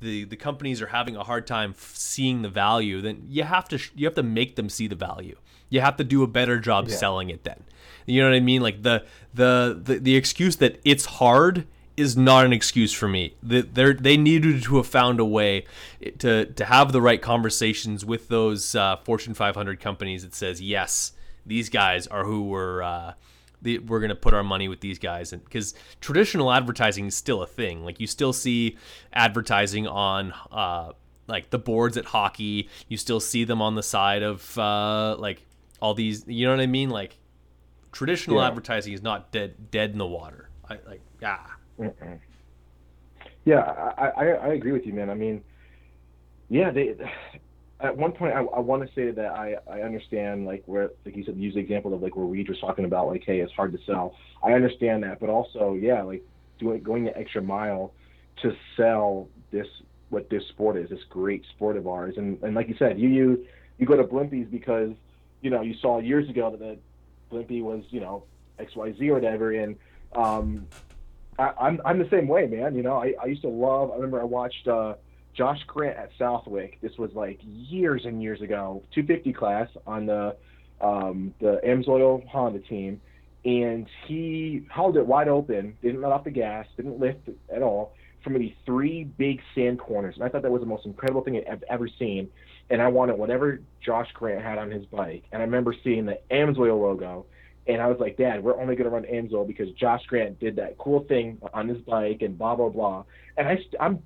the 0.00 0.24
the 0.24 0.36
companies 0.36 0.82
are 0.82 0.88
having 0.88 1.16
a 1.16 1.24
hard 1.24 1.46
time 1.46 1.74
seeing 1.78 2.42
the 2.42 2.48
value 2.48 3.00
then 3.00 3.22
you 3.26 3.42
have 3.42 3.68
to 3.68 3.78
you 3.94 4.06
have 4.06 4.14
to 4.14 4.22
make 4.22 4.56
them 4.56 4.68
see 4.68 4.86
the 4.86 4.94
value 4.94 5.36
you 5.68 5.80
have 5.80 5.96
to 5.96 6.04
do 6.04 6.22
a 6.22 6.26
better 6.26 6.58
job 6.58 6.88
yeah. 6.88 6.96
selling 6.96 7.30
it 7.30 7.44
then 7.44 7.62
you 8.06 8.22
know 8.22 8.30
what 8.30 8.36
I 8.36 8.40
mean? 8.40 8.62
Like 8.62 8.82
the, 8.82 9.04
the 9.34 9.78
the 9.82 9.98
the 9.98 10.16
excuse 10.16 10.56
that 10.56 10.80
it's 10.84 11.04
hard 11.04 11.66
is 11.96 12.16
not 12.16 12.44
an 12.44 12.52
excuse 12.52 12.92
for 12.92 13.08
me. 13.08 13.34
They 13.42 13.62
they 13.62 14.16
needed 14.16 14.62
to 14.62 14.76
have 14.76 14.86
found 14.86 15.20
a 15.20 15.24
way 15.24 15.66
to 16.18 16.46
to 16.46 16.64
have 16.64 16.92
the 16.92 17.02
right 17.02 17.20
conversations 17.20 18.04
with 18.04 18.28
those 18.28 18.74
uh, 18.74 18.96
Fortune 18.96 19.34
500 19.34 19.80
companies 19.80 20.22
that 20.22 20.34
says 20.34 20.62
yes, 20.62 21.12
these 21.44 21.68
guys 21.68 22.06
are 22.06 22.24
who 22.24 22.44
we're 22.44 22.82
uh, 22.82 23.14
the, 23.62 23.78
we're 23.78 24.00
gonna 24.00 24.14
put 24.14 24.34
our 24.34 24.44
money 24.44 24.68
with 24.68 24.80
these 24.80 24.98
guys, 24.98 25.32
and 25.32 25.44
because 25.44 25.74
traditional 26.00 26.52
advertising 26.52 27.06
is 27.06 27.14
still 27.16 27.42
a 27.42 27.46
thing. 27.46 27.84
Like 27.84 28.00
you 28.00 28.06
still 28.06 28.32
see 28.32 28.76
advertising 29.12 29.86
on. 29.86 30.32
Uh, 30.50 30.92
like 31.28 31.50
the 31.50 31.58
boards 31.58 31.96
at 31.96 32.04
hockey, 32.04 32.68
you 32.86 32.96
still 32.96 33.18
see 33.18 33.42
them 33.42 33.60
on 33.60 33.74
the 33.74 33.82
side 33.82 34.22
of 34.22 34.56
uh, 34.56 35.16
like 35.16 35.44
all 35.80 35.92
these. 35.92 36.22
You 36.28 36.46
know 36.46 36.52
what 36.52 36.60
I 36.60 36.66
mean? 36.66 36.88
Like 36.88 37.18
Traditional 37.96 38.36
yeah. 38.36 38.48
advertising 38.48 38.92
is 38.92 39.00
not 39.00 39.32
dead 39.32 39.70
dead 39.70 39.92
in 39.92 39.96
the 39.96 40.06
water. 40.06 40.50
I 40.68 40.76
like 40.86 41.00
ah. 41.24 41.56
Mm-mm. 41.80 42.18
Yeah, 43.46 43.60
I, 43.96 44.08
I 44.08 44.24
I 44.26 44.48
agree 44.48 44.72
with 44.72 44.84
you, 44.84 44.92
man. 44.92 45.08
I 45.08 45.14
mean, 45.14 45.42
yeah, 46.50 46.70
they 46.70 46.94
at 47.80 47.96
one 47.96 48.12
point 48.12 48.34
I, 48.34 48.40
I 48.40 48.60
want 48.60 48.86
to 48.86 48.94
say 48.94 49.10
that 49.10 49.32
I, 49.32 49.56
I 49.70 49.82
understand 49.82 50.46
like 50.46 50.62
where 50.66 50.90
like 51.04 51.16
you 51.16 51.24
said 51.24 51.36
use 51.36 51.54
the 51.54 51.60
example 51.60 51.92
of 51.94 52.02
like 52.02 52.16
where 52.16 52.26
Reed 52.26 52.48
was 52.48 52.58
talking 52.58 52.84
about 52.84 53.08
like 53.08 53.24
hey 53.24 53.40
it's 53.40 53.52
hard 53.52 53.72
to 53.72 53.78
sell 53.84 54.16
I 54.42 54.52
understand 54.52 55.02
that 55.02 55.20
but 55.20 55.28
also 55.28 55.74
yeah 55.74 56.02
like 56.02 56.24
doing 56.58 56.82
going 56.82 57.04
the 57.04 57.16
extra 57.16 57.42
mile 57.42 57.92
to 58.42 58.54
sell 58.76 59.28
this 59.50 59.66
what 60.08 60.30
this 60.30 60.46
sport 60.48 60.76
is 60.76 60.88
this 60.88 61.04
great 61.10 61.44
sport 61.54 61.76
of 61.76 61.86
ours 61.86 62.14
and 62.16 62.42
and 62.42 62.54
like 62.54 62.68
you 62.68 62.76
said 62.78 62.98
you 62.98 63.08
you 63.08 63.46
you 63.78 63.86
go 63.86 63.96
to 63.96 64.04
Blimpies 64.04 64.50
because 64.50 64.92
you 65.42 65.50
know 65.50 65.60
you 65.60 65.74
saw 65.80 65.98
years 65.98 66.28
ago 66.30 66.56
that 66.56 66.78
Blimpie 67.30 67.62
was, 67.62 67.82
you 67.90 68.00
know, 68.00 68.24
XYZ 68.58 69.08
or 69.08 69.14
whatever. 69.14 69.52
And 69.52 69.76
um, 70.14 70.66
I, 71.38 71.52
I'm 71.60 71.80
I'm 71.84 71.98
the 71.98 72.08
same 72.10 72.28
way, 72.28 72.46
man. 72.46 72.74
You 72.74 72.82
know, 72.82 72.96
I, 72.96 73.14
I 73.22 73.26
used 73.26 73.42
to 73.42 73.48
love. 73.48 73.90
I 73.90 73.94
remember 73.94 74.20
I 74.20 74.24
watched 74.24 74.66
uh, 74.68 74.94
Josh 75.36 75.60
Grant 75.66 75.96
at 75.96 76.10
Southwick. 76.18 76.78
This 76.80 76.92
was 76.98 77.10
like 77.14 77.40
years 77.42 78.02
and 78.04 78.22
years 78.22 78.40
ago, 78.40 78.82
250 78.94 79.32
class 79.32 79.68
on 79.86 80.06
the 80.06 80.36
um, 80.80 81.34
the 81.40 81.60
Amsoil 81.66 82.26
Honda 82.28 82.58
team, 82.60 83.00
and 83.44 83.86
he 84.06 84.66
held 84.70 84.96
it 84.96 85.06
wide 85.06 85.28
open, 85.28 85.76
didn't 85.82 86.02
let 86.02 86.12
off 86.12 86.24
the 86.24 86.30
gas, 86.30 86.66
didn't 86.76 87.00
lift 87.00 87.28
at 87.54 87.62
all 87.62 87.94
from 88.22 88.34
maybe 88.34 88.56
three 88.66 89.04
big 89.04 89.40
sand 89.54 89.78
corners. 89.78 90.16
And 90.16 90.24
I 90.24 90.28
thought 90.28 90.42
that 90.42 90.50
was 90.50 90.60
the 90.60 90.66
most 90.66 90.84
incredible 90.84 91.22
thing 91.22 91.42
I've 91.50 91.62
ever 91.70 91.88
seen 91.98 92.28
and 92.70 92.82
I 92.82 92.88
wanted 92.88 93.18
whatever 93.18 93.60
Josh 93.84 94.08
Grant 94.14 94.42
had 94.42 94.58
on 94.58 94.70
his 94.70 94.84
bike. 94.86 95.24
And 95.32 95.40
I 95.40 95.44
remember 95.44 95.74
seeing 95.84 96.06
the 96.06 96.18
Amsoil 96.30 96.80
logo, 96.80 97.26
and 97.66 97.80
I 97.80 97.86
was 97.86 97.98
like, 97.98 98.16
Dad, 98.16 98.42
we're 98.42 98.60
only 98.60 98.76
going 98.76 98.88
to 98.88 98.94
run 98.94 99.04
Amsoil 99.04 99.46
because 99.46 99.70
Josh 99.72 100.02
Grant 100.06 100.38
did 100.40 100.56
that 100.56 100.78
cool 100.78 101.04
thing 101.04 101.38
on 101.54 101.68
his 101.68 101.78
bike 101.78 102.22
and 102.22 102.36
blah 102.36 102.56
blah 102.56 102.68
blah. 102.68 103.04
And 103.36 103.48
I, 103.48 103.58
I'm 103.80 104.02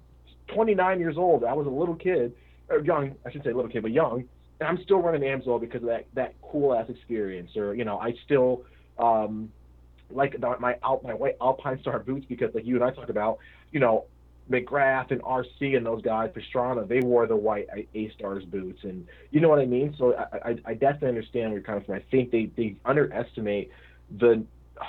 29 0.54 1.00
years 1.00 1.16
old. 1.16 1.44
I 1.44 1.52
was 1.52 1.66
a 1.66 1.70
little 1.70 1.94
kid, 1.94 2.32
or 2.68 2.80
young, 2.80 3.14
I 3.26 3.30
should 3.30 3.42
say 3.44 3.52
little 3.52 3.70
kid, 3.70 3.82
but 3.82 3.92
young, 3.92 4.24
and 4.60 4.68
I'm 4.68 4.82
still 4.82 4.98
running 4.98 5.22
Amsoil 5.22 5.60
because 5.60 5.82
of 5.82 5.88
that 5.88 6.06
that 6.14 6.34
cool 6.42 6.74
ass 6.74 6.88
experience. 6.88 7.56
Or 7.56 7.74
you 7.74 7.84
know, 7.84 7.98
I 7.98 8.14
still 8.24 8.64
um, 8.98 9.50
like 10.10 10.38
my 10.40 10.76
my 10.82 11.14
white 11.14 11.36
Alpine 11.40 11.80
Star 11.80 11.98
boots 11.98 12.26
because 12.28 12.54
like 12.54 12.66
you 12.66 12.76
and 12.76 12.84
I 12.84 12.90
talked 12.90 13.10
about, 13.10 13.38
you 13.72 13.80
know, 13.80 14.04
McGrath 14.50 15.10
and 15.12 15.22
RC 15.22 15.76
and 15.76 15.86
those 15.86 16.02
guys, 16.02 16.30
Pastrana, 16.30 16.86
they 16.86 17.00
wore 17.00 17.26
the 17.26 17.36
white 17.36 17.68
A 17.94 18.10
Stars 18.10 18.44
boots, 18.44 18.80
and 18.82 19.06
you 19.30 19.40
know 19.40 19.48
what 19.48 19.60
I 19.60 19.66
mean. 19.66 19.94
So 19.96 20.14
I, 20.14 20.50
I, 20.50 20.56
I 20.66 20.74
definitely 20.74 21.08
understand 21.08 21.50
where 21.50 21.58
you're 21.58 21.62
coming 21.62 21.84
from. 21.84 21.94
I 21.94 22.04
think 22.10 22.30
they 22.30 22.50
they 22.56 22.76
underestimate 22.84 23.70
the 24.18 24.44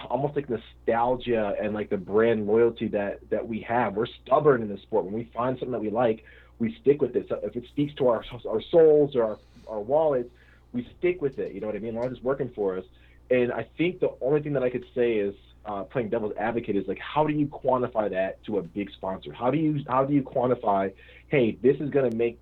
almost 0.09 0.35
like 0.35 0.49
nostalgia 0.49 1.55
and 1.61 1.73
like 1.73 1.89
the 1.89 1.97
brand 1.97 2.47
loyalty 2.47 2.87
that 2.89 3.19
that 3.29 3.47
we 3.47 3.61
have. 3.61 3.95
We're 3.95 4.07
stubborn 4.23 4.61
in 4.61 4.69
this 4.69 4.81
sport. 4.81 5.05
When 5.05 5.13
we 5.13 5.29
find 5.33 5.57
something 5.57 5.71
that 5.71 5.81
we 5.81 5.89
like, 5.89 6.23
we 6.59 6.75
stick 6.81 7.01
with 7.01 7.15
it. 7.15 7.27
So 7.29 7.39
if 7.43 7.55
it 7.55 7.65
speaks 7.67 7.93
to 7.95 8.07
our 8.07 8.23
our 8.47 8.61
souls 8.61 9.15
or 9.15 9.23
our, 9.23 9.37
our 9.67 9.79
wallets, 9.79 10.29
we 10.73 10.87
stick 10.99 11.21
with 11.21 11.39
it. 11.39 11.53
You 11.53 11.61
know 11.61 11.67
what 11.67 11.75
I 11.75 11.79
mean? 11.79 11.97
As 11.97 12.11
it's 12.11 12.21
working 12.21 12.51
for 12.55 12.77
us. 12.77 12.85
And 13.29 13.51
I 13.51 13.67
think 13.77 13.99
the 13.99 14.13
only 14.21 14.41
thing 14.41 14.53
that 14.53 14.63
I 14.63 14.69
could 14.69 14.85
say 14.93 15.13
is 15.13 15.33
uh, 15.65 15.83
playing 15.83 16.09
devil's 16.09 16.33
advocate 16.37 16.75
is 16.75 16.87
like 16.87 16.99
how 16.99 17.25
do 17.25 17.33
you 17.33 17.47
quantify 17.47 18.09
that 18.09 18.43
to 18.45 18.57
a 18.57 18.61
big 18.61 18.91
sponsor? 18.91 19.33
How 19.33 19.51
do 19.51 19.57
you 19.57 19.83
how 19.87 20.05
do 20.05 20.13
you 20.13 20.23
quantify, 20.23 20.93
hey, 21.29 21.57
this 21.61 21.77
is 21.79 21.91
to 21.91 22.11
make 22.15 22.39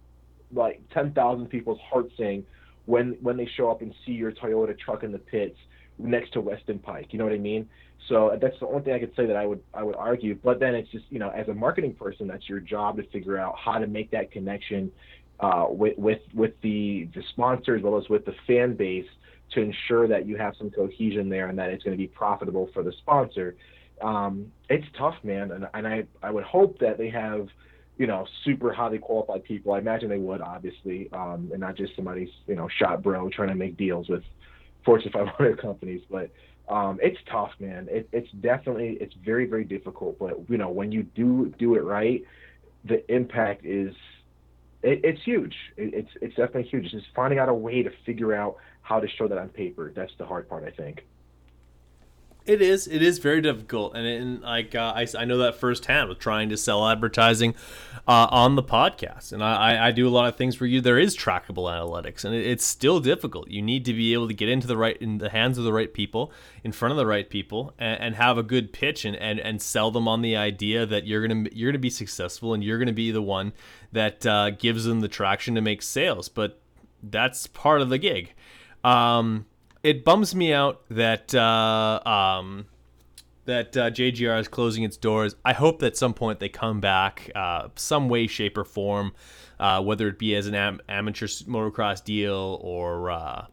like 0.51 0.81
10,000 0.93 1.47
people's 1.47 1.79
hearts 1.79 2.11
sing 2.17 2.45
when 2.85 3.17
when 3.21 3.37
they 3.37 3.45
show 3.45 3.69
up 3.69 3.81
and 3.81 3.93
see 4.05 4.13
your 4.13 4.31
Toyota 4.31 4.77
truck 4.77 5.03
in 5.03 5.11
the 5.11 5.19
pits 5.19 5.57
next 5.99 6.33
to 6.33 6.41
Weston 6.41 6.79
Peick. 6.79 7.07
You 7.11 7.19
know 7.19 7.25
what 7.25 7.33
I 7.33 7.37
mean? 7.37 7.67
So 8.07 8.37
that's 8.41 8.57
the 8.59 8.67
only 8.67 8.81
thing 8.81 8.93
I 8.93 8.99
could 8.99 9.13
say 9.15 9.25
that 9.25 9.35
I 9.35 9.45
would 9.45 9.61
I 9.73 9.83
would 9.83 9.95
argue. 9.95 10.35
But 10.35 10.59
then 10.59 10.73
it's 10.73 10.89
just 10.89 11.05
you 11.09 11.19
know 11.19 11.29
as 11.29 11.47
a 11.47 11.53
marketing 11.53 11.93
person, 11.93 12.27
that's 12.27 12.47
your 12.47 12.59
job 12.59 12.97
to 12.97 13.03
figure 13.09 13.37
out 13.37 13.55
how 13.57 13.77
to 13.77 13.87
make 13.87 14.11
that 14.11 14.31
connection 14.31 14.91
uh, 15.39 15.65
with 15.69 15.97
with 15.97 16.21
with 16.33 16.53
the 16.61 17.07
the 17.13 17.21
sponsor 17.33 17.75
as 17.75 17.83
well 17.83 17.97
as 17.97 18.09
with 18.09 18.25
the 18.25 18.33
fan 18.47 18.75
base 18.75 19.07
to 19.51 19.61
ensure 19.61 20.07
that 20.07 20.27
you 20.27 20.37
have 20.37 20.53
some 20.57 20.69
cohesion 20.69 21.29
there 21.29 21.47
and 21.47 21.57
that 21.57 21.69
it's 21.69 21.83
going 21.83 21.95
to 21.95 22.01
be 22.01 22.07
profitable 22.07 22.69
for 22.73 22.83
the 22.83 22.91
sponsor. 22.99 23.55
Um, 24.01 24.51
it's 24.69 24.85
tough, 24.97 25.15
man, 25.23 25.51
and, 25.51 25.67
and 25.73 25.87
I, 25.87 26.03
I 26.23 26.31
would 26.31 26.43
hope 26.43 26.79
that 26.79 26.97
they 26.97 27.09
have 27.09 27.47
you 27.99 28.07
know, 28.07 28.25
super 28.45 28.71
highly 28.73 28.97
qualified 28.97 29.43
people. 29.43 29.73
I 29.73 29.79
imagine 29.79 30.07
they 30.07 30.17
would, 30.17 30.41
obviously, 30.41 31.09
um, 31.11 31.49
and 31.51 31.59
not 31.59 31.75
just 31.75 31.95
somebody's, 31.97 32.29
you 32.47 32.55
know, 32.55 32.69
shot 32.79 33.03
bro 33.03 33.29
trying 33.29 33.49
to 33.49 33.55
make 33.55 33.75
deals 33.75 34.07
with 34.07 34.23
Fortune 34.85 35.11
500 35.11 35.61
companies. 35.61 36.01
But 36.09 36.31
um, 36.67 36.99
it's 37.01 37.17
tough, 37.31 37.51
man. 37.59 37.87
It, 37.89 38.09
it's 38.11 38.31
definitely, 38.31 38.97
it's 39.01 39.15
very, 39.25 39.45
very 39.45 39.63
difficult. 39.63 40.19
But 40.19 40.49
you 40.49 40.57
know, 40.57 40.69
when 40.69 40.91
you 40.91 41.03
do 41.03 41.53
do 41.57 41.75
it 41.75 41.83
right, 41.83 42.23
the 42.85 43.09
impact 43.13 43.65
is, 43.65 43.93
it, 44.83 45.01
it's 45.03 45.21
huge. 45.23 45.55
It, 45.77 45.93
it's 45.93 46.11
it's 46.21 46.35
definitely 46.35 46.69
huge. 46.69 46.85
It's 46.85 46.93
just 46.93 47.07
finding 47.15 47.39
out 47.39 47.49
a 47.49 47.53
way 47.53 47.83
to 47.83 47.91
figure 48.05 48.33
out 48.33 48.57
how 48.81 48.99
to 48.99 49.07
show 49.07 49.27
that 49.27 49.37
on 49.37 49.49
paper. 49.49 49.91
That's 49.95 50.11
the 50.17 50.25
hard 50.25 50.47
part, 50.47 50.63
I 50.63 50.71
think. 50.71 51.05
It 52.49 52.63
is. 52.63 52.87
It 52.87 53.03
is 53.03 53.19
very 53.19 53.41
difficult, 53.41 53.95
and, 53.95 54.07
and 54.07 54.41
like 54.41 54.73
uh, 54.73 54.91
I, 54.95 55.05
I 55.15 55.25
know 55.25 55.37
that 55.37 55.59
firsthand 55.59 56.09
with 56.09 56.17
trying 56.17 56.49
to 56.49 56.57
sell 56.57 56.89
advertising 56.89 57.53
uh, 58.07 58.25
on 58.31 58.55
the 58.55 58.63
podcast, 58.63 59.33
and 59.33 59.43
I, 59.43 59.89
I 59.89 59.91
do 59.91 60.07
a 60.07 60.09
lot 60.09 60.29
of 60.29 60.35
things 60.35 60.59
where 60.59 60.67
you 60.67 60.81
there 60.81 60.97
is 60.97 61.15
trackable 61.15 61.69
analytics, 61.71 62.25
and 62.25 62.33
it, 62.33 62.47
it's 62.47 62.65
still 62.65 62.99
difficult. 62.99 63.51
You 63.51 63.61
need 63.61 63.85
to 63.85 63.93
be 63.93 64.13
able 64.13 64.27
to 64.27 64.33
get 64.33 64.49
into 64.49 64.65
the 64.65 64.77
right 64.77 64.97
in 64.97 65.19
the 65.19 65.29
hands 65.29 65.59
of 65.59 65.63
the 65.63 65.71
right 65.71 65.93
people, 65.93 66.31
in 66.63 66.71
front 66.71 66.91
of 66.91 66.97
the 66.97 67.05
right 67.05 67.29
people, 67.29 67.75
and, 67.77 68.01
and 68.01 68.15
have 68.15 68.39
a 68.39 68.43
good 68.43 68.73
pitch, 68.73 69.05
and, 69.05 69.15
and 69.15 69.39
and 69.39 69.61
sell 69.61 69.91
them 69.91 70.07
on 70.07 70.23
the 70.23 70.35
idea 70.35 70.87
that 70.87 71.05
you're 71.05 71.27
gonna 71.27 71.47
you're 71.51 71.71
gonna 71.71 71.77
be 71.77 71.91
successful, 71.91 72.55
and 72.55 72.63
you're 72.63 72.79
gonna 72.79 72.91
be 72.91 73.11
the 73.11 73.21
one 73.21 73.53
that 73.91 74.25
uh, 74.25 74.49
gives 74.49 74.85
them 74.85 75.01
the 75.01 75.07
traction 75.07 75.53
to 75.53 75.61
make 75.61 75.83
sales. 75.83 76.29
But 76.29 76.59
that's 77.03 77.45
part 77.45 77.81
of 77.81 77.89
the 77.89 77.99
gig. 77.99 78.33
Um, 78.83 79.45
it 79.83 80.03
bums 80.03 80.35
me 80.35 80.53
out 80.53 80.81
that 80.89 81.33
uh, 81.33 82.01
um, 82.05 82.65
that 83.45 83.75
uh, 83.75 83.89
JGR 83.89 84.39
is 84.39 84.47
closing 84.47 84.83
its 84.83 84.97
doors. 84.97 85.35
I 85.43 85.53
hope 85.53 85.79
that 85.79 85.87
at 85.87 85.97
some 85.97 86.13
point 86.13 86.39
they 86.39 86.49
come 86.49 86.79
back, 86.79 87.31
uh, 87.33 87.69
some 87.75 88.09
way, 88.09 88.27
shape, 88.27 88.57
or 88.57 88.63
form, 88.63 89.13
uh, 89.59 89.81
whether 89.81 90.07
it 90.07 90.19
be 90.19 90.35
as 90.35 90.47
an 90.47 90.55
am- 90.55 90.81
amateur 90.87 91.27
motocross 91.27 92.03
deal 92.03 92.59
or 92.61 93.09
uh, 93.09 93.45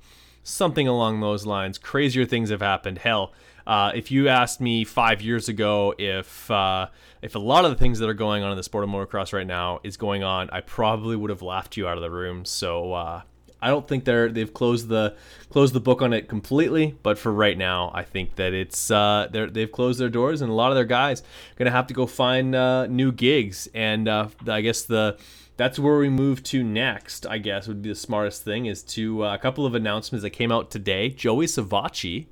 something 0.42 0.86
along 0.86 1.20
those 1.20 1.46
lines. 1.46 1.78
Crazier 1.78 2.26
things 2.26 2.50
have 2.50 2.60
happened. 2.60 2.98
Hell, 2.98 3.32
uh, 3.66 3.92
if 3.94 4.10
you 4.10 4.28
asked 4.28 4.60
me 4.60 4.84
five 4.84 5.22
years 5.22 5.48
ago 5.48 5.94
if 5.98 6.50
uh, 6.50 6.88
if 7.22 7.34
a 7.34 7.40
lot 7.40 7.64
of 7.64 7.70
the 7.70 7.76
things 7.76 7.98
that 8.00 8.08
are 8.08 8.14
going 8.14 8.42
on 8.42 8.50
in 8.50 8.56
the 8.56 8.62
sport 8.62 8.84
of 8.84 8.90
motocross 8.90 9.32
right 9.32 9.46
now 9.46 9.80
is 9.82 9.96
going 9.96 10.22
on, 10.22 10.50
I 10.50 10.60
probably 10.60 11.16
would 11.16 11.30
have 11.30 11.42
laughed 11.42 11.76
you 11.76 11.86
out 11.86 11.96
of 11.96 12.02
the 12.02 12.10
room. 12.10 12.44
So 12.44 13.22
I 13.66 13.70
don't 13.70 13.88
think 13.88 14.04
they're 14.04 14.28
they've 14.28 14.54
closed 14.54 14.86
the 14.86 15.16
closed 15.50 15.74
the 15.74 15.80
book 15.80 16.00
on 16.00 16.12
it 16.12 16.28
completely, 16.28 16.96
but 17.02 17.18
for 17.18 17.32
right 17.32 17.58
now, 17.58 17.90
I 17.92 18.04
think 18.04 18.36
that 18.36 18.54
it's 18.54 18.92
uh, 18.92 19.26
they 19.32 19.46
they've 19.46 19.72
closed 19.72 19.98
their 19.98 20.08
doors, 20.08 20.40
and 20.40 20.52
a 20.52 20.54
lot 20.54 20.70
of 20.70 20.76
their 20.76 20.84
guys 20.84 21.20
are 21.20 21.24
gonna 21.56 21.72
have 21.72 21.88
to 21.88 21.94
go 21.94 22.06
find 22.06 22.54
uh, 22.54 22.86
new 22.86 23.10
gigs. 23.10 23.68
And 23.74 24.06
uh, 24.06 24.28
I 24.46 24.60
guess 24.60 24.82
the 24.82 25.18
that's 25.56 25.80
where 25.80 25.98
we 25.98 26.08
move 26.08 26.44
to 26.44 26.62
next. 26.62 27.26
I 27.26 27.38
guess 27.38 27.66
would 27.66 27.82
be 27.82 27.88
the 27.88 27.96
smartest 27.96 28.44
thing 28.44 28.66
is 28.66 28.84
to 28.84 29.24
uh, 29.24 29.34
a 29.34 29.38
couple 29.38 29.66
of 29.66 29.74
announcements 29.74 30.22
that 30.22 30.30
came 30.30 30.52
out 30.52 30.70
today. 30.70 31.08
Joey 31.08 31.46
Savatgy, 31.46 32.26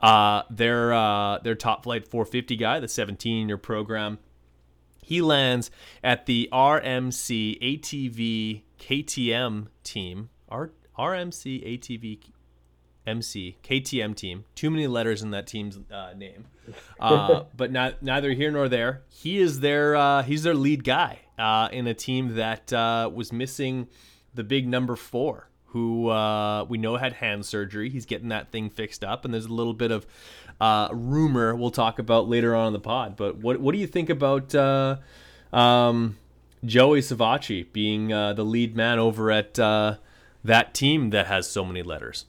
uh, 0.00 0.42
their 0.48 0.94
uh, 0.94 1.38
their 1.38 1.56
top 1.56 1.82
flight 1.82 2.06
450 2.06 2.54
guy, 2.54 2.78
the 2.78 2.86
17 2.86 3.48
year 3.48 3.58
program. 3.58 4.20
He 5.02 5.22
lands 5.22 5.72
at 6.04 6.26
the 6.26 6.48
RMC 6.52 7.60
ATV 7.60 8.62
KTM 8.78 9.66
team 9.82 10.28
R 10.50 10.70
RMC 10.98 11.78
ATV 11.78 12.18
MC 13.08 13.56
KTM 13.64 14.14
team. 14.14 14.44
Too 14.54 14.70
many 14.70 14.86
letters 14.86 15.22
in 15.22 15.30
that 15.30 15.46
team's 15.46 15.78
uh, 15.90 16.12
name, 16.16 16.44
uh, 17.00 17.44
but 17.56 17.72
not 17.72 18.02
neither 18.02 18.32
here 18.32 18.50
nor 18.50 18.68
there. 18.68 19.02
He 19.08 19.38
is 19.38 19.60
their 19.60 19.96
uh, 19.96 20.22
he's 20.22 20.42
their 20.42 20.54
lead 20.54 20.84
guy 20.84 21.20
uh, 21.38 21.68
in 21.72 21.86
a 21.86 21.94
team 21.94 22.34
that 22.36 22.72
uh, 22.72 23.10
was 23.12 23.32
missing 23.32 23.88
the 24.34 24.44
big 24.44 24.68
number 24.68 24.94
four, 24.94 25.48
who 25.66 26.10
uh, 26.10 26.64
we 26.64 26.78
know 26.78 26.96
had 26.96 27.14
hand 27.14 27.46
surgery. 27.46 27.88
He's 27.88 28.06
getting 28.06 28.28
that 28.28 28.52
thing 28.52 28.70
fixed 28.70 29.02
up, 29.02 29.24
and 29.24 29.32
there's 29.32 29.46
a 29.46 29.52
little 29.52 29.74
bit 29.74 29.90
of 29.90 30.06
rumor 30.92 31.56
we'll 31.56 31.70
talk 31.70 31.98
about 31.98 32.28
later 32.28 32.54
on 32.54 32.68
in 32.68 32.72
the 32.74 32.80
pod. 32.80 33.16
But 33.16 33.38
what 33.38 33.58
what 33.60 33.72
do 33.72 33.78
you 33.78 33.86
think 33.86 34.10
about? 34.10 34.54
Um, 35.50 36.18
Joey 36.64 37.00
Savatgy 37.00 37.72
being 37.72 38.08
the 38.08 38.44
lead 38.44 38.76
man 38.76 38.98
over 38.98 39.30
at 39.30 39.58
that 40.44 40.74
team 40.74 41.10
that 41.10 41.26
has 41.26 41.48
so 41.50 41.64
many 41.64 41.82
letters? 41.82 42.26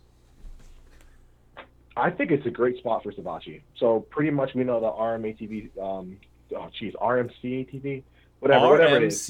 I 1.95 2.09
think 2.09 2.31
it's 2.31 2.45
a 2.45 2.49
great 2.49 2.77
spot 2.77 3.03
for 3.03 3.11
Savatgy. 3.11 3.61
So 3.77 4.01
pretty 4.09 4.31
much 4.31 4.53
we 4.55 4.63
know 4.63 4.79
the 4.79 4.87
RMATV, 4.87 5.77
um, 5.81 6.17
oh 6.55 6.69
geez, 6.77 6.93
RMC 6.93 7.31
ATV, 7.43 8.03
whatever, 8.39 8.65
RMC 8.65 8.69
whatever 8.69 8.95
it 8.97 9.03
is. 9.03 9.29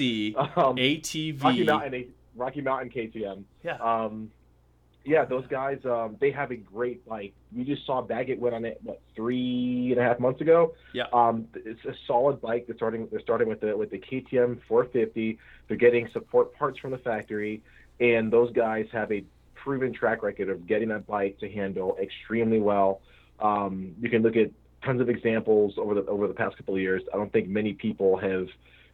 Um, 0.55 0.75
ATV. 0.75 1.43
Rocky 1.43 1.63
Mountain, 1.63 2.13
Rocky 2.35 2.61
Mountain 2.61 2.89
KTM. 2.91 3.43
Yeah. 3.63 3.77
Um, 3.77 4.31
yeah, 5.05 5.25
those 5.25 5.47
guys, 5.47 5.79
um, 5.85 6.17
they 6.19 6.29
have 6.31 6.51
a 6.51 6.55
great 6.55 7.07
like. 7.07 7.33
We 7.55 7.63
just 7.63 7.85
saw 7.85 8.01
Baggett 8.01 8.37
went 8.37 8.53
on 8.53 8.65
it 8.65 8.79
what 8.83 9.01
three 9.15 9.87
and 9.91 9.99
a 9.99 10.03
half 10.03 10.19
months 10.19 10.41
ago. 10.41 10.73
Yeah. 10.93 11.05
Um, 11.13 11.47
it's 11.55 11.83
a 11.85 11.93
solid 12.05 12.41
bike. 12.41 12.67
They're 12.67 12.75
starting. 12.75 13.07
They're 13.09 13.21
starting 13.21 13.47
with 13.47 13.61
the 13.61 13.75
with 13.75 13.89
the 13.89 13.97
KTM 13.97 14.59
450. 14.67 15.39
They're 15.67 15.77
getting 15.77 16.09
support 16.13 16.53
parts 16.53 16.79
from 16.79 16.91
the 16.91 16.97
factory 16.99 17.63
and 17.99 18.31
those 18.31 18.51
guys 18.53 18.85
have 18.91 19.11
a 19.11 19.23
proven 19.55 19.93
track 19.93 20.23
record 20.23 20.49
of 20.49 20.65
getting 20.67 20.89
that 20.89 21.05
bike 21.05 21.37
to 21.39 21.49
handle 21.49 21.97
extremely 22.01 22.59
well. 22.59 23.01
Um, 23.39 23.93
you 24.01 24.09
can 24.09 24.21
look 24.21 24.35
at 24.35 24.51
tons 24.83 25.01
of 25.01 25.09
examples 25.09 25.73
over 25.77 25.93
the 25.95 26.05
over 26.05 26.27
the 26.27 26.33
past 26.33 26.57
couple 26.57 26.75
of 26.75 26.81
years. 26.81 27.03
I 27.13 27.17
don't 27.17 27.31
think 27.31 27.47
many 27.47 27.73
people 27.73 28.17
have 28.17 28.47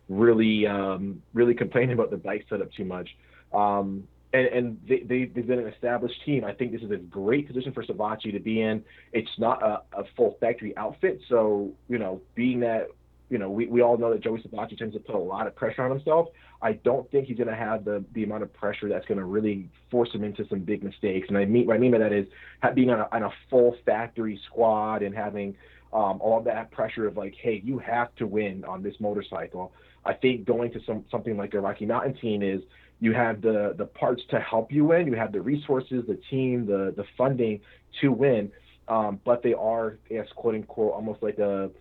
really 0.10 0.66
um, 0.68 1.22
really 1.34 1.54
complained 1.54 1.92
about 1.94 2.12
the 2.12 2.18
bike 2.18 2.46
setup 2.50 2.72
too 2.74 2.86
much. 2.86 3.10
Um, 3.54 4.08
and, 4.34 4.48
and 4.48 4.82
they, 4.88 5.00
they, 5.00 5.20
have 5.22 5.48
been 5.48 5.60
an 5.60 5.68
established 5.68 6.16
team. 6.26 6.44
I 6.44 6.52
think 6.52 6.74
this 6.74 6.82
is 6.82 6.92
a 6.92 6.98
great 6.98 7.48
position 7.48 7.72
for 7.72 7.84
Savatgy 7.86 8.34
to 8.34 8.40
be 8.40 8.62
in. 8.62 8.84
It's 9.14 9.30
not 9.38 9.64
a, 9.64 9.82
a 9.98 10.04
full 10.18 10.36
factory 10.42 10.76
outfit, 10.76 11.22
so 11.30 11.72
you 11.88 11.98
know, 11.98 12.22
being 12.34 12.60
that 12.62 12.88
you 13.30 13.38
know, 13.38 13.50
we, 13.50 13.66
we 13.68 13.82
all 13.82 13.98
know 13.98 14.12
that 14.12 14.22
Joey 14.22 14.42
Savatgy 14.42 14.78
tends 14.78 14.94
to 14.94 15.00
put 15.00 15.16
a 15.16 15.20
lot 15.20 15.48
of 15.48 15.56
pressure 15.56 15.82
on 15.82 15.92
himself. 15.92 16.28
I 16.62 16.74
don't 16.74 17.10
think 17.12 17.28
he's 17.28 17.38
going 17.38 17.50
to 17.50 17.56
have 17.56 17.84
the, 17.84 18.04
the 18.14 18.24
amount 18.24 18.44
of 18.44 18.54
pressure 18.54 18.88
that's 18.88 19.06
going 19.06 19.18
to 19.18 19.26
really 19.26 19.70
force 19.90 20.10
him 20.14 20.24
into 20.24 20.48
some 20.48 20.60
big 20.60 20.84
mistakes. 20.84 21.28
And 21.30 21.38
I 21.38 21.46
mean, 21.46 21.66
what 21.66 21.76
I 21.76 21.80
mean 21.80 21.92
by 21.92 21.98
that 22.00 22.14
is 22.14 22.28
being 22.76 22.90
on 22.90 23.00
a, 23.00 23.08
on 23.12 23.24
a 23.24 23.32
full 23.50 23.76
factory 23.86 24.40
squad 24.46 25.02
and 25.02 25.16
having 25.16 25.56
um, 25.92 26.20
all 26.22 26.42
that 26.42 26.72
pressure 26.72 27.08
of 27.08 27.18
like, 27.18 27.34
hey, 27.42 27.62
you 27.64 27.80
have 27.80 28.14
to 28.16 28.28
win 28.28 28.64
on 28.66 28.84
this 28.84 28.96
motorcycle. 29.00 29.72
I 30.06 30.14
think 30.14 30.46
going 30.46 30.72
to 30.74 30.80
some 30.86 31.04
something 31.10 31.36
like 31.36 31.54
a 31.56 31.60
Rocky 31.60 31.86
Mountain 31.86 32.16
team 32.18 32.44
is 32.44 32.62
you 33.00 33.14
have 33.14 33.42
the 33.42 33.74
the 33.78 33.86
parts 33.86 34.22
to 34.30 34.40
help 34.40 34.72
you 34.72 34.86
win, 34.86 35.08
you 35.08 35.16
have 35.16 35.32
the 35.32 35.42
resources, 35.42 36.04
the 36.08 36.20
team, 36.30 36.66
the 36.66 36.94
the 36.96 37.06
funding 37.18 37.60
to 38.02 38.12
win. 38.12 38.52
Um, 38.88 39.20
but 39.26 39.42
they 39.42 39.54
are, 39.54 39.98
as 40.16 40.28
quote 40.36 40.54
unquote, 40.54 40.94
almost 40.94 41.24
like 41.24 41.40
a 41.40 41.72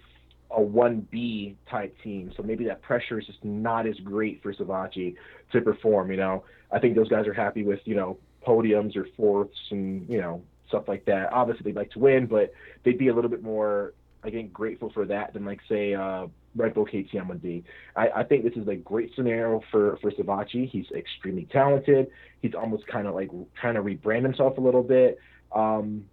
a 0.57 0.61
1B 0.61 1.57
type 1.71 1.97
team. 2.03 2.33
So 2.37 2.43
maybe 2.43 2.65
that 2.67 2.83
pressure 2.83 3.19
is 3.19 3.27
just 3.27 3.45
not 3.45 3.87
as 3.87 3.97
great 4.01 4.43
for 4.43 4.53
Savatgy 4.53 5.17
to 5.53 5.61
perform. 5.61 6.11
You 6.11 6.17
know, 6.19 6.45
I 6.71 6.79
think 6.79 6.95
those 6.95 7.09
guys 7.09 7.27
are 7.27 7.35
happy 7.35 7.63
with, 7.63 7.81
you 7.85 7.95
know, 7.95 8.19
podiums 8.47 8.97
or 8.97 9.07
fourths 9.17 9.57
and, 9.71 10.09
you 10.09 10.21
know, 10.21 10.43
stuff 10.69 10.85
like 10.89 11.05
that. 11.07 11.33
Obviously, 11.33 11.65
they'd 11.65 11.79
like 11.79 11.91
to 11.93 11.99
win, 11.99 12.27
but 12.27 12.53
they'd 12.85 12.99
be 12.99 13.09
a 13.09 13.15
little 13.15 13.31
bit 13.31 13.43
more, 13.43 13.95
I 14.23 14.31
think, 14.31 14.53
grateful 14.53 14.91
for 14.91 15.05
that 15.07 15.33
than, 15.33 15.45
like, 15.45 15.61
say, 15.69 15.95
uh, 15.95 16.27
Red 16.57 16.75
Bull 16.75 16.87
KTM 16.87 17.29
would 17.29 17.43
be. 17.43 17.65
I, 17.97 18.09
I 18.17 18.25
think 18.25 18.45
this 18.45 18.55
is 18.55 18.69
a 18.69 18.77
great 18.77 19.13
scenario 19.17 19.61
for, 19.71 19.99
for 20.01 20.11
Savatgy. 20.13 20.69
He's 20.69 20.87
extremely 20.95 21.49
talented. 21.51 22.09
He's 22.43 22.55
almost 22.55 22.87
kind 22.87 23.07
of 23.07 23.15
like 23.15 23.31
trying 23.61 23.75
to 23.75 23.83
rebrand 23.83 24.23
himself 24.23 24.59
a 24.59 24.61
little 24.61 24.83
bit. 24.83 25.19
Um, 25.53 26.05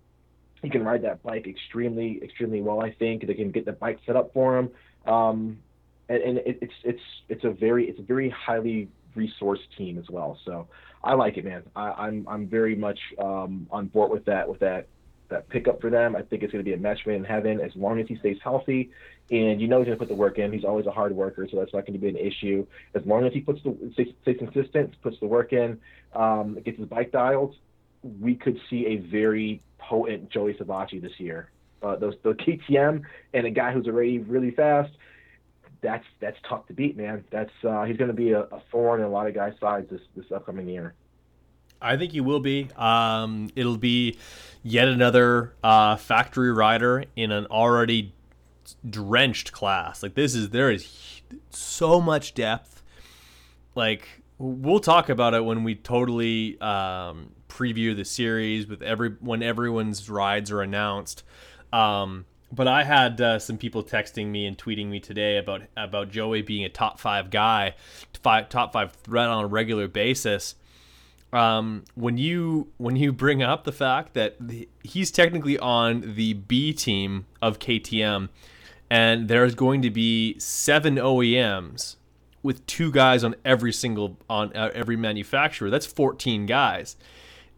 he 0.61 0.69
can 0.69 0.83
ride 0.83 1.03
that 1.03 1.23
bike 1.23 1.47
extremely, 1.47 2.19
extremely 2.23 2.61
well. 2.61 2.81
I 2.81 2.91
think 2.91 3.25
they 3.25 3.33
can 3.33 3.51
get 3.51 3.65
the 3.65 3.71
bike 3.71 3.99
set 4.05 4.15
up 4.15 4.33
for 4.33 4.57
him, 4.57 4.69
um, 5.05 5.57
and, 6.09 6.21
and 6.21 6.37
it, 6.39 6.59
it's 6.61 6.73
it's 6.83 7.01
it's 7.29 7.43
a 7.43 7.49
very 7.49 7.89
it's 7.89 7.99
a 7.99 8.03
very 8.03 8.29
highly 8.29 8.89
resourced 9.15 9.67
team 9.77 9.97
as 9.97 10.09
well. 10.09 10.37
So 10.45 10.67
I 11.03 11.13
like 11.13 11.37
it, 11.37 11.45
man. 11.45 11.63
I, 11.75 11.89
am 11.89 11.95
I'm, 11.97 12.27
I'm 12.27 12.47
very 12.47 12.75
much 12.75 12.99
um, 13.19 13.67
on 13.71 13.87
board 13.87 14.11
with 14.11 14.25
that 14.25 14.47
with 14.47 14.59
that 14.59 14.87
that 15.29 15.49
pickup 15.49 15.81
for 15.81 15.89
them. 15.89 16.15
I 16.15 16.21
think 16.21 16.43
it's 16.43 16.51
going 16.51 16.63
to 16.63 16.69
be 16.69 16.75
a 16.75 16.77
match 16.77 16.99
made 17.05 17.15
in 17.15 17.23
heaven 17.23 17.59
as 17.59 17.71
long 17.75 17.99
as 17.99 18.07
he 18.07 18.17
stays 18.17 18.37
healthy. 18.43 18.91
And 19.31 19.61
you 19.61 19.67
know 19.67 19.79
he's 19.79 19.85
going 19.85 19.97
to 19.97 19.99
put 19.99 20.09
the 20.09 20.15
work 20.15 20.37
in. 20.37 20.51
He's 20.51 20.65
always 20.65 20.85
a 20.85 20.91
hard 20.91 21.13
worker, 21.13 21.47
so 21.49 21.57
that's 21.57 21.73
not 21.73 21.85
going 21.85 21.93
to 21.93 21.99
be 21.99 22.09
an 22.09 22.17
issue. 22.17 22.67
As 22.93 23.01
long 23.05 23.25
as 23.25 23.33
he 23.33 23.39
puts 23.39 23.63
the 23.63 23.75
stays, 23.93 24.13
stays 24.21 24.37
consistent, 24.37 24.93
puts 25.01 25.17
the 25.21 25.27
work 25.27 25.53
in, 25.53 25.79
um, 26.13 26.59
gets 26.65 26.77
his 26.77 26.87
bike 26.87 27.13
dialed, 27.13 27.55
we 28.19 28.35
could 28.35 28.59
see 28.69 28.85
a 28.87 28.97
very 28.97 29.61
potent 29.87 30.29
Joey 30.29 30.53
Savatgy 30.53 31.01
this 31.01 31.19
year. 31.19 31.49
Uh, 31.81 31.95
those 31.95 32.13
the 32.23 32.33
KTM 32.33 33.01
and 33.33 33.47
a 33.47 33.49
guy 33.49 33.71
who's 33.71 33.87
already 33.87 34.19
really 34.19 34.51
fast. 34.51 34.91
That's 35.81 36.05
that's 36.19 36.37
tough 36.47 36.67
to 36.67 36.73
beat, 36.73 36.95
man. 36.95 37.23
That's 37.31 37.51
uh, 37.67 37.83
he's 37.83 37.97
going 37.97 38.09
to 38.09 38.15
be 38.15 38.31
a, 38.31 38.41
a, 38.41 38.61
thorn 38.71 38.99
in 38.99 39.05
a 39.07 39.09
lot 39.09 39.27
of 39.27 39.33
guys' 39.33 39.53
sides 39.59 39.89
this 39.89 40.01
this 40.15 40.31
upcoming 40.31 40.67
year. 40.67 40.93
I 41.81 41.97
think 41.97 42.11
he 42.11 42.21
will 42.21 42.39
be. 42.39 42.69
Um, 42.77 43.49
it'll 43.55 43.77
be 43.77 44.19
yet 44.61 44.87
another 44.87 45.53
uh, 45.63 45.95
factory 45.95 46.51
rider 46.51 47.05
in 47.15 47.31
an 47.31 47.47
already 47.47 48.13
drenched 48.87 49.51
class. 49.51 50.03
Like 50.03 50.13
this 50.13 50.35
is 50.35 50.51
there 50.51 50.69
is 50.69 51.21
so 51.49 51.99
much 51.99 52.35
depth 52.35 52.83
like 53.73 54.20
we'll 54.41 54.79
talk 54.79 55.09
about 55.09 55.33
it 55.33 55.45
when 55.45 55.63
we 55.63 55.75
totally 55.75 56.59
um, 56.59 57.31
preview 57.47 57.95
the 57.95 58.05
series 58.05 58.67
with 58.67 58.81
every 58.81 59.09
when 59.19 59.43
everyone's 59.43 60.09
rides 60.09 60.51
are 60.51 60.61
announced. 60.61 61.23
Um, 61.71 62.25
but 62.51 62.67
I 62.67 62.83
had 62.83 63.21
uh, 63.21 63.39
some 63.39 63.57
people 63.57 63.83
texting 63.83 64.27
me 64.27 64.45
and 64.45 64.57
tweeting 64.57 64.87
me 64.87 64.99
today 64.99 65.37
about 65.37 65.61
about 65.77 66.09
Joey 66.09 66.41
being 66.41 66.65
a 66.65 66.69
top 66.69 66.99
five 66.99 67.29
guy, 67.29 67.75
five, 68.21 68.49
top 68.49 68.73
five 68.73 68.93
threat 68.93 69.29
on 69.29 69.45
a 69.45 69.47
regular 69.47 69.87
basis. 69.87 70.55
Um, 71.31 71.85
when 71.95 72.17
you 72.17 72.67
when 72.77 72.95
you 72.97 73.13
bring 73.13 73.41
up 73.41 73.63
the 73.63 73.71
fact 73.71 74.15
that 74.15 74.35
the, 74.39 74.67
he's 74.83 75.11
technically 75.11 75.57
on 75.59 76.15
the 76.15 76.33
B 76.33 76.73
team 76.73 77.25
of 77.41 77.59
KTM, 77.59 78.29
and 78.89 79.27
there's 79.29 79.55
going 79.55 79.81
to 79.83 79.89
be 79.89 80.37
seven 80.39 80.95
OEMs 80.95 81.95
with 82.43 82.65
two 82.65 82.91
guys 82.91 83.23
on 83.23 83.35
every 83.45 83.71
single 83.71 84.17
on 84.29 84.55
uh, 84.55 84.71
every 84.73 84.95
manufacturer. 84.95 85.69
That's 85.69 85.85
14 85.85 86.45
guys. 86.45 86.95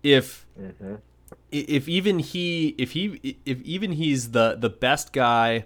If 0.02 0.46
mm-hmm. 0.60 0.96
if 1.52 1.88
even 1.88 2.20
he 2.20 2.76
if 2.78 2.92
he 2.92 3.38
if 3.46 3.62
even 3.62 3.94
he's 3.94 4.32
the 4.32 4.56
the 4.60 4.70
best 4.70 5.14
guy 5.14 5.66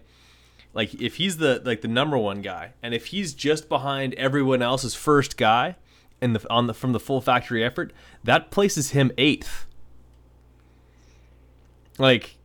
like 0.73 0.93
if 1.01 1.15
he's 1.15 1.37
the 1.37 1.61
like 1.65 1.81
the 1.81 1.87
number 1.87 2.17
one 2.17 2.41
guy 2.41 2.73
and 2.83 2.93
if 2.93 3.07
he's 3.07 3.33
just 3.33 3.67
behind 3.67 4.13
everyone 4.13 4.61
else's 4.61 4.93
first 4.93 5.37
guy 5.37 5.75
in 6.21 6.33
the 6.33 6.49
on 6.51 6.67
the 6.67 6.73
from 6.73 6.93
the 6.93 6.99
full 6.99 7.21
factory 7.21 7.63
effort, 7.63 7.91
that 8.23 8.51
places 8.51 8.91
him 8.91 9.11
8th. 9.17 9.65
Like 11.97 12.37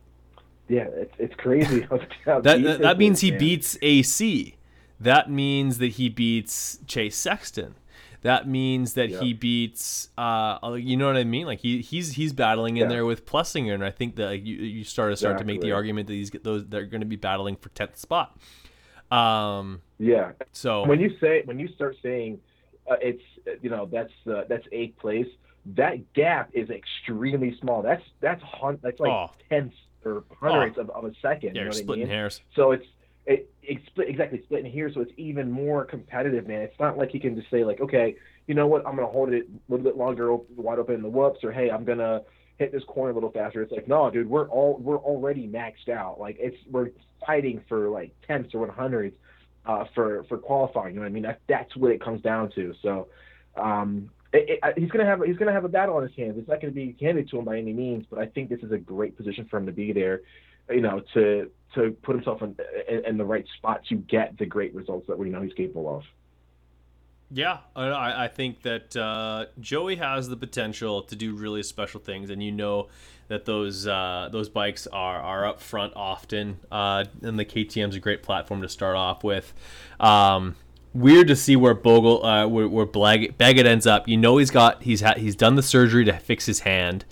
yeah, 0.67 0.87
it's 0.95 1.13
it's 1.19 1.35
crazy. 1.35 1.81
that 2.25 2.43
that, 2.43 2.79
that 2.81 2.97
means 2.97 3.21
he 3.21 3.29
man. 3.29 3.39
beats 3.39 3.77
AC 3.83 4.55
that 5.03 5.29
means 5.29 5.77
that 5.77 5.93
he 5.93 6.09
beats 6.09 6.79
Chase 6.87 7.15
Sexton. 7.15 7.75
That 8.21 8.47
means 8.47 8.93
that 8.93 9.09
yep. 9.09 9.21
he 9.21 9.33
beats, 9.33 10.09
uh, 10.17 10.77
you 10.79 10.95
know 10.95 11.07
what 11.07 11.17
I 11.17 11.25
mean? 11.25 11.45
Like 11.45 11.59
he 11.59 11.81
he's 11.81 12.13
he's 12.13 12.31
battling 12.31 12.77
in 12.77 12.83
yeah. 12.83 12.89
there 12.89 13.05
with 13.05 13.25
Plessinger, 13.25 13.73
and 13.73 13.83
I 13.83 13.91
think 13.91 14.15
that 14.15 14.27
like, 14.27 14.45
you 14.45 14.55
you 14.55 14.85
start 14.85 15.11
to 15.11 15.17
start 15.17 15.33
exactly. 15.33 15.53
to 15.53 15.59
make 15.59 15.61
the 15.61 15.73
argument 15.73 16.07
that 16.07 16.13
these 16.13 16.31
those 16.41 16.65
they're 16.67 16.85
going 16.85 17.01
to 17.01 17.07
be 17.07 17.17
battling 17.17 17.57
for 17.57 17.67
tenth 17.69 17.97
spot. 17.97 18.37
Um, 19.11 19.81
yeah. 19.99 20.31
So 20.53 20.85
when 20.87 21.01
you 21.01 21.17
say 21.19 21.41
when 21.43 21.59
you 21.59 21.67
start 21.75 21.97
saying 22.01 22.39
uh, 22.89 22.95
it's 23.01 23.21
you 23.61 23.69
know 23.69 23.89
that's 23.91 24.13
uh, 24.25 24.43
that's 24.47 24.65
eighth 24.71 24.97
place, 24.99 25.27
that 25.75 26.13
gap 26.13 26.49
is 26.53 26.69
extremely 26.69 27.57
small. 27.59 27.81
That's 27.81 28.03
that's 28.21 28.41
hun- 28.41 28.79
that's 28.81 29.01
like 29.01 29.11
oh. 29.11 29.31
tenths 29.49 29.75
or 30.05 30.23
hundredths 30.39 30.77
oh. 30.77 30.83
of, 30.83 30.89
of 30.91 31.05
a 31.05 31.13
second. 31.21 31.55
Yeah, 31.55 31.63
you 31.63 31.65
know 31.65 31.71
splitting 31.71 32.05
I 32.05 32.07
mean? 32.07 32.15
hairs. 32.15 32.41
So 32.55 32.71
it's 32.71 32.85
it, 33.25 33.49
it's 33.61 33.85
split, 33.87 34.09
exactly 34.09 34.41
split 34.43 34.65
in 34.65 34.71
here, 34.71 34.91
so 34.93 35.01
it's 35.01 35.11
even 35.17 35.49
more 35.49 35.85
competitive, 35.85 36.47
man. 36.47 36.61
It's 36.61 36.79
not 36.79 36.97
like 36.97 37.09
he 37.09 37.19
can 37.19 37.35
just 37.35 37.49
say 37.49 37.63
like, 37.63 37.79
okay, 37.79 38.15
you 38.47 38.53
know 38.53 38.67
what, 38.67 38.85
I'm 38.85 38.95
gonna 38.95 39.07
hold 39.07 39.31
it 39.31 39.47
a 39.47 39.71
little 39.71 39.83
bit 39.83 39.97
longer, 39.97 40.35
wide 40.55 40.79
open 40.79 40.95
in 40.95 41.01
the 41.01 41.09
whoops, 41.09 41.43
or 41.43 41.51
hey, 41.51 41.71
I'm 41.71 41.85
gonna 41.85 42.21
hit 42.57 42.71
this 42.71 42.83
corner 42.85 43.11
a 43.11 43.13
little 43.13 43.31
faster. 43.31 43.61
It's 43.61 43.71
like, 43.71 43.87
no, 43.87 44.09
dude, 44.09 44.29
we're 44.29 44.47
all 44.49 44.77
we're 44.79 44.97
already 44.97 45.47
maxed 45.47 45.89
out. 45.89 46.19
Like 46.19 46.37
it's 46.39 46.57
we're 46.69 46.89
fighting 47.25 47.61
for 47.69 47.89
like 47.89 48.13
tenths 48.27 48.53
or 48.53 48.59
one 48.59 48.69
hundredths 48.69 49.17
uh, 49.65 49.85
for 49.95 50.25
for 50.25 50.37
qualifying. 50.37 50.93
You 50.93 50.99
know 50.99 51.05
what 51.05 51.11
I 51.11 51.13
mean? 51.13 51.23
That, 51.23 51.39
that's 51.47 51.75
what 51.75 51.91
it 51.91 52.03
comes 52.03 52.21
down 52.21 52.51
to. 52.55 52.73
So. 52.81 53.07
Um, 53.55 54.09
it, 54.35 54.59
it, 54.63 54.79
he's 54.79 54.89
gonna 54.89 55.05
have 55.05 55.21
he's 55.21 55.37
gonna 55.37 55.51
have 55.51 55.63
a 55.63 55.69
battle 55.69 55.95
on 55.95 56.01
his 56.01 56.15
hands. 56.17 56.39
It's 56.39 56.47
not 56.47 56.59
gonna 56.59 56.73
be 56.73 56.95
handed 56.99 57.29
to 57.29 57.37
him 57.37 57.45
by 57.45 57.59
any 57.59 57.71
means, 57.71 58.07
but 58.09 58.17
I 58.17 58.25
think 58.25 58.49
this 58.49 58.61
is 58.63 58.71
a 58.71 58.79
great 58.79 59.15
position 59.15 59.45
for 59.45 59.57
him 59.57 59.67
to 59.67 59.71
be 59.71 59.93
there 59.93 60.21
you 60.69 60.81
know, 60.81 61.01
to 61.13 61.49
to 61.75 61.91
put 62.03 62.15
himself 62.15 62.41
in, 62.41 62.55
in, 62.87 63.05
in 63.05 63.17
the 63.17 63.25
right 63.25 63.45
spot 63.57 63.81
to 63.89 63.95
get 63.95 64.37
the 64.37 64.45
great 64.45 64.73
results 64.75 65.07
that 65.07 65.17
we 65.17 65.29
know 65.29 65.41
he's 65.41 65.53
capable 65.53 65.95
of. 65.95 66.03
Yeah, 67.31 67.59
I, 67.75 68.25
I 68.25 68.27
think 68.27 68.61
that 68.61 68.95
uh, 68.95 69.47
Joey 69.59 69.95
has 69.95 70.29
the 70.29 70.37
potential 70.37 71.01
to 71.03 71.15
do 71.15 71.33
really 71.33 71.63
special 71.63 71.99
things, 71.99 72.29
and 72.29 72.43
you 72.43 72.51
know 72.51 72.89
that 73.27 73.45
those 73.45 73.87
uh, 73.87 74.29
those 74.31 74.49
bikes 74.49 74.85
are 74.87 75.19
are 75.19 75.45
up 75.47 75.59
front 75.59 75.93
often, 75.95 76.59
uh, 76.71 77.05
and 77.23 77.39
the 77.39 77.45
KTM's 77.45 77.95
a 77.95 77.99
great 77.99 78.21
platform 78.21 78.61
to 78.61 78.69
start 78.69 78.95
off 78.95 79.23
with. 79.23 79.51
Um, 79.99 80.57
weird 80.93 81.27
to 81.29 81.35
see 81.35 81.55
where 81.55 81.73
Bogle, 81.73 82.23
uh, 82.23 82.47
where, 82.47 82.67
where 82.67 82.85
Baggett 82.85 83.65
ends 83.65 83.87
up. 83.87 84.07
You 84.07 84.17
know 84.17 84.37
he's 84.37 84.51
got 84.51 84.83
he's 84.83 85.01
had 85.01 85.17
he's 85.17 85.35
done 85.35 85.55
the 85.55 85.63
surgery 85.63 86.05
to 86.05 86.13
fix 86.13 86.45
his 86.45 86.59
hand. 86.59 87.03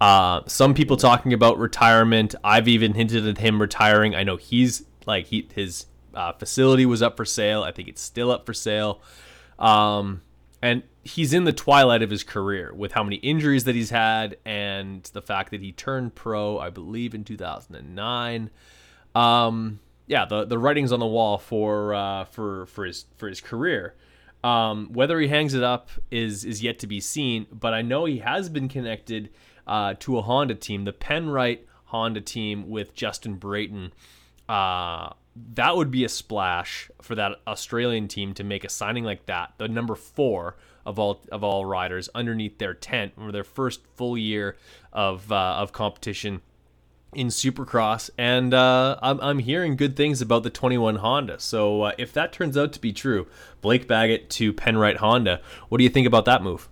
Uh, 0.00 0.40
some 0.46 0.72
people 0.72 0.96
talking 0.96 1.32
about 1.32 1.58
retirement. 1.58 2.34
I've 2.42 2.68
even 2.68 2.94
hinted 2.94 3.26
at 3.26 3.38
him 3.38 3.60
retiring. 3.60 4.14
I 4.14 4.22
know 4.22 4.36
he's 4.36 4.84
like 5.06 5.26
he 5.26 5.48
his 5.54 5.86
uh, 6.14 6.32
facility 6.32 6.86
was 6.86 7.02
up 7.02 7.16
for 7.16 7.24
sale. 7.24 7.62
I 7.62 7.72
think 7.72 7.88
it's 7.88 8.00
still 8.00 8.30
up 8.30 8.46
for 8.46 8.54
sale. 8.54 9.00
Um, 9.58 10.22
and 10.62 10.82
he's 11.02 11.32
in 11.32 11.44
the 11.44 11.52
twilight 11.52 12.02
of 12.02 12.10
his 12.10 12.22
career 12.22 12.72
with 12.74 12.92
how 12.92 13.02
many 13.02 13.16
injuries 13.16 13.64
that 13.64 13.74
he's 13.74 13.90
had 13.90 14.36
and 14.44 15.02
the 15.12 15.22
fact 15.22 15.50
that 15.50 15.60
he 15.60 15.72
turned 15.72 16.14
pro, 16.14 16.58
I 16.58 16.70
believe, 16.70 17.14
in 17.14 17.24
2009. 17.24 18.50
Um, 19.14 19.80
yeah, 20.06 20.24
the 20.24 20.44
the 20.44 20.58
writing's 20.58 20.92
on 20.92 21.00
the 21.00 21.06
wall 21.06 21.38
for 21.38 21.94
uh, 21.94 22.24
for 22.24 22.66
for 22.66 22.84
his 22.84 23.06
for 23.16 23.28
his 23.28 23.40
career. 23.40 23.94
Um, 24.42 24.88
whether 24.92 25.20
he 25.20 25.28
hangs 25.28 25.52
it 25.52 25.62
up 25.62 25.90
is 26.10 26.44
is 26.44 26.62
yet 26.62 26.78
to 26.80 26.86
be 26.86 27.00
seen, 27.00 27.46
but 27.52 27.74
I 27.74 27.82
know 27.82 28.06
he 28.06 28.18
has 28.18 28.48
been 28.48 28.68
connected 28.68 29.30
uh, 29.66 29.94
to 30.00 30.18
a 30.18 30.22
Honda 30.22 30.54
team, 30.54 30.84
the 30.84 30.92
Penrite 30.92 31.60
Honda 31.86 32.20
team 32.20 32.68
with 32.68 32.94
Justin 32.94 33.36
Brayton. 33.36 33.92
Uh, 34.48 35.10
that 35.54 35.76
would 35.76 35.90
be 35.90 36.04
a 36.04 36.08
splash 36.08 36.90
for 37.00 37.14
that 37.14 37.40
Australian 37.46 38.08
team 38.08 38.34
to 38.34 38.44
make 38.44 38.64
a 38.64 38.68
signing 38.68 39.04
like 39.04 39.26
that. 39.26 39.54
The 39.58 39.68
number 39.68 39.94
four 39.94 40.56
of 40.84 40.98
all 40.98 41.22
of 41.30 41.44
all 41.44 41.64
riders 41.64 42.08
underneath 42.14 42.58
their 42.58 42.74
tent 42.74 43.14
for 43.16 43.32
their 43.32 43.44
first 43.44 43.80
full 43.94 44.16
year 44.16 44.56
of 44.92 45.30
uh, 45.30 45.56
of 45.58 45.72
competition 45.72 46.42
in 47.12 47.26
Supercross, 47.26 48.08
and 48.16 48.54
uh, 48.54 48.96
I'm, 49.02 49.20
I'm 49.20 49.38
hearing 49.40 49.74
good 49.76 49.96
things 49.96 50.22
about 50.22 50.44
the 50.44 50.50
21 50.50 50.96
Honda. 50.96 51.40
So 51.40 51.82
uh, 51.82 51.92
if 51.98 52.12
that 52.12 52.32
turns 52.32 52.56
out 52.56 52.72
to 52.74 52.80
be 52.80 52.92
true, 52.92 53.26
Blake 53.60 53.88
Baggett 53.88 54.30
to 54.30 54.52
Penrite 54.52 54.98
Honda, 54.98 55.40
what 55.68 55.78
do 55.78 55.84
you 55.84 55.90
think 55.90 56.06
about 56.06 56.24
that 56.26 56.42
move? 56.42 56.68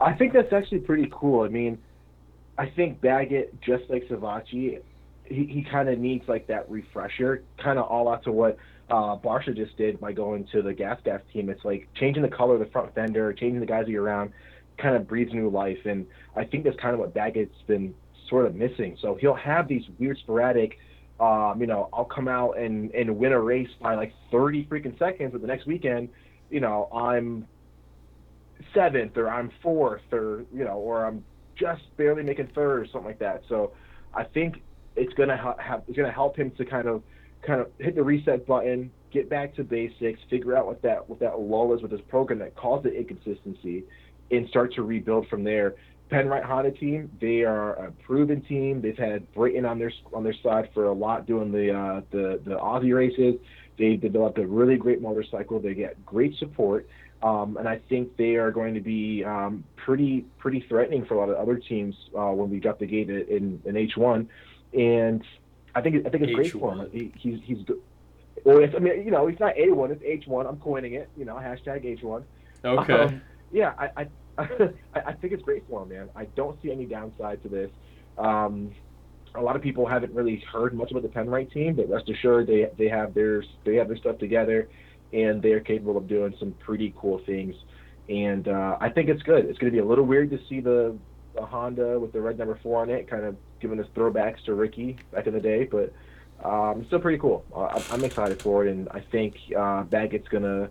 I 0.00 0.12
think 0.12 0.32
that's 0.32 0.52
actually 0.52 0.80
pretty 0.80 1.10
cool. 1.12 1.44
I 1.44 1.48
mean, 1.48 1.78
I 2.56 2.70
think 2.70 3.00
Baggett, 3.00 3.60
just 3.60 3.84
like 3.88 4.04
Savatgy, 4.08 4.80
he, 5.24 5.44
he 5.44 5.66
kind 5.70 5.88
of 5.88 5.98
needs 5.98 6.24
like 6.28 6.46
that 6.46 6.70
refresher, 6.70 7.42
kind 7.62 7.78
of 7.78 7.86
all 7.86 8.08
out 8.08 8.24
to 8.24 8.32
what 8.32 8.56
uh, 8.90 9.16
Barcia 9.16 9.54
just 9.54 9.76
did 9.76 10.00
by 10.00 10.12
going 10.12 10.46
to 10.52 10.62
the 10.62 10.72
Gas 10.72 10.98
Gas 11.04 11.20
team. 11.32 11.50
It's 11.50 11.64
like 11.64 11.88
changing 11.94 12.22
the 12.22 12.28
color 12.28 12.54
of 12.54 12.60
the 12.60 12.66
front 12.66 12.94
fender, 12.94 13.32
changing 13.32 13.60
the 13.60 13.66
guys 13.66 13.84
that 13.86 13.90
you're 13.90 14.04
around, 14.04 14.32
kind 14.78 14.96
of 14.96 15.06
breathes 15.06 15.32
new 15.32 15.50
life. 15.50 15.78
And 15.84 16.06
I 16.36 16.44
think 16.44 16.64
that's 16.64 16.78
kind 16.80 16.94
of 16.94 17.00
what 17.00 17.12
Baggett's 17.12 17.54
been 17.66 17.94
sort 18.28 18.46
of 18.46 18.54
missing. 18.54 18.96
So 19.00 19.16
he'll 19.20 19.34
have 19.34 19.68
these 19.68 19.84
weird 19.98 20.18
sporadic, 20.18 20.78
um, 21.20 21.56
you 21.60 21.66
know, 21.66 21.88
I'll 21.92 22.04
come 22.04 22.28
out 22.28 22.58
and, 22.58 22.90
and 22.92 23.16
win 23.16 23.32
a 23.32 23.40
race 23.40 23.70
by 23.80 23.94
like 23.94 24.12
30 24.30 24.66
freaking 24.66 24.98
seconds, 24.98 25.32
but 25.32 25.40
the 25.40 25.46
next 25.46 25.66
weekend, 25.66 26.08
you 26.50 26.60
know, 26.60 26.88
I'm 26.92 27.46
seventh 28.74 29.16
or 29.16 29.28
I'm 29.28 29.50
fourth 29.62 30.02
or 30.12 30.44
you 30.52 30.64
know 30.64 30.78
or 30.78 31.06
I'm 31.06 31.24
just 31.56 31.82
barely 31.96 32.22
making 32.22 32.48
third 32.54 32.80
or 32.80 32.86
something 32.86 33.06
like 33.06 33.18
that. 33.18 33.42
So 33.48 33.72
I 34.14 34.24
think 34.24 34.62
it's 34.96 35.12
gonna 35.14 35.36
ha- 35.36 35.56
have 35.58 35.82
it's 35.88 35.96
gonna 35.96 36.12
help 36.12 36.36
him 36.36 36.50
to 36.52 36.64
kind 36.64 36.88
of 36.88 37.02
kind 37.42 37.60
of 37.60 37.68
hit 37.78 37.94
the 37.94 38.02
reset 38.02 38.46
button, 38.46 38.90
get 39.12 39.28
back 39.28 39.54
to 39.56 39.64
basics, 39.64 40.20
figure 40.28 40.56
out 40.56 40.66
what 40.66 40.82
that 40.82 41.08
what 41.08 41.20
that 41.20 41.38
lull 41.38 41.74
is 41.74 41.82
with 41.82 41.90
his 41.90 42.00
program 42.02 42.38
that 42.40 42.56
caused 42.56 42.84
the 42.84 42.92
inconsistency, 42.92 43.84
and 44.30 44.48
start 44.48 44.74
to 44.74 44.82
rebuild 44.82 45.28
from 45.28 45.44
there. 45.44 45.74
Penrite 46.10 46.44
Honda 46.44 46.70
team, 46.70 47.10
they 47.20 47.42
are 47.42 47.74
a 47.74 47.92
proven 48.06 48.40
team. 48.42 48.80
They've 48.80 48.96
had 48.96 49.30
Brayton 49.34 49.66
on 49.66 49.78
their 49.78 49.92
on 50.12 50.24
their 50.24 50.34
side 50.42 50.70
for 50.72 50.86
a 50.86 50.92
lot 50.92 51.26
doing 51.26 51.52
the 51.52 51.74
uh, 51.74 52.00
the 52.10 52.40
the 52.44 52.56
Aussie 52.56 52.94
races. 52.94 53.34
They've 53.78 54.00
developed 54.00 54.38
a 54.38 54.46
really 54.46 54.76
great 54.76 55.00
motorcycle. 55.00 55.60
They 55.60 55.74
get 55.74 56.04
great 56.04 56.34
support. 56.38 56.88
Um, 57.22 57.56
and 57.56 57.68
I 57.68 57.80
think 57.88 58.16
they 58.16 58.36
are 58.36 58.52
going 58.52 58.74
to 58.74 58.80
be 58.80 59.24
um, 59.24 59.64
pretty 59.76 60.24
pretty 60.38 60.64
threatening 60.68 61.04
for 61.04 61.14
a 61.14 61.18
lot 61.18 61.28
of 61.28 61.36
other 61.36 61.56
teams 61.56 61.94
uh, 62.16 62.30
when 62.30 62.48
we 62.48 62.60
drop 62.60 62.78
the 62.78 62.86
gate 62.86 63.10
in, 63.10 63.60
in 63.64 63.74
H1. 63.74 64.26
And 64.72 65.24
I 65.74 65.80
think 65.80 66.06
I 66.06 66.10
think 66.10 66.24
it's 66.24 66.32
H1. 66.32 66.34
great 66.34 66.52
for 66.52 66.74
him. 66.74 66.90
He, 66.92 67.12
he's 67.16 67.40
he's 67.42 67.58
well, 68.44 68.58
it's, 68.58 68.74
I 68.74 68.78
mean, 68.78 69.04
you 69.04 69.10
know, 69.10 69.26
he's 69.26 69.40
not 69.40 69.56
A1, 69.56 69.90
it's 69.90 70.26
H1. 70.26 70.48
I'm 70.48 70.58
coining 70.58 70.94
it. 70.94 71.10
You 71.16 71.24
know, 71.24 71.34
hashtag 71.34 71.84
H1. 72.00 72.22
Okay. 72.64 72.92
Um, 72.92 73.20
yeah, 73.50 73.74
I 73.78 74.06
I, 74.38 74.70
I 74.94 75.12
think 75.14 75.32
it's 75.32 75.42
great 75.42 75.64
for 75.68 75.82
him, 75.82 75.88
man. 75.88 76.08
I 76.14 76.26
don't 76.36 76.60
see 76.62 76.70
any 76.70 76.84
downside 76.84 77.42
to 77.42 77.48
this. 77.48 77.70
Um, 78.16 78.72
a 79.34 79.42
lot 79.42 79.56
of 79.56 79.62
people 79.62 79.86
haven't 79.86 80.14
really 80.14 80.42
heard 80.52 80.72
much 80.72 80.90
about 80.92 81.02
the 81.02 81.08
Penrite 81.08 81.52
team, 81.52 81.74
but 81.74 81.88
rest 81.88 82.08
assured 82.08 82.46
they 82.46 82.68
they 82.78 82.88
have 82.88 83.14
their 83.14 83.42
they 83.64 83.74
have 83.74 83.88
their 83.88 83.96
stuff 83.96 84.18
together 84.18 84.68
and 85.12 85.42
they're 85.42 85.60
capable 85.60 85.96
of 85.96 86.06
doing 86.06 86.34
some 86.38 86.52
pretty 86.52 86.94
cool 86.96 87.18
things. 87.24 87.54
And 88.08 88.48
uh, 88.48 88.78
I 88.80 88.88
think 88.88 89.08
it's 89.08 89.22
good. 89.22 89.44
It's 89.44 89.58
going 89.58 89.72
to 89.72 89.76
be 89.76 89.82
a 89.82 89.84
little 89.84 90.04
weird 90.04 90.30
to 90.30 90.38
see 90.48 90.60
the, 90.60 90.96
the 91.34 91.44
Honda 91.44 91.98
with 92.00 92.12
the 92.12 92.20
red 92.20 92.38
number 92.38 92.58
four 92.62 92.80
on 92.80 92.90
it, 92.90 93.08
kind 93.08 93.24
of 93.24 93.36
giving 93.60 93.78
us 93.80 93.86
throwbacks 93.94 94.44
to 94.44 94.54
Ricky 94.54 94.96
back 95.12 95.26
in 95.26 95.34
the 95.34 95.40
day, 95.40 95.64
but 95.64 95.92
um, 96.44 96.84
still 96.86 97.00
pretty 97.00 97.18
cool. 97.18 97.44
Uh, 97.54 97.82
I'm 97.90 98.04
excited 98.04 98.40
for 98.40 98.66
it, 98.66 98.70
and 98.70 98.88
I 98.90 99.00
think 99.00 99.36
uh, 99.56 99.82
Baggett's 99.82 100.28
going 100.28 100.44
to 100.44 100.70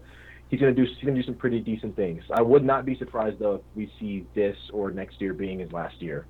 he's 0.49 0.59
gonna 0.59 0.73
do 0.73 0.85
he's 0.85 1.03
gonna 1.03 1.15
do 1.15 1.23
some 1.23 1.35
pretty 1.35 1.59
decent 1.59 1.95
things. 1.95 2.23
I 2.31 2.41
would 2.41 2.63
not 2.63 2.85
be 2.85 2.95
surprised 2.95 3.39
though 3.39 3.55
if 3.55 3.61
we 3.75 3.91
see 3.99 4.25
this 4.33 4.57
or 4.71 4.91
next 4.91 5.21
year 5.21 5.33
being 5.33 5.59
his 5.59 5.71
last 5.71 6.01
year. 6.01 6.25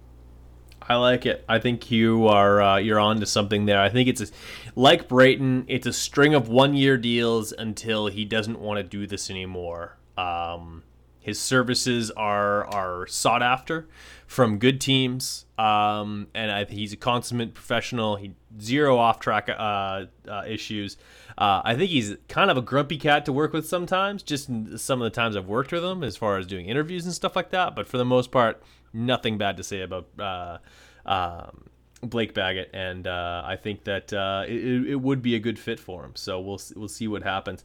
I 0.89 0.95
like 0.95 1.25
it. 1.25 1.43
I 1.49 1.59
think 1.59 1.91
you 1.91 2.27
are 2.27 2.61
uh, 2.61 2.77
you're 2.77 2.99
on 2.99 3.19
to 3.19 3.25
something 3.25 3.65
there. 3.65 3.81
I 3.81 3.89
think 3.89 4.07
it's 4.07 4.21
a, 4.21 4.27
like 4.75 5.07
Brayton. 5.07 5.65
It's 5.67 5.85
a 5.85 5.93
string 5.93 6.33
of 6.33 6.47
one 6.47 6.73
year 6.73 6.97
deals 6.97 7.51
until 7.51 8.07
he 8.07 8.23
doesn't 8.23 8.59
want 8.59 8.77
to 8.77 8.83
do 8.83 9.05
this 9.05 9.29
anymore. 9.29 9.97
Um, 10.17 10.83
his 11.19 11.39
services 11.39 12.09
are 12.11 12.65
are 12.67 13.05
sought 13.07 13.43
after 13.43 13.89
from 14.27 14.59
good 14.59 14.79
teams, 14.79 15.45
um, 15.57 16.27
and 16.33 16.49
I 16.49 16.63
he's 16.63 16.93
a 16.93 16.97
consummate 16.97 17.53
professional. 17.53 18.15
He 18.15 18.31
zero 18.61 18.97
off 18.97 19.19
track 19.19 19.49
uh, 19.49 20.05
uh, 20.25 20.43
issues. 20.47 20.95
Uh, 21.37 21.61
I 21.65 21.75
think 21.75 21.91
he's 21.91 22.15
kind 22.29 22.49
of 22.49 22.55
a 22.55 22.61
grumpy 22.61 22.97
cat 22.97 23.25
to 23.25 23.33
work 23.33 23.51
with 23.51 23.67
sometimes. 23.67 24.23
Just 24.23 24.49
some 24.79 25.01
of 25.01 25.03
the 25.03 25.09
times 25.09 25.35
I've 25.35 25.47
worked 25.47 25.73
with 25.73 25.83
him, 25.83 26.01
as 26.01 26.15
far 26.15 26.37
as 26.37 26.47
doing 26.47 26.67
interviews 26.67 27.03
and 27.03 27.13
stuff 27.13 27.35
like 27.35 27.49
that. 27.51 27.75
But 27.75 27.89
for 27.89 27.97
the 27.97 28.05
most 28.05 28.31
part, 28.31 28.63
nothing 28.97 29.37
bad 29.37 29.57
to 29.57 29.63
say 29.63 29.81
about 29.81 30.07
uh, 30.19 30.57
um, 31.05 31.69
Blake 32.01 32.33
Baggett, 32.33 32.69
and 32.73 33.07
uh, 33.07 33.43
I 33.45 33.55
think 33.55 33.83
that 33.85 34.11
uh, 34.11 34.43
it, 34.47 34.87
it, 34.87 34.95
would 35.01 35.21
be 35.21 35.35
a 35.35 35.39
good 35.39 35.57
fit 35.57 35.79
for 35.79 36.03
him. 36.03 36.13
So 36.15 36.39
we'll 36.39 36.61
we'll 36.75 36.87
see 36.87 37.07
what 37.07 37.23
happens. 37.23 37.63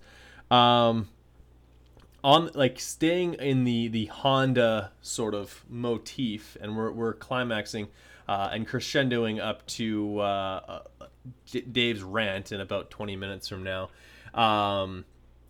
Um, 0.50 1.08
on 2.24 2.50
like 2.54 2.78
staying 2.78 3.34
in 3.34 3.64
the 3.64 3.88
the 3.88 4.06
Honda 4.06 4.92
sort 5.00 5.34
of 5.34 5.64
motif, 5.68 6.56
and 6.60 6.76
we're 6.76 6.92
we're 6.92 7.14
climaxing 7.14 7.88
uh, 8.28 8.50
and 8.52 8.66
crescendoing 8.66 9.40
up 9.40 9.66
to 9.66 10.18
uh, 10.20 10.80
uh 11.00 11.06
Dave's 11.70 12.02
rant 12.02 12.50
in 12.50 12.60
about 12.60 12.90
20 12.90 13.14
minutes 13.14 13.48
from 13.48 13.62
now. 13.62 13.90
Um, 14.34 15.04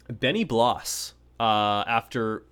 Benny 0.08 0.44
Bloss, 0.44 1.14
uh, 1.40 1.84
after 1.86 2.44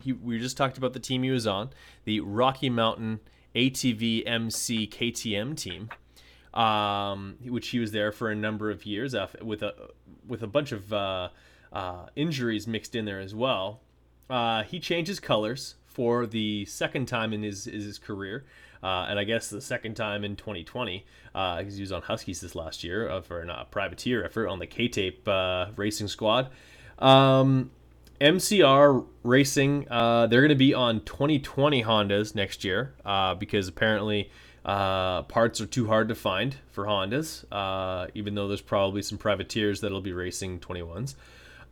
he, 0.00 0.12
we 0.12 0.38
just 0.38 0.56
talked 0.56 0.78
about 0.78 0.92
the 0.92 1.00
team 1.00 1.22
he 1.22 1.30
was 1.30 1.46
on, 1.46 1.70
the 2.04 2.20
Rocky 2.20 2.70
Mountain 2.70 3.20
ATV 3.54 4.26
MC 4.26 4.86
KTM 4.86 5.56
team, 5.56 5.88
um, 6.58 7.36
which 7.44 7.68
he 7.68 7.78
was 7.78 7.92
there 7.92 8.12
for 8.12 8.30
a 8.30 8.34
number 8.34 8.70
of 8.70 8.86
years 8.86 9.14
with 9.42 9.62
a 9.62 9.74
with 10.26 10.42
a 10.42 10.46
bunch 10.46 10.72
of 10.72 10.92
uh, 10.92 11.28
uh, 11.72 12.06
injuries 12.16 12.66
mixed 12.66 12.94
in 12.94 13.04
there 13.04 13.20
as 13.20 13.34
well. 13.34 13.80
Uh, 14.28 14.62
he 14.62 14.78
changes 14.78 15.20
colors 15.20 15.76
for 15.86 16.26
the 16.26 16.64
second 16.66 17.06
time 17.06 17.32
in 17.32 17.42
his, 17.42 17.64
his 17.64 17.98
career. 17.98 18.44
Uh, 18.82 19.06
and 19.08 19.18
I 19.18 19.24
guess 19.24 19.50
the 19.50 19.60
second 19.60 19.96
time 19.96 20.22
in 20.22 20.36
2020, 20.36 21.04
because 21.32 21.34
uh, 21.34 21.62
he 21.74 21.80
was 21.80 21.90
on 21.90 22.02
Huskies 22.02 22.40
this 22.40 22.54
last 22.54 22.84
year 22.84 23.08
uh, 23.08 23.20
for 23.20 23.42
a 23.42 23.66
privateer 23.70 24.24
effort 24.24 24.46
on 24.46 24.60
the 24.60 24.66
K 24.66 24.86
Tape 24.86 25.26
uh, 25.26 25.66
racing 25.76 26.08
squad. 26.08 26.50
Um, 27.00 27.70
MCR 28.20 29.06
Racing, 29.22 29.86
uh, 29.90 30.26
they're 30.26 30.40
going 30.40 30.48
to 30.48 30.54
be 30.54 30.74
on 30.74 31.00
2020 31.04 31.84
Hondas 31.84 32.34
next 32.34 32.64
year 32.64 32.94
uh, 33.04 33.34
because 33.34 33.68
apparently 33.68 34.30
parts 34.64 35.60
are 35.60 35.66
too 35.66 35.86
hard 35.86 36.08
to 36.08 36.14
find 36.14 36.56
for 36.70 36.84
Hondas, 36.84 37.44
even 38.14 38.34
though 38.34 38.48
there's 38.48 38.60
probably 38.60 39.02
some 39.02 39.18
privateers 39.18 39.80
that'll 39.80 40.00
be 40.00 40.12
racing 40.12 40.60
21s. 40.60 41.14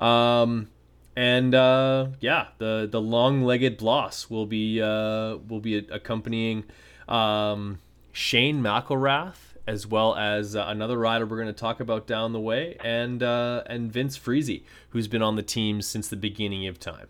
Um, 0.01 0.69
and 1.17 1.55
uh, 1.55 2.09
yeah, 2.21 2.49
the 2.59 2.87
the 2.91 3.01
long-legged 3.01 3.79
Bloss 3.79 4.29
will 4.29 4.45
be 4.45 4.83
uh, 4.83 5.39
will 5.49 5.61
be 5.61 5.79
accompanying 5.79 6.65
um, 7.09 7.79
Shane 8.13 8.63
McElrath 8.63 9.46
as 9.67 9.87
well 9.87 10.15
as 10.15 10.55
uh, 10.55 10.65
another 10.69 10.99
rider 10.99 11.27
we're 11.27 11.37
going 11.37 11.47
to 11.47 11.53
talk 11.53 11.81
about 11.81 12.07
down 12.07 12.33
the 12.33 12.41
way, 12.41 12.77
and 12.85 13.23
uh, 13.23 13.63
and 13.67 13.93
Vince 13.93 14.17
Friese, 14.17 14.63
who's 14.91 15.09
been 15.09 15.23
on 15.23 15.37
the 15.37 15.43
team 15.43 15.83
since 15.83 16.09
the 16.09 16.17
beginning 16.17 16.67
of 16.67 16.79
time. 16.79 17.09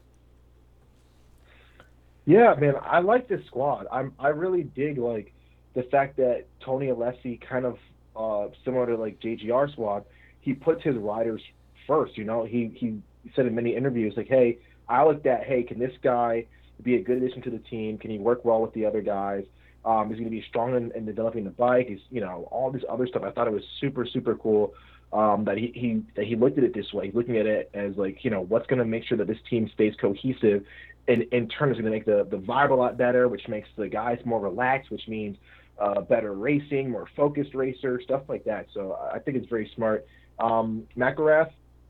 Yeah, 2.25 2.55
man, 2.59 2.75
I 2.83 3.01
like 3.01 3.29
this 3.29 3.45
squad. 3.47 3.87
I'm 3.93 4.13
I 4.19 4.29
really 4.29 4.65
dig 4.65 4.99
like 4.99 5.33
the 5.75 5.85
fact 5.85 6.17
that 6.17 6.47
Tony 6.61 6.89
Alessi 6.89 7.41
kind 7.41 7.65
of 7.65 7.79
uh, 8.17 8.53
similar 8.65 8.87
to 8.87 8.97
like 8.97 9.21
JGR 9.21 9.71
squad, 9.73 10.05
he 10.41 10.53
puts 10.53 10.83
his 10.83 10.97
riders 10.97 11.43
first. 11.87 12.17
You 12.17 12.25
know, 12.25 12.45
he 12.45 12.73
he 12.75 13.01
said 13.35 13.47
in 13.47 13.55
many 13.55 13.77
interviews 13.77 14.15
like, 14.17 14.29
hey, 14.29 14.59
I 14.89 15.05
looked 15.05 15.27
at, 15.27 15.45
hey, 15.45 15.63
can 15.63 15.79
this 15.79 15.93
guy 16.03 16.47
be 16.83 16.97
a 16.97 17.03
good 17.03 17.19
addition 17.19 17.43
to 17.43 17.51
the 17.51 17.59
team? 17.59 17.99
Can 17.99 18.11
he 18.11 18.19
work 18.19 18.45
well 18.45 18.61
with 18.61 18.73
the 18.73 18.87
other 18.87 19.03
guys? 19.03 19.45
Um, 19.87 20.11
is 20.11 20.19
he 20.19 20.25
going 20.25 20.33
to 20.33 20.41
be 20.41 20.45
strong 20.49 20.77
in, 20.77 20.91
in 20.93 21.07
developing 21.07 21.45
the 21.45 21.51
bike? 21.51 21.87
He's, 21.89 22.01
you 22.11 22.21
know 22.21 22.49
all 22.51 22.71
this 22.71 22.83
other 22.91 23.07
stuff. 23.07 23.23
I 23.23 23.31
thought 23.31 23.47
it 23.47 23.53
was 23.53 23.63
super 23.81 24.05
super 24.07 24.35
cool 24.35 24.75
um, 25.13 25.45
that 25.45 25.57
he, 25.57 25.73
he 25.75 26.03
that 26.17 26.27
he 26.27 26.37
looked 26.37 26.59
at 26.59 26.65
it 26.65 26.75
this 26.75 26.93
way. 26.93 27.07
He's 27.07 27.15
looking 27.15 27.37
at 27.37 27.47
it 27.47 27.71
as 27.75 27.97
like 27.97 28.25
you 28.25 28.31
know 28.31 28.43
what's 28.43 28.67
going 28.67 28.81
to 28.81 28.85
make 28.85 29.05
sure 29.05 29.17
that 29.19 29.27
this 29.27 29.39
team 29.49 29.71
stays 29.73 29.95
cohesive, 30.01 30.65
and 31.09 31.23
in 31.33 31.49
turn 31.49 31.71
is 31.71 31.75
going 31.75 31.85
to 31.85 31.91
make 31.91 32.05
the 32.05 32.27
the 32.31 32.39
vibe 32.39 32.71
a 32.71 32.75
lot 32.75 32.99
better, 32.99 33.29
which 33.29 33.47
makes 33.49 33.69
the 33.77 33.89
guys 33.89 34.19
more 34.25 34.41
relaxed, 34.41 34.91
which 34.91 35.07
means 35.09 35.37
uh, 35.79 36.01
better 36.01 36.35
racing, 36.35 36.91
more 36.91 37.07
focused 37.17 37.55
racer, 37.55 38.01
stuff 38.03 38.23
like 38.29 38.45
that. 38.45 38.67
So 38.75 38.99
I 39.13 39.19
think 39.19 39.37
it's 39.37 39.49
very 39.49 39.71
smart. 39.75 40.07
Um, 40.39 40.85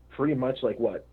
pretty 0.09 0.33
much 0.33 0.57
like 0.63 0.79
what 0.79 1.05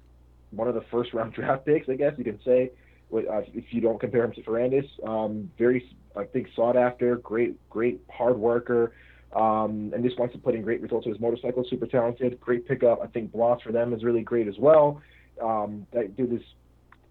one 0.51 0.68
of 0.68 0.74
the 0.74 0.85
first 0.91 1.12
round 1.14 1.32
draft 1.35 1.66
picks, 1.66 1.89
I 1.89 1.95
guess 1.95 2.14
you 2.16 2.24
can 2.24 2.41
say, 2.45 2.70
uh, 3.12 3.42
if 3.52 3.64
you 3.70 3.80
don't 3.80 4.00
compare 4.00 4.24
him 4.24 4.32
to 4.32 4.42
Ferrandis. 4.42 4.88
Um, 5.07 5.50
very, 5.59 5.84
I 6.16 6.24
think, 6.24 6.48
sought 6.55 6.76
after, 6.76 7.16
great, 7.16 7.57
great 7.70 8.00
hard 8.11 8.36
worker, 8.36 8.92
um, 9.34 9.92
and 9.94 10.05
just 10.05 10.18
wants 10.18 10.34
to 10.34 10.40
put 10.40 10.55
in 10.55 10.62
great 10.62 10.80
results 10.80 11.07
with 11.07 11.16
his 11.16 11.20
motorcycle. 11.20 11.64
Super 11.68 11.86
talented, 11.86 12.40
great 12.40 12.66
pickup. 12.66 13.00
I 13.02 13.07
think 13.07 13.32
Bloss 13.32 13.62
for 13.62 13.72
them 13.72 13.92
is 13.92 14.05
really 14.05 14.22
great 14.22 14.48
as 14.48 14.59
well. 14.59 15.00
Um, 15.42 15.86
that 15.92 16.16
dude 16.16 16.32
is 16.32 16.42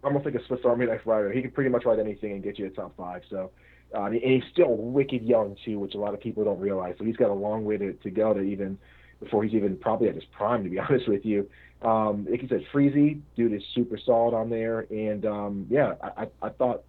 almost 0.04 0.26
like 0.26 0.36
a 0.36 0.46
Swiss 0.48 0.62
Army 0.66 0.86
knife 0.86 1.02
rider. 1.06 1.32
He 1.32 1.42
can 1.42 1.52
pretty 1.52 1.70
much 1.70 1.86
ride 1.86 2.00
anything 2.00 2.34
and 2.34 2.44
get 2.44 2.60
you 2.60 2.66
a 2.68 2.70
top 2.70 2.96
five. 2.98 3.22
So. 3.30 3.52
Uh, 3.96 4.06
and 4.06 4.16
he's 4.16 4.42
still 4.52 4.76
wicked 4.76 5.22
young 5.22 5.56
too, 5.64 5.78
which 5.78 5.94
a 5.94 5.98
lot 6.00 6.16
of 6.16 6.20
people 6.20 6.44
don't 6.44 6.60
realize. 6.60 6.96
So 6.98 7.06
he's 7.06 7.16
got 7.16 7.30
a 7.30 7.34
long 7.34 7.64
way 7.64 7.78
to, 7.78 7.94
to 7.94 8.10
go 8.10 8.34
to 8.34 8.42
even 8.42 8.76
before 9.24 9.44
he's 9.44 9.54
even 9.54 9.78
probably 9.78 10.10
at 10.10 10.16
his 10.16 10.24
prime, 10.32 10.64
to 10.64 10.70
be 10.70 10.80
honest 10.90 11.08
with 11.08 11.26
you. 11.26 11.48
Um, 11.84 12.26
like 12.30 12.42
you 12.42 12.48
said, 12.48 12.64
Friese, 12.72 13.18
dude 13.36 13.54
is 13.54 13.62
super 13.76 13.98
solid 13.98 14.34
on 14.34 14.50
there, 14.50 14.88
and 14.90 15.26
um, 15.26 15.68
yeah, 15.70 15.96
I, 16.02 16.28
I 16.42 16.50
thought 16.50 16.84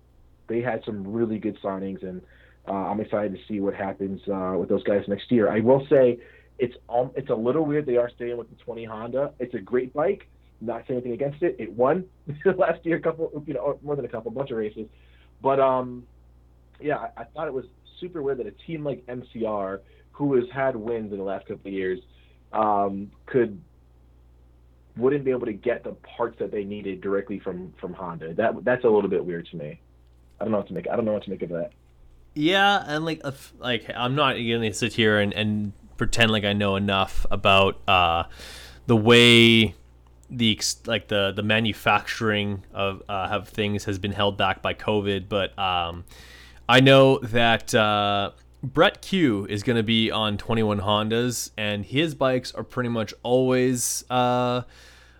they 0.48 0.60
had 0.60 0.82
some 0.84 1.12
really 1.12 1.38
good 1.38 1.58
signings, 1.62 2.02
and 2.02 2.22
uh, 2.68 2.72
I'm 2.72 3.00
excited 3.00 3.32
to 3.32 3.38
see 3.48 3.60
what 3.60 3.74
happens 3.74 4.20
uh, 4.32 4.54
with 4.56 4.68
those 4.68 4.84
guys 4.84 5.02
next 5.08 5.32
year. 5.32 5.50
I 5.50 5.60
will 5.60 5.84
say, 5.90 6.18
it's 6.58 6.74
um, 6.88 7.10
it's 7.16 7.30
a 7.30 7.34
little 7.34 7.64
weird 7.64 7.86
they 7.86 7.96
are 7.96 8.08
staying 8.08 8.36
with 8.36 8.48
the 8.50 8.56
20 8.64 8.84
Honda. 8.84 9.32
It's 9.40 9.54
a 9.54 9.58
great 9.58 9.92
bike. 9.92 10.28
Not 10.60 10.84
saying 10.86 11.00
anything 11.00 11.12
against 11.12 11.42
it. 11.42 11.56
It 11.58 11.72
won 11.72 12.04
last 12.56 12.86
year, 12.86 12.96
a 12.96 13.00
couple, 13.00 13.42
you 13.46 13.54
know, 13.54 13.78
more 13.82 13.96
than 13.96 14.04
a 14.04 14.08
couple, 14.08 14.30
a 14.30 14.34
bunch 14.34 14.50
of 14.50 14.56
races, 14.56 14.86
but 15.42 15.58
um, 15.58 16.04
yeah, 16.80 16.96
I, 16.96 17.22
I 17.22 17.24
thought 17.24 17.48
it 17.48 17.54
was 17.54 17.64
super 18.00 18.22
weird 18.22 18.38
that 18.38 18.46
a 18.46 18.52
team 18.52 18.84
like 18.84 19.04
MCR, 19.06 19.80
who 20.12 20.34
has 20.34 20.44
had 20.54 20.76
wins 20.76 21.12
in 21.12 21.18
the 21.18 21.24
last 21.24 21.46
couple 21.46 21.66
of 21.66 21.72
years, 21.72 21.98
um, 22.52 23.10
could 23.26 23.60
wouldn't 24.96 25.24
be 25.24 25.30
able 25.30 25.46
to 25.46 25.52
get 25.52 25.82
the 25.84 25.92
parts 25.92 26.38
that 26.38 26.50
they 26.50 26.64
needed 26.64 27.00
directly 27.00 27.38
from 27.38 27.72
from 27.80 27.92
Honda. 27.94 28.34
That 28.34 28.64
that's 28.64 28.84
a 28.84 28.88
little 28.88 29.10
bit 29.10 29.24
weird 29.24 29.46
to 29.48 29.56
me. 29.56 29.80
I 30.40 30.44
don't 30.44 30.52
know 30.52 30.58
what 30.58 30.68
to 30.68 30.74
make. 30.74 30.88
I 30.88 30.96
don't 30.96 31.04
know 31.04 31.12
what 31.12 31.24
to 31.24 31.30
make 31.30 31.42
of 31.42 31.50
that. 31.50 31.72
Yeah, 32.34 32.84
and 32.86 33.04
like 33.04 33.22
like 33.58 33.90
I'm 33.94 34.14
not 34.14 34.34
gonna 34.34 34.72
sit 34.72 34.94
here 34.94 35.18
and, 35.18 35.32
and 35.32 35.72
pretend 35.96 36.30
like 36.30 36.44
I 36.44 36.52
know 36.52 36.76
enough 36.76 37.26
about 37.30 37.80
uh, 37.88 38.24
the 38.86 38.96
way 38.96 39.74
the 40.30 40.60
like 40.86 41.08
the 41.08 41.32
the 41.32 41.42
manufacturing 41.42 42.64
of 42.72 43.02
uh, 43.08 43.28
of 43.30 43.48
things 43.48 43.84
has 43.84 43.98
been 43.98 44.12
held 44.12 44.36
back 44.36 44.62
by 44.62 44.74
COVID, 44.74 45.28
but 45.28 45.56
um, 45.58 46.04
I 46.68 46.80
know 46.80 47.18
that 47.18 47.74
uh, 47.74 48.32
Brett 48.64 49.02
Q 49.02 49.44
is 49.44 49.62
going 49.62 49.76
to 49.76 49.82
be 49.82 50.10
on 50.10 50.38
21 50.38 50.80
Hondas, 50.80 51.50
and 51.58 51.84
his 51.84 52.14
bikes 52.14 52.50
are 52.54 52.64
pretty 52.64 52.88
much 52.88 53.12
always 53.22 54.04
uh, 54.08 54.62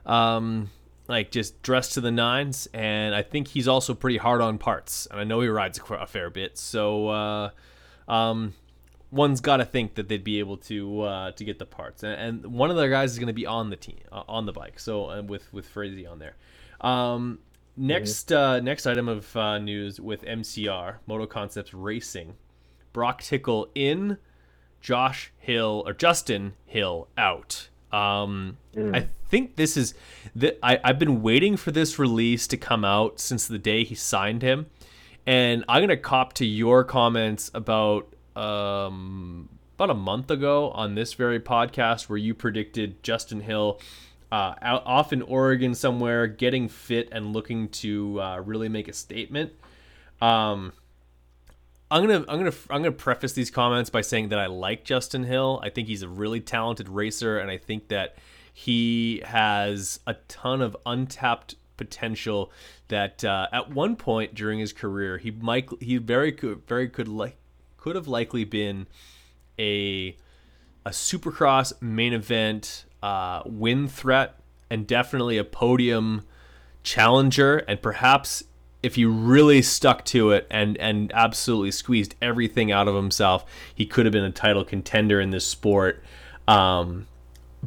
um, 0.07 0.71
like 1.09 1.31
just 1.31 1.61
dressed 1.61 1.93
to 1.93 2.01
the 2.01 2.11
nines. 2.11 2.69
And 2.73 3.15
I 3.15 3.21
think 3.21 3.49
he's 3.49 3.69
also 3.69 3.93
pretty 3.93 4.17
hard 4.17 4.41
on 4.41 4.57
parts, 4.57 5.07
and 5.11 5.21
I 5.21 5.25
know 5.25 5.43
he 5.43 5.49
rides 5.49 5.79
a 5.91 6.07
fair 6.07 6.31
bit. 6.31 6.57
So 6.57 7.09
uh, 7.09 7.51
um, 8.09 8.55
one's 9.11 9.43
got 9.43 9.59
to 9.59 9.67
think 9.67 9.97
that 9.97 10.09
they'd 10.09 10.25
be 10.25 10.39
able 10.39 10.57
to 10.57 11.03
uh, 11.03 11.31
to 11.33 11.45
get 11.45 11.59
the 11.59 11.67
parts. 11.67 12.03
And, 12.03 12.45
and 12.45 12.55
one 12.55 12.71
of 12.71 12.77
the 12.77 12.89
guys 12.89 13.13
is 13.13 13.19
going 13.19 13.27
to 13.27 13.35
be 13.35 13.45
on 13.45 13.69
the 13.69 13.77
team 13.77 14.01
uh, 14.11 14.23
on 14.27 14.47
the 14.47 14.53
bike, 14.53 14.81
so 14.81 15.11
uh, 15.11 15.23
with 15.23 15.53
with 15.53 15.69
Friese 15.69 16.07
on 16.07 16.19
there. 16.19 16.37
Um, 16.81 17.41
next 17.77 18.33
uh, 18.33 18.61
next 18.61 18.87
item 18.87 19.07
of 19.07 19.35
news 19.61 20.01
with 20.01 20.23
MCR 20.25 20.97
Moto 21.07 21.27
Concepts 21.27 21.75
Racing 21.75 22.37
Broc 22.95 23.21
Tickle 23.21 23.69
in, 23.75 24.17
Josh 24.81 25.33
Hill 25.39 25.83
or 25.87 25.93
Justin 25.93 26.55
Hill 26.65 27.09
out. 27.19 27.69
Um, 27.93 28.57
mm. 28.75 28.97
I 28.97 29.09
think 29.29 29.57
this 29.57 29.77
is 29.77 29.93
that 30.35 30.59
I've 30.63 30.99
been 30.99 31.21
waiting 31.21 31.59
for 31.59 31.71
this 31.71 31.99
release 31.99 32.47
to 32.47 32.57
come 32.57 32.85
out 32.85 33.21
since 33.21 33.47
the 33.47 33.59
day 33.59 33.85
he 33.85 33.95
signed 33.95 34.41
him, 34.41 34.67
and 35.27 35.65
I'm 35.69 35.83
gonna 35.83 35.99
cop 35.99 36.33
to 36.35 36.47
your 36.47 36.83
comments 36.83 37.51
about 37.53 38.15
um, 38.35 39.51
about 39.77 39.91
a 39.91 39.95
month 39.95 40.31
ago 40.31 40.71
on 40.71 40.95
this 40.95 41.15
very 41.15 41.41
podcast 41.41 42.09
where 42.09 42.19
you 42.19 42.35
predicted 42.35 43.03
Justin 43.03 43.41
Hill 43.41 43.81
uh, 44.33 44.55
out, 44.61 44.83
off 44.87 45.13
in 45.13 45.23
Oregon 45.23 45.75
somewhere, 45.75 46.27
getting 46.27 46.69
fit 46.69 47.09
and 47.13 47.33
looking 47.33 47.69
to 47.69 48.21
uh, 48.21 48.39
really 48.41 48.69
make 48.69 48.89
a 48.89 48.93
statement. 48.93 49.53
Um, 50.21 50.73
I'm 51.95 52.05
gonna 52.05 52.25
I'm 52.29 52.39
gonna 52.39 52.53
I'm 52.71 52.83
gonna 52.83 52.91
preface 52.91 53.35
these 53.35 53.53
comments 53.53 53.89
by 53.89 54.01
saying 54.01 54.31
that 54.31 54.39
I 54.41 54.47
like 54.47 54.83
Justin 54.83 55.23
Hill. 55.23 55.61
I 55.63 55.71
think 55.71 55.87
he's 55.87 56.03
a 56.03 56.09
really 56.09 56.41
talented 56.41 56.89
racer, 56.89 57.39
and 57.39 57.49
I 57.49 57.57
think 57.57 57.87
that 57.87 58.17
he 58.53 59.23
has 59.25 60.01
a 60.05 60.15
ton 60.27 60.61
of 60.61 60.77
untapped 60.85 61.55
potential. 61.77 62.51
That 62.89 63.25
uh, 63.25 63.47
at 63.53 63.71
one 63.71 63.95
point 63.95 64.35
during 64.35 64.59
his 64.59 64.73
career, 64.73 65.19
he 65.19 65.31
might 65.31 65.69
he 65.81 65.99
very 65.99 66.33
could 66.33 66.67
very 66.67 66.89
could 66.89 67.07
like 67.07 67.37
could 67.77 67.95
have 67.95 68.09
likely 68.09 68.43
been 68.43 68.89
a 69.57 70.17
a 70.85 70.91
supercross 70.91 71.81
main 71.81 72.13
event 72.13 72.87
uh, 73.05 73.43
win 73.47 73.87
threat 73.87 74.41
and 74.69 74.85
definitely 74.85 75.39
a 75.39 75.45
podium 75.45 76.23
challenger 76.83 77.59
and 77.59 77.81
perhaps 77.81 78.43
if 78.85 78.95
he 78.97 79.05
really 79.05 79.63
stuck 79.63 80.05
to 80.05 80.31
it 80.31 80.47
and 80.51 80.77
and 80.79 81.13
absolutely 81.15 81.71
squeezed 81.71 82.15
everything 82.21 82.71
out 82.71 82.89
of 82.89 82.95
himself 82.95 83.45
he 83.75 83.87
could 83.87 84.07
have 84.07 84.13
been 84.13 84.25
a 84.25 84.31
title 84.31 84.65
contender 84.65 85.21
in 85.21 85.31
this 85.31 85.47
sport 85.47 86.03
um, 86.47 87.07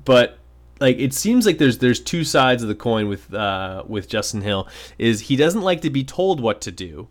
but 0.06 0.38
like 0.80 0.98
it 1.00 1.14
seems 1.14 1.46
like 1.46 1.58
there's 1.58 1.80
there's 1.80 2.00
two 2.00 2.24
sides 2.24 2.62
of 2.62 2.70
the 2.70 2.76
coin 2.76 3.08
with 3.08 3.34
uh, 3.34 3.84
with 3.88 4.08
Justin 4.08 4.42
Hill 4.42 4.68
is 4.98 5.22
he 5.22 5.36
doesn't 5.36 5.62
like 5.62 5.82
to 5.82 5.90
be 5.90 6.04
told 6.04 6.40
what 6.40 6.62
to 6.62 6.72
do 6.72 7.08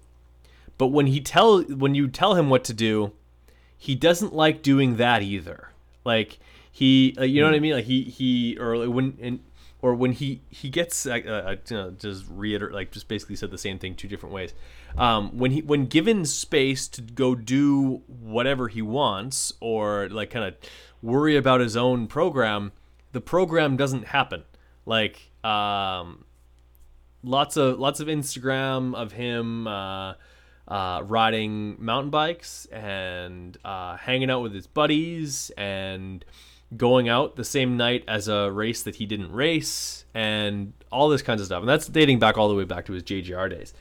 but 0.79 0.89
when 0.89 1.09
he 1.09 1.21
tell 1.21 1.63
when 1.63 1.95
you 1.95 2.09
tell 2.09 2.35
him 2.35 2.49
what 2.49 2.65
to 2.65 2.73
do 2.73 3.13
he 3.77 3.95
doesn't 3.95 4.35
like 4.35 4.63
doing 4.63 4.97
that 4.97 5.23
either 5.23 5.71
like 6.05 6.39
he, 6.77 7.17
uh, 7.19 7.23
you 7.23 7.41
know 7.41 7.47
what 7.47 7.57
I 7.57 7.61
mean? 7.61 7.73
Like 7.73 7.87
he 7.87 8.03
he 8.03 8.59
or 8.59 8.91
when 8.91 9.17
and 9.23 9.41
or 9.87 9.95
when 9.95 10.11
he 10.11 10.41
he 10.51 10.69
gets 10.69 11.07
uh, 11.07 11.55
uh, 11.71 11.91
just 11.91 12.25
reiterate 12.29 12.75
like 12.75 12.91
just 12.91 13.07
basically 13.07 13.37
said 13.37 13.53
the 13.53 13.59
same 13.59 13.79
thing 13.79 13.95
two 13.95 14.09
different 14.09 14.35
ways. 14.35 14.53
Um, 14.99 15.39
when 15.39 15.53
he 15.53 15.63
when 15.63 15.87
given 15.87 16.25
space 16.25 16.89
to 16.89 17.03
go 17.03 17.37
do 17.37 18.03
whatever 18.09 18.67
he 18.67 18.83
wants 18.83 19.53
or 19.61 20.09
like 20.09 20.31
kind 20.31 20.45
of 20.45 20.57
worry 21.03 21.37
about 21.37 21.61
his 21.61 21.77
own 21.77 22.09
program, 22.09 22.73
the 23.13 23.21
program 23.21 23.77
doesn't 23.77 24.07
happen. 24.07 24.43
Like 24.87 25.31
um, 25.45 26.25
lots 27.23 27.57
of 27.57 27.79
lots 27.79 28.01
of 28.01 28.09
Instagram 28.09 28.93
of 28.93 29.13
him. 29.13 29.69
Uh, 29.69 30.15
uh, 30.69 31.01
riding 31.05 31.77
mountain 31.79 32.11
bikes 32.11 32.67
and 32.73 33.57
uh, 33.65 33.97
hanging 33.97 34.29
out 34.29 34.43
with 34.43 34.53
his 34.53 34.67
buddies 34.67 35.53
and 35.57 36.25
going 36.77 37.09
out 37.09 37.37
the 37.37 37.45
same 37.45 37.77
night 37.77 38.05
as 38.09 38.29
a 38.29 38.51
race 38.51 38.83
that 38.83 38.97
he 38.97 39.07
didn't 39.07 39.33
race 39.33 40.05
and 40.15 40.73
all 40.91 41.09
this 41.09 41.23
kinds 41.23 41.41
of 41.41 41.47
stuff. 41.47 41.61
And 41.61 41.69
that's 41.69 41.87
dating 41.87 42.19
back 42.19 42.37
all 42.37 42.49
the 42.49 42.55
way 42.55 42.65
back 42.65 42.87
to 42.87 42.93
his 42.93 43.03
JGR 43.03 43.51
days. 43.51 43.75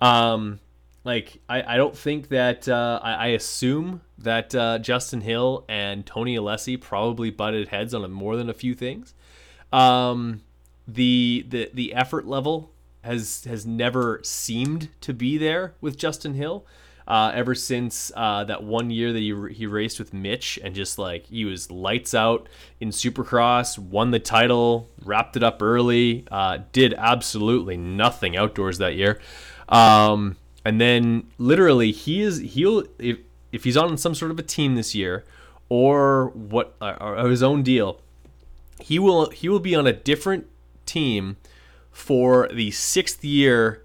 Um, 0.00 0.60
like 1.04 1.40
I, 1.48 1.74
I 1.74 1.76
don't 1.76 1.96
think 1.96 2.28
that 2.28 2.68
uh, 2.68 3.00
I, 3.02 3.12
I, 3.12 3.26
assume 3.28 4.02
that 4.18 4.54
uh, 4.54 4.78
Justin 4.80 5.22
Hill 5.22 5.64
and 5.68 6.04
Tony 6.04 6.36
Alessi 6.36 6.78
probably 6.78 7.30
butted 7.30 7.68
heads 7.68 7.94
on 7.94 8.10
more 8.10 8.36
than 8.36 8.50
a 8.50 8.54
few 8.54 8.74
things. 8.74 9.14
Um, 9.72 10.42
the 10.86 11.46
the 11.48 11.70
the 11.72 11.94
effort 11.94 12.26
level 12.26 12.72
has 13.02 13.44
has 13.44 13.64
never 13.64 14.20
seemed 14.24 14.90
to 15.00 15.14
be 15.14 15.38
there 15.38 15.74
with 15.80 15.96
Justin 15.96 16.34
Hill. 16.34 16.66
Uh, 17.08 17.30
ever 17.34 17.54
since 17.54 18.10
uh, 18.16 18.42
that 18.42 18.64
one 18.64 18.90
year 18.90 19.12
that 19.12 19.20
he, 19.20 19.32
he 19.54 19.66
raced 19.66 20.00
with 20.00 20.12
Mitch 20.12 20.58
and 20.64 20.74
just 20.74 20.98
like 20.98 21.26
he 21.26 21.44
was 21.44 21.70
lights 21.70 22.14
out 22.14 22.48
in 22.80 22.88
Supercross, 22.88 23.78
won 23.78 24.10
the 24.10 24.18
title, 24.18 24.88
wrapped 25.04 25.36
it 25.36 25.44
up 25.44 25.62
early, 25.62 26.26
uh, 26.32 26.58
did 26.72 26.94
absolutely 26.94 27.76
nothing 27.76 28.36
outdoors 28.36 28.78
that 28.78 28.96
year. 28.96 29.20
Um, 29.68 30.36
and 30.64 30.80
then 30.80 31.28
literally 31.38 31.92
he 31.92 32.22
is 32.22 32.38
he'll 32.38 32.82
if 32.98 33.18
if 33.52 33.62
he's 33.62 33.76
on 33.76 33.96
some 33.96 34.14
sort 34.14 34.32
of 34.32 34.38
a 34.40 34.42
team 34.42 34.74
this 34.74 34.94
year 34.94 35.24
or 35.68 36.28
what 36.30 36.74
or 36.80 37.28
his 37.28 37.42
own 37.42 37.62
deal, 37.62 38.00
he 38.80 38.98
will 38.98 39.30
he 39.30 39.48
will 39.48 39.60
be 39.60 39.76
on 39.76 39.86
a 39.86 39.92
different 39.92 40.46
team 40.84 41.36
for 41.92 42.48
the 42.52 42.70
sixth 42.72 43.24
year 43.24 43.84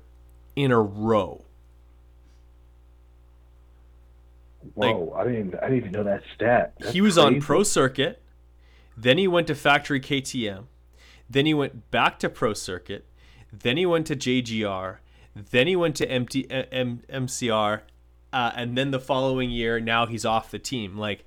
in 0.55 0.71
a 0.71 0.81
row. 0.81 1.40
Whoa! 4.73 5.11
Like, 5.15 5.25
I 5.25 5.29
didn't. 5.29 5.55
I 5.55 5.61
didn't 5.61 5.77
even 5.77 5.91
know 5.91 6.03
that 6.03 6.23
stat. 6.35 6.73
That's 6.79 6.93
he 6.93 7.01
was 7.01 7.15
crazy. 7.15 7.27
on 7.27 7.41
pro 7.41 7.63
circuit, 7.63 8.21
then 8.95 9.17
he 9.17 9.27
went 9.27 9.47
to 9.47 9.55
factory 9.55 9.99
KTM, 9.99 10.65
then 11.29 11.45
he 11.45 11.53
went 11.53 11.91
back 11.91 12.19
to 12.19 12.29
pro 12.29 12.53
circuit, 12.53 13.05
then 13.51 13.77
he 13.77 13.85
went 13.85 14.07
to 14.07 14.15
JGR, 14.15 14.97
then 15.35 15.67
he 15.67 15.75
went 15.75 15.95
to 15.97 16.09
MT, 16.09 16.47
M, 16.49 17.01
MCR, 17.09 17.81
uh, 18.33 18.51
and 18.55 18.77
then 18.77 18.91
the 18.91 18.99
following 18.99 19.49
year, 19.49 19.79
now 19.79 20.05
he's 20.05 20.25
off 20.25 20.51
the 20.51 20.59
team. 20.59 20.97
Like, 20.97 21.25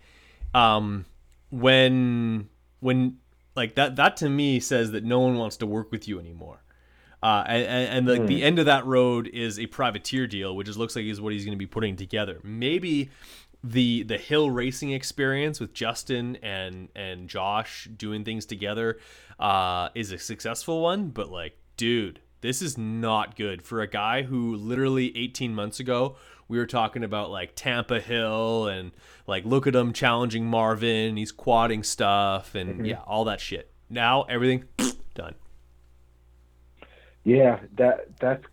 um, 0.54 1.06
when 1.50 2.48
when 2.80 3.18
like 3.56 3.74
that 3.76 3.96
that 3.96 4.16
to 4.18 4.28
me 4.28 4.60
says 4.60 4.92
that 4.92 5.04
no 5.04 5.20
one 5.20 5.36
wants 5.36 5.56
to 5.58 5.66
work 5.66 5.90
with 5.90 6.08
you 6.08 6.18
anymore. 6.18 6.63
Uh, 7.24 7.42
and, 7.46 7.88
and 7.88 8.06
the, 8.06 8.18
mm. 8.18 8.26
the 8.26 8.42
end 8.42 8.58
of 8.58 8.66
that 8.66 8.84
road 8.84 9.28
is 9.28 9.58
a 9.58 9.66
privateer 9.66 10.26
deal, 10.26 10.54
which 10.54 10.68
is, 10.68 10.76
looks 10.76 10.94
like 10.94 11.06
is 11.06 11.22
what 11.22 11.32
he's 11.32 11.46
going 11.46 11.56
to 11.56 11.58
be 11.58 11.66
putting 11.66 11.96
together. 11.96 12.38
Maybe 12.42 13.08
the 13.62 14.02
the 14.02 14.18
hill 14.18 14.50
racing 14.50 14.90
experience 14.90 15.58
with 15.58 15.72
Justin 15.72 16.36
and 16.42 16.90
and 16.94 17.26
Josh 17.26 17.88
doing 17.96 18.24
things 18.24 18.44
together 18.44 18.98
uh, 19.38 19.88
is 19.94 20.12
a 20.12 20.18
successful 20.18 20.82
one, 20.82 21.08
but 21.08 21.30
like, 21.30 21.56
dude, 21.78 22.20
this 22.42 22.60
is 22.60 22.76
not 22.76 23.36
good 23.36 23.62
for 23.62 23.80
a 23.80 23.86
guy 23.86 24.24
who 24.24 24.54
literally 24.54 25.16
18 25.16 25.54
months 25.54 25.80
ago 25.80 26.16
we 26.46 26.58
were 26.58 26.66
talking 26.66 27.02
about 27.02 27.30
like 27.30 27.52
Tampa 27.54 28.00
Hill 28.00 28.66
and 28.66 28.92
like 29.26 29.46
look 29.46 29.66
at 29.66 29.74
him 29.74 29.94
challenging 29.94 30.44
Marvin, 30.44 31.16
he's 31.16 31.32
quadding 31.32 31.84
stuff 31.84 32.54
and 32.54 32.74
mm-hmm. 32.74 32.84
yeah, 32.84 33.00
all 33.06 33.24
that 33.24 33.40
shit. 33.40 33.70
Now 33.88 34.24
everything 34.24 34.64
done. 35.14 35.36
Yeah, 37.24 37.60
that 37.76 38.08
that's 38.20 38.44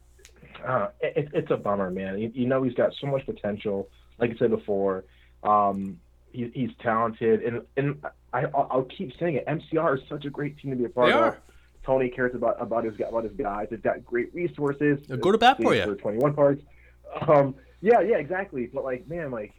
uh, 0.66 0.88
it, 1.02 1.30
it's 1.34 1.52
a 1.52 1.58
bummer, 1.58 1.92
man. 1.92 2.20
You, 2.20 2.32
you, 2.34 2.48
know 2.48 2.64
he's 2.64 2.74
got 2.74 2.94
so 3.00 3.08
much 3.08 3.26
potential. 3.26 3.90
Like 4.18 4.32
I 4.32 4.36
said 4.38 4.52
before, 4.52 5.04
um, 5.44 6.00
he, 6.32 6.50
he's 6.54 6.72
talented, 6.82 7.44
and 7.44 7.62
and 7.76 8.04
I 8.34 8.46
I'll 8.54 8.88
keep 8.98 9.12
saying 9.20 9.36
it. 9.36 9.46
MCR 9.46 9.98
is 9.98 10.04
such 10.08 10.26
a 10.26 10.30
great 10.30 10.58
team 10.58 10.72
to 10.72 10.78
be 10.78 10.86
a 10.86 10.90
part 10.90 11.08
they 11.08 11.14
of. 11.14 11.20
Are. 11.20 11.42
Tony 11.86 12.10
cares 12.10 12.36
about 12.36 12.62
about 12.62 12.86
his 12.86 12.94
about 13.00 13.24
his 13.24 13.34
guys. 13.34 13.68
They've 13.70 13.82
got 13.82 14.06
great 14.06 14.34
resources. 14.34 15.00
They'll 15.08 15.18
go 15.18 15.32
to 15.32 15.38
bat 15.38 15.58
for 15.62 15.74
you. 15.76 15.84
For 15.84 15.96
21 15.96 16.34
parts. 16.36 16.62
Um, 17.28 17.56
yeah, 17.82 18.02
yeah, 18.02 18.18
exactly. 18.18 18.70
But 18.72 18.84
like, 18.84 19.08
man, 19.10 19.32
like 19.32 19.54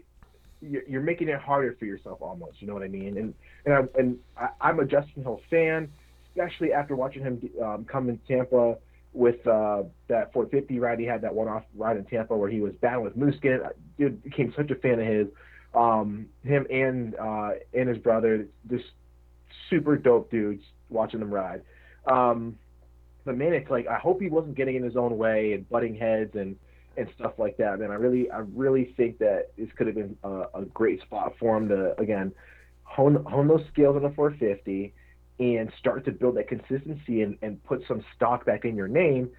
you're, 0.61 0.85
you're 0.89 1.03
making 1.03 1.29
it 1.29 1.41
harder 1.41 1.77
for 1.79 1.85
yourself 1.85 2.23
almost. 2.23 2.63
You 2.63 2.69
know 2.69 2.75
what 2.75 2.85
I 2.85 2.89
mean? 2.89 3.19
And 3.19 3.35
and 3.67 3.75
I, 3.75 3.99
and 3.99 4.19
I, 4.37 4.49
I'm 4.61 4.79
a 4.79 4.85
Justin 4.85 5.25
Hill 5.25 5.41
fan, 5.51 5.91
especially 6.31 6.73
after 6.73 6.95
watching 6.95 7.23
him 7.23 7.51
um, 7.63 7.85
come 7.85 8.09
in 8.09 8.19
Tampa 8.29 8.79
with 9.13 9.47
uh, 9.47 9.83
that 10.09 10.33
450 10.33 10.79
ride. 10.79 10.99
He 10.99 11.05
had 11.05 11.23
that 11.23 11.35
one-off 11.35 11.65
ride 11.77 11.97
in 11.97 12.05
Tampa 12.05 12.37
where 12.37 12.51
he 12.51 12.61
was 12.61 12.73
battling 12.81 13.05
with 13.05 13.17
Musquin. 13.17 13.61
Dude 13.99 14.23
became 14.23 14.53
such 14.57 14.71
a 14.71 14.75
fan 14.77 15.01
of 15.01 15.07
his. 15.07 15.27
Um, 15.75 16.27
him 16.45 16.67
and 16.71 17.15
uh, 17.17 17.51
and 17.73 17.89
his 17.89 17.99
brother, 17.99 18.47
just 18.71 18.85
super 19.71 19.97
dope 19.97 20.31
dudes. 20.31 20.63
Watching 20.91 21.21
them 21.21 21.33
ride. 21.33 21.63
Um, 22.07 22.59
but 23.25 23.37
man, 23.37 23.55
it's 23.55 23.71
like 23.71 23.87
I 23.87 23.99
hope 23.99 24.21
he 24.21 24.29
wasn't 24.29 24.57
getting 24.57 24.77
in 24.77 24.83
his 24.83 24.97
own 24.97 25.17
way 25.17 25.55
and 25.55 25.69
butting 25.69 25.97
heads 25.97 26.35
and 26.35 26.57
and 26.97 27.09
stuff 27.15 27.33
like 27.39 27.57
that. 27.57 27.79
Man, 27.81 27.91
I 27.91 27.95
really 27.95 28.31
I 28.31 28.39
really 28.55 28.93
think 28.97 29.19
that 29.19 29.53
this 29.57 29.69
could 29.77 29.87
have 29.87 29.97
been 29.97 30.17
a, 30.23 30.45
a 30.55 30.65
great 30.75 31.01
spot 31.03 31.35
for 31.39 31.57
him 31.57 31.69
to 31.69 31.99
again 31.99 32.33
hone 32.83 33.25
hone 33.25 33.49
those 33.49 33.65
skills 33.73 33.97
on 33.97 34.03
the 34.03 34.11
450 34.11 34.93
and 35.43 35.73
start 35.79 36.05
to 36.05 36.13
build 36.13 36.37
that 36.37 36.49
consistency 36.49 37.23
and, 37.23 37.37
and 37.43 37.63
put 37.65 37.83
some 37.87 38.05
stock 38.15 38.45
back 38.45 38.65
in 38.65 38.77
your 38.77 38.89
name. 38.89 39.31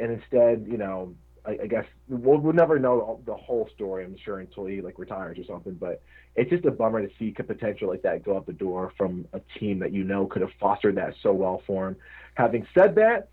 And 0.00 0.12
instead, 0.12 0.66
you 0.68 0.76
know, 0.76 1.14
I, 1.44 1.58
I 1.62 1.66
guess 1.66 1.84
we'll, 2.08 2.38
we'll 2.38 2.52
never 2.52 2.78
know 2.78 3.20
the 3.26 3.34
whole 3.34 3.68
story, 3.74 4.04
I'm 4.04 4.16
sure, 4.16 4.40
until 4.40 4.66
he 4.66 4.80
like 4.80 4.98
retires 4.98 5.38
or 5.38 5.44
something. 5.44 5.74
But 5.74 6.02
it's 6.36 6.50
just 6.50 6.64
a 6.64 6.70
bummer 6.70 7.06
to 7.06 7.12
see 7.18 7.34
a 7.38 7.42
potential 7.42 7.88
like 7.88 8.02
that 8.02 8.24
go 8.24 8.36
out 8.36 8.46
the 8.46 8.52
door 8.52 8.92
from 8.96 9.26
a 9.32 9.40
team 9.58 9.78
that 9.80 9.92
you 9.92 10.04
know 10.04 10.26
could 10.26 10.42
have 10.42 10.52
fostered 10.60 10.96
that 10.96 11.14
so 11.22 11.32
well 11.32 11.62
for 11.66 11.88
him. 11.88 11.96
Having 12.34 12.66
said 12.74 12.94
that, 12.96 13.28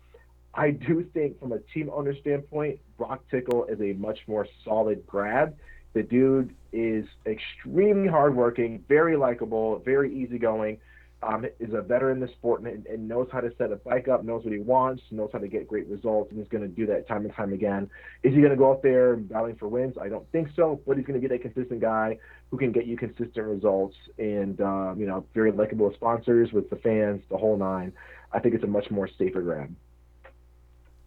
I 0.54 0.72
do 0.72 1.04
think 1.14 1.38
from 1.38 1.52
a 1.52 1.60
team 1.72 1.90
owner 1.92 2.14
standpoint, 2.16 2.80
Broc 2.98 3.22
Tickle 3.30 3.64
is 3.66 3.80
a 3.80 3.92
much 3.94 4.18
more 4.26 4.46
solid 4.64 5.06
grab. 5.06 5.56
The 5.92 6.02
dude 6.02 6.54
is 6.72 7.06
extremely 7.26 8.08
hardworking, 8.08 8.84
very 8.88 9.16
likable, 9.16 9.78
very 9.78 10.14
easygoing 10.14 10.78
um, 11.22 11.44
is 11.58 11.74
a 11.74 11.82
veteran 11.82 12.16
in 12.16 12.20
the 12.20 12.32
sport 12.32 12.62
and, 12.62 12.86
and, 12.86 13.06
knows 13.06 13.28
how 13.30 13.40
to 13.40 13.52
set 13.58 13.70
a 13.70 13.76
bike 13.76 14.08
up, 14.08 14.24
knows 14.24 14.42
what 14.42 14.54
he 14.54 14.60
wants, 14.60 15.02
knows 15.10 15.28
how 15.32 15.38
to 15.38 15.48
get 15.48 15.68
great 15.68 15.86
results, 15.86 16.30
and 16.30 16.38
he's 16.40 16.48
going 16.48 16.62
to 16.62 16.68
do 16.68 16.86
that 16.86 17.06
time 17.06 17.24
and 17.24 17.34
time 17.34 17.52
again. 17.52 17.90
Is 18.22 18.32
he 18.32 18.40
going 18.40 18.50
to 18.50 18.56
go 18.56 18.70
out 18.70 18.82
there 18.82 19.16
battling 19.16 19.56
for 19.56 19.68
wins? 19.68 19.96
I 20.00 20.08
don't 20.08 20.30
think 20.32 20.48
so, 20.56 20.80
but 20.86 20.96
he's 20.96 21.04
going 21.04 21.20
to 21.20 21.28
be 21.28 21.32
that 21.34 21.42
consistent 21.42 21.80
guy 21.80 22.16
who 22.50 22.56
can 22.56 22.72
get 22.72 22.86
you 22.86 22.96
consistent 22.96 23.46
results 23.46 23.96
and, 24.18 24.60
um, 24.62 24.96
you 24.98 25.06
know, 25.06 25.24
very 25.34 25.52
likable 25.52 25.92
sponsors, 25.94 26.52
with 26.52 26.70
the 26.70 26.76
fans, 26.76 27.22
the 27.28 27.36
whole 27.36 27.56
nine. 27.56 27.92
I 28.32 28.38
think 28.38 28.54
it's 28.54 28.64
a 28.64 28.68
much 28.68 28.90
more 28.90 29.08
safer 29.18 29.42
grab. 29.42 29.74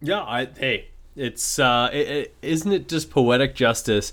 Yeah, 0.00 0.22
I 0.22 0.48
hey, 0.56 0.88
it's 1.16 1.58
uh, 1.58 1.90
it, 1.92 2.08
it, 2.08 2.34
isn't 2.42 2.70
it 2.70 2.88
just 2.88 3.10
poetic 3.10 3.54
justice 3.54 4.12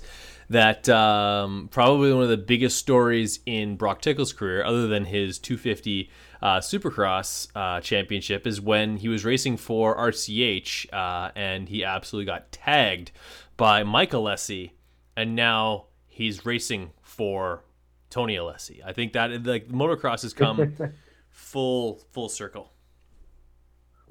that 0.52 0.88
um, 0.88 1.68
probably 1.70 2.12
one 2.12 2.22
of 2.22 2.28
the 2.28 2.36
biggest 2.36 2.76
stories 2.76 3.40
in 3.46 3.76
Broc 3.76 4.00
Tickle's 4.00 4.32
career, 4.32 4.64
other 4.64 4.86
than 4.86 5.06
his 5.06 5.38
250 5.38 6.10
uh, 6.40 6.58
Supercross 6.58 7.48
uh, 7.54 7.80
championship, 7.80 8.46
is 8.46 8.60
when 8.60 8.98
he 8.98 9.08
was 9.08 9.24
racing 9.24 9.56
for 9.56 9.96
RCH 9.96 10.92
uh, 10.92 11.30
and 11.34 11.68
he 11.68 11.84
absolutely 11.84 12.26
got 12.26 12.52
tagged 12.52 13.12
by 13.56 13.82
Mike 13.82 14.10
Alessi, 14.12 14.72
and 15.16 15.34
now 15.34 15.86
he's 16.08 16.44
racing 16.44 16.92
for 17.00 17.64
Tony 18.10 18.36
Alessi. 18.36 18.80
I 18.84 18.92
think 18.92 19.14
that 19.14 19.44
like 19.44 19.68
motocross 19.68 20.22
has 20.22 20.34
come 20.34 20.74
full 21.30 22.00
full 22.12 22.28
circle. 22.28 22.72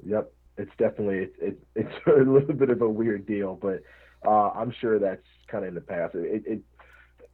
Yep, 0.04 0.32
it's 0.58 0.72
definitely 0.76 1.18
it's 1.18 1.36
it, 1.40 1.58
it's 1.76 1.94
a 2.06 2.28
little 2.28 2.54
bit 2.54 2.70
of 2.70 2.82
a 2.82 2.88
weird 2.88 3.26
deal, 3.26 3.54
but 3.60 3.82
uh, 4.26 4.50
I'm 4.50 4.72
sure 4.80 4.98
that's 4.98 5.26
kind 5.48 5.64
of 5.64 5.68
in 5.68 5.74
the 5.74 5.80
past. 5.80 6.14
It, 6.14 6.42
it 6.46 6.60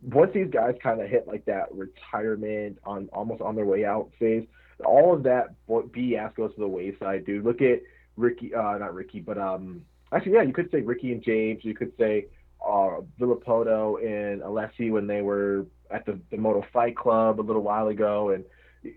once 0.03 0.31
these 0.33 0.51
guys 0.51 0.75
kind 0.83 1.01
of 1.01 1.09
hit 1.09 1.27
like 1.27 1.45
that 1.47 1.73
retirement 1.73 2.79
on 2.85 3.09
almost 3.13 3.43
on 3.43 3.57
their 3.57 3.65
way 3.65 3.85
out 3.85 4.11
phase, 4.19 4.47
all 4.85 5.15
of 5.15 5.23
that 5.25 5.55
BS 5.69 6.35
goes 6.35 6.55
to 6.55 6.61
the 6.61 6.69
wayside, 6.69 7.27
dude. 7.27 7.45
Look 7.45 7.61
at 7.61 7.81
Ricky, 8.17 8.55
uh, 8.55 8.79
not 8.79 8.95
Ricky, 8.95 9.21
but 9.21 9.39
um, 9.39 9.83
actually, 10.13 10.33
yeah, 10.33 10.43
you 10.43 10.53
could 10.53 10.71
say 10.71 10.81
Ricky 10.81 11.13
and 11.13 11.23
James. 11.23 11.65
You 11.65 11.75
could 11.75 11.93
say 11.99 12.27
uh, 12.65 13.01
Villopoto 13.21 13.99
and 14.03 14.43
Alessi 14.43 14.91
when 14.91 15.07
they 15.07 15.23
were 15.23 15.67
at 15.91 16.07
the, 16.07 16.21
the 16.31 16.37
Moto 16.37 16.65
Fight 16.73 16.97
Club 16.97 17.41
a 17.41 17.43
little 17.43 17.63
while 17.63 17.89
ago, 17.89 18.31
and 18.31 18.45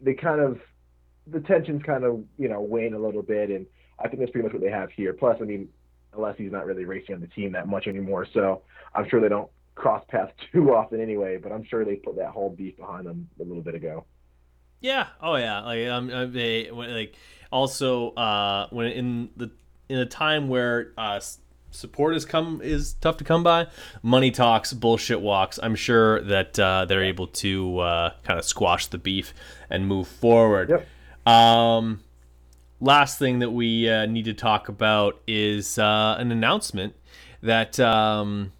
they 0.02 0.14
kind 0.14 0.42
of 0.42 0.60
the 1.28 1.39
tensions 1.39 1.82
kind 1.84 2.04
of 2.04 2.24
you 2.38 2.50
know 2.50 2.62
wane 2.62 2.94
a 2.94 3.00
little 3.00 3.24
bit, 3.24 3.50
and 3.50 3.66
I 4.00 4.08
think 4.08 4.20
that's 4.20 4.32
pretty 4.32 4.46
much 4.46 4.54
what 4.54 4.62
they 4.62 4.72
have 4.72 4.92
here. 4.92 5.14
Plus, 5.14 5.38
I 5.42 5.46
mean, 5.46 5.70
Alessi's 6.16 6.51
not 6.51 6.66
really 6.66 6.86
racing 6.86 7.16
on 7.16 7.22
the 7.22 7.28
team 7.28 7.51
that 7.53 7.68
much 7.68 7.88
anymore, 7.88 8.28
so 8.34 8.62
I'm 8.93 9.07
sure 9.09 9.22
they 9.22 9.30
don't 9.30 9.49
cross 9.76 10.03
paths 10.09 10.34
too 10.51 10.74
often 10.74 11.01
anyway. 11.01 11.38
But 11.38 11.51
I'm 11.51 11.64
sure 11.64 11.86
they 11.86 11.95
put 11.95 12.18
that 12.18 12.30
whole 12.30 12.49
beef 12.49 12.78
behind 12.78 13.05
them 13.05 13.30
a 13.39 13.43
little 13.43 13.64
bit 13.64 13.76
ago. 13.76 14.05
Yeah. 14.80 15.07
Oh 15.22 15.36
yeah. 15.36 15.62
Like 15.62 15.88
um, 15.88 16.09
uh, 16.12 16.26
they 16.26 16.72
like 16.72 17.16
also 17.51 18.12
uh 18.12 18.68
when 18.72 18.88
in 18.88 19.30
the 19.38 19.51
in 19.89 19.99
a 19.99 20.05
time 20.05 20.47
where 20.47 20.93
uh 20.97 21.20
support 21.72 22.16
is 22.16 22.26
come 22.26 22.62
is 22.64 22.93
tough 22.93 23.18
to 23.18 23.24
come 23.24 23.43
by. 23.43 23.68
Money 24.03 24.32
talks, 24.32 24.74
bullshit 24.74 25.22
walks. 25.22 25.59
I'm 25.62 25.76
sure 25.76 26.22
that 26.22 26.59
uh, 26.59 26.86
they're 26.86 27.03
able 27.03 27.28
to 27.28 27.80
uh, 27.80 28.14
kind 28.24 28.38
of 28.38 28.45
squash 28.45 28.88
the 28.88 28.97
beef 28.97 29.34
and 29.70 29.88
move 29.88 30.07
forward. 30.07 30.70
Yep. 30.70 31.34
Um, 31.34 32.01
last 32.82 33.19
thing 33.19 33.39
that 33.39 33.51
we 33.51 33.89
uh, 33.89 34.07
need 34.07 34.25
to 34.25 34.34
talk 34.34 34.67
about 34.67 35.21
is 35.27 35.77
uh, 35.77 36.15
an 36.17 36.32
announcement 36.32 36.95
that 37.41 37.79
um, 37.79 38.51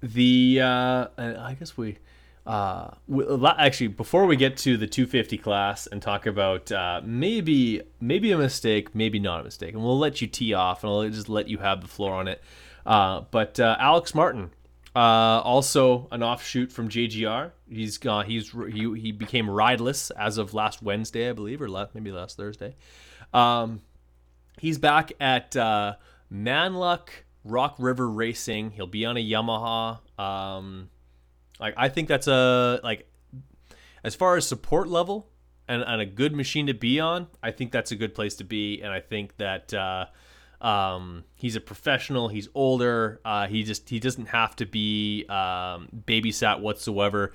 the 0.00 0.60
uh, 0.62 1.06
I 1.18 1.56
guess 1.58 1.76
we. 1.76 1.98
Uh, 2.44 2.90
actually, 3.56 3.86
before 3.86 4.26
we 4.26 4.34
get 4.34 4.56
to 4.56 4.76
the 4.76 4.86
250 4.88 5.38
class 5.38 5.86
and 5.86 6.02
talk 6.02 6.26
about 6.26 6.72
uh, 6.72 7.00
maybe 7.04 7.82
maybe 8.00 8.32
a 8.32 8.38
mistake, 8.38 8.92
maybe 8.96 9.20
not 9.20 9.40
a 9.40 9.44
mistake, 9.44 9.74
and 9.74 9.82
we'll 9.82 9.98
let 9.98 10.20
you 10.20 10.26
tee 10.26 10.52
off, 10.52 10.82
and 10.82 10.92
I'll 10.92 11.08
just 11.08 11.28
let 11.28 11.46
you 11.46 11.58
have 11.58 11.82
the 11.82 11.86
floor 11.86 12.14
on 12.14 12.26
it. 12.26 12.42
Uh, 12.84 13.20
but 13.30 13.60
Alex 13.60 14.12
Martin, 14.12 14.50
also 14.96 16.08
an 16.10 16.24
offshoot 16.24 16.72
from 16.72 16.88
JGR, 16.88 17.52
he's 17.68 17.96
gone. 17.98 18.26
He's 18.26 18.50
he, 18.50 18.92
he 18.98 19.12
became 19.12 19.48
rideless 19.48 20.10
as 20.10 20.36
of 20.36 20.52
last 20.52 20.82
Wednesday, 20.82 21.30
I 21.30 21.34
believe, 21.34 21.62
or 21.62 21.68
last, 21.68 21.94
maybe 21.94 22.10
last 22.10 22.36
Thursday. 22.36 22.74
Um, 23.32 23.80
he's 24.58 24.78
back 24.78 25.12
at 25.20 25.56
uh, 25.56 25.94
Manluk 26.32 27.08
Rock 27.44 27.76
River 27.78 28.08
Racing. 28.08 28.70
He'll 28.72 28.86
be 28.86 29.04
on 29.04 29.16
a 29.16 29.24
Yamaha. 29.24 29.98
Um, 30.20 30.90
like 31.58 31.74
I 31.76 31.88
think 31.88 32.08
that's 32.08 32.26
a 32.26 32.80
like 32.82 33.08
as 34.04 34.14
far 34.14 34.36
as 34.36 34.46
support 34.46 34.88
level 34.88 35.28
and, 35.68 35.82
and 35.82 36.00
a 36.00 36.06
good 36.06 36.34
machine 36.34 36.66
to 36.66 36.74
be 36.74 37.00
on. 37.00 37.28
I 37.42 37.50
think 37.50 37.72
that's 37.72 37.92
a 37.92 37.96
good 37.96 38.14
place 38.14 38.36
to 38.36 38.44
be, 38.44 38.80
and 38.82 38.92
I 38.92 39.00
think 39.00 39.36
that. 39.38 39.72
Uh, 39.72 40.06
um, 40.60 41.24
he's 41.34 41.56
a 41.56 41.60
professional. 41.60 42.28
He's 42.28 42.48
older. 42.54 43.20
Uh, 43.24 43.48
he 43.48 43.64
just 43.64 43.88
he 43.88 43.98
doesn't 43.98 44.26
have 44.26 44.54
to 44.56 44.64
be 44.64 45.26
um, 45.28 45.88
babysat 46.06 46.60
whatsoever 46.60 47.32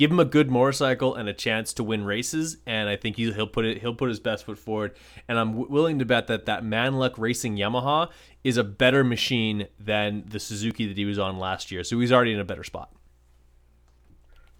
give 0.00 0.10
him 0.10 0.18
a 0.18 0.24
good 0.24 0.50
motorcycle 0.50 1.14
and 1.14 1.28
a 1.28 1.32
chance 1.34 1.74
to 1.74 1.84
win 1.84 2.04
races, 2.06 2.56
and 2.64 2.88
I 2.88 2.96
think 2.96 3.16
he'll, 3.16 3.46
put 3.46 3.66
it 3.66 3.82
he'll 3.82 3.94
put 3.94 4.08
his 4.08 4.18
best 4.18 4.46
foot 4.46 4.56
forward. 4.56 4.96
And 5.28 5.38
I'm 5.38 5.50
w- 5.50 5.70
willing 5.70 5.98
to 5.98 6.06
bet 6.06 6.26
that 6.28 6.46
that 6.46 6.64
Manluk 6.64 7.18
Racing 7.18 7.58
Yamaha 7.58 8.08
is 8.42 8.56
a 8.56 8.64
better 8.64 9.04
machine 9.04 9.68
than 9.78 10.24
the 10.26 10.40
Suzuki 10.40 10.86
that 10.86 10.96
he 10.96 11.04
was 11.04 11.18
on 11.18 11.38
last 11.38 11.70
year. 11.70 11.84
So 11.84 12.00
he's 12.00 12.12
already 12.12 12.32
in 12.32 12.40
a 12.40 12.46
better 12.46 12.64
spot. 12.64 12.90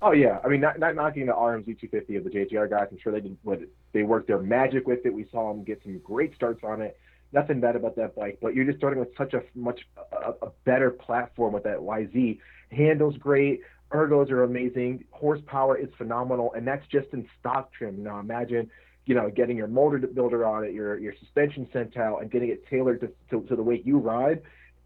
Oh 0.02 0.12
yeah, 0.12 0.40
I 0.44 0.48
mean, 0.48 0.60
not, 0.60 0.78
not 0.78 0.94
knocking 0.94 1.24
the 1.24 1.32
RMZ 1.32 1.64
250 1.64 2.16
of 2.16 2.24
the 2.24 2.30
JGR 2.30 2.68
guys. 2.68 2.88
I'm 2.90 2.98
sure 2.98 3.10
they 3.10 3.20
did 3.20 3.38
what 3.42 3.60
they 3.92 4.02
worked 4.02 4.26
their 4.26 4.40
magic 4.40 4.86
with 4.86 5.06
it. 5.06 5.14
We 5.14 5.26
saw 5.32 5.54
them 5.54 5.64
get 5.64 5.82
some 5.82 6.00
great 6.00 6.34
starts 6.34 6.62
on 6.62 6.82
it. 6.82 6.98
Nothing 7.32 7.60
bad 7.60 7.76
about 7.76 7.96
that 7.96 8.14
bike, 8.14 8.40
but 8.42 8.54
you're 8.54 8.66
just 8.66 8.76
starting 8.76 8.98
with 8.98 9.16
such 9.16 9.32
a 9.32 9.42
much 9.54 9.88
a, 10.12 10.32
a 10.42 10.50
better 10.64 10.90
platform 10.90 11.54
with 11.54 11.62
that 11.62 11.78
YZ. 11.78 12.38
Handles 12.72 13.16
great 13.16 13.62
ergos 13.92 14.30
are 14.30 14.44
amazing, 14.44 15.04
horsepower 15.10 15.76
is 15.76 15.88
phenomenal, 15.98 16.52
and 16.54 16.66
that's 16.66 16.86
just 16.88 17.08
in 17.12 17.28
stock 17.38 17.72
trim. 17.72 18.02
Now 18.02 18.20
imagine, 18.20 18.70
you 19.06 19.14
know, 19.14 19.30
getting 19.30 19.56
your 19.56 19.66
motor 19.66 19.98
builder 19.98 20.46
on 20.46 20.64
it, 20.64 20.72
your 20.72 20.98
your 20.98 21.14
suspension 21.18 21.68
out, 21.96 22.22
and 22.22 22.30
getting 22.30 22.50
it 22.50 22.66
tailored 22.68 23.00
to, 23.00 23.10
to, 23.30 23.46
to 23.48 23.56
the 23.56 23.62
way 23.62 23.82
you 23.84 23.98
ride. 23.98 24.42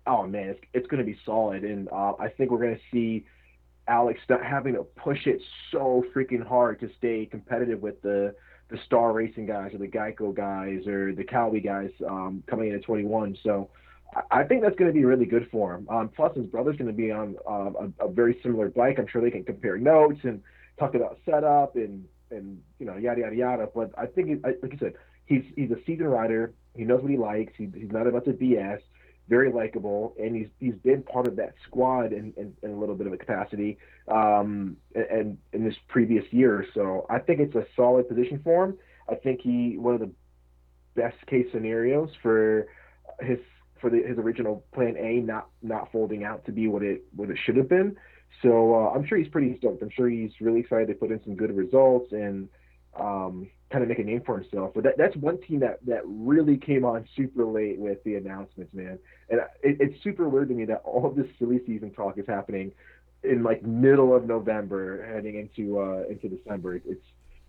Oh 0.06 0.26
man, 0.26 0.50
it's 0.50 0.60
it's 0.72 0.86
going 0.86 1.04
to 1.04 1.10
be 1.10 1.18
solid, 1.24 1.64
and 1.64 1.88
uh, 1.90 2.12
I 2.18 2.28
think 2.28 2.50
we're 2.50 2.58
going 2.58 2.76
to 2.76 2.82
see 2.92 3.24
Alex 3.86 4.20
not 4.28 4.44
having 4.44 4.74
to 4.74 4.82
push 4.82 5.26
it 5.26 5.40
so 5.70 6.04
freaking 6.14 6.46
hard 6.46 6.80
to 6.80 6.90
stay 6.98 7.26
competitive 7.26 7.82
with 7.82 8.00
the 8.02 8.34
the 8.70 8.78
Star 8.86 9.12
Racing 9.12 9.46
guys 9.46 9.74
or 9.74 9.78
the 9.78 9.88
Geico 9.88 10.34
guys 10.34 10.86
or 10.86 11.14
the 11.14 11.24
Calvi 11.24 11.60
guys 11.60 11.90
um, 12.08 12.42
coming 12.46 12.70
in 12.70 12.74
at 12.74 12.82
21. 12.82 13.36
So 13.42 13.68
I 14.30 14.44
think 14.44 14.62
that's 14.62 14.76
going 14.76 14.90
to 14.90 14.94
be 14.94 15.04
really 15.04 15.26
good 15.26 15.48
for 15.50 15.74
him. 15.74 15.88
Um, 15.88 16.08
plus, 16.08 16.36
his 16.36 16.46
brother's 16.46 16.76
going 16.76 16.88
to 16.88 16.96
be 16.96 17.10
on 17.10 17.36
uh, 17.48 17.70
a, 18.00 18.06
a, 18.06 18.08
very 18.08 18.38
similar 18.42 18.68
bike. 18.68 18.98
I'm 18.98 19.06
sure 19.06 19.20
they 19.20 19.30
can 19.30 19.44
compare 19.44 19.76
notes 19.76 20.20
and 20.22 20.42
talk 20.78 20.94
about 20.94 21.18
setup 21.24 21.76
and 21.76 22.04
and 22.30 22.60
you 22.78 22.86
know 22.86 22.96
yada 22.96 23.22
yada 23.22 23.36
yada. 23.36 23.68
But 23.74 23.92
I 23.98 24.06
think, 24.06 24.44
like 24.44 24.58
you 24.62 24.78
said, 24.78 24.94
he's 25.26 25.42
he's 25.56 25.70
a 25.70 25.78
seasoned 25.86 26.10
rider. 26.10 26.52
He 26.76 26.84
knows 26.84 27.02
what 27.02 27.10
he 27.10 27.16
likes. 27.16 27.52
He, 27.56 27.68
he's 27.74 27.90
not 27.90 28.06
about 28.06 28.24
to 28.26 28.32
BS. 28.32 28.80
Very 29.28 29.50
likable, 29.50 30.14
and 30.20 30.36
he's 30.36 30.48
he's 30.60 30.74
been 30.74 31.02
part 31.02 31.26
of 31.26 31.36
that 31.36 31.54
squad 31.66 32.12
in, 32.12 32.34
in, 32.36 32.54
in 32.62 32.70
a 32.70 32.78
little 32.78 32.94
bit 32.94 33.06
of 33.06 33.12
a 33.14 33.16
capacity, 33.16 33.78
um, 34.06 34.76
and 34.94 35.38
in 35.52 35.64
this 35.64 35.76
previous 35.88 36.24
year. 36.30 36.66
So 36.74 37.06
I 37.08 37.20
think 37.20 37.40
it's 37.40 37.54
a 37.54 37.64
solid 37.74 38.06
position 38.06 38.40
for 38.44 38.64
him. 38.64 38.78
I 39.08 39.14
think 39.14 39.40
he 39.40 39.78
one 39.78 39.94
of 39.94 40.00
the 40.00 40.10
best 40.94 41.16
case 41.26 41.46
scenarios 41.52 42.10
for 42.22 42.66
his 43.20 43.38
for 43.80 43.90
the, 43.90 44.02
his 44.02 44.18
original 44.18 44.64
plan 44.72 44.96
A 44.96 45.20
not 45.20 45.48
not 45.62 45.90
folding 45.92 46.24
out 46.24 46.44
to 46.46 46.52
be 46.52 46.68
what 46.68 46.82
it 46.82 47.04
what 47.14 47.30
it 47.30 47.38
should 47.44 47.56
have 47.56 47.68
been. 47.68 47.96
So 48.42 48.74
uh, 48.74 48.90
I'm 48.94 49.06
sure 49.06 49.18
he's 49.18 49.28
pretty 49.28 49.56
stoked. 49.58 49.82
I'm 49.82 49.90
sure 49.90 50.08
he's 50.08 50.32
really 50.40 50.60
excited 50.60 50.88
to 50.88 50.94
put 50.94 51.10
in 51.10 51.22
some 51.24 51.36
good 51.36 51.56
results 51.56 52.12
and 52.12 52.48
um, 52.98 53.48
kind 53.70 53.82
of 53.82 53.88
make 53.88 53.98
a 53.98 54.04
name 54.04 54.22
for 54.24 54.38
himself. 54.38 54.72
But 54.74 54.84
that, 54.84 54.94
that's 54.98 55.16
one 55.16 55.40
team 55.40 55.60
that 55.60 55.78
that 55.86 56.02
really 56.04 56.56
came 56.56 56.84
on 56.84 57.06
super 57.16 57.44
late 57.44 57.78
with 57.78 58.02
the 58.04 58.16
announcements, 58.16 58.72
man. 58.74 58.98
And 59.28 59.40
it, 59.62 59.76
it's 59.80 60.02
super 60.02 60.28
weird 60.28 60.48
to 60.48 60.54
me 60.54 60.64
that 60.66 60.82
all 60.84 61.10
this 61.10 61.26
silly 61.38 61.60
season 61.66 61.90
talk 61.92 62.18
is 62.18 62.26
happening 62.26 62.72
in 63.22 63.42
like 63.42 63.62
middle 63.62 64.14
of 64.14 64.26
November, 64.26 65.06
heading 65.12 65.36
into 65.38 65.80
uh, 65.80 66.02
into 66.08 66.28
December. 66.28 66.76
It's 66.76 67.04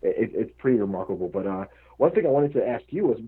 it, 0.05 0.31
it's 0.33 0.51
pretty 0.57 0.77
remarkable. 0.77 1.27
But 1.27 1.47
uh, 1.47 1.65
one 1.97 2.11
thing 2.11 2.25
I 2.25 2.29
wanted 2.29 2.53
to 2.53 2.67
ask 2.67 2.83
you 2.89 3.07
was, 3.07 3.19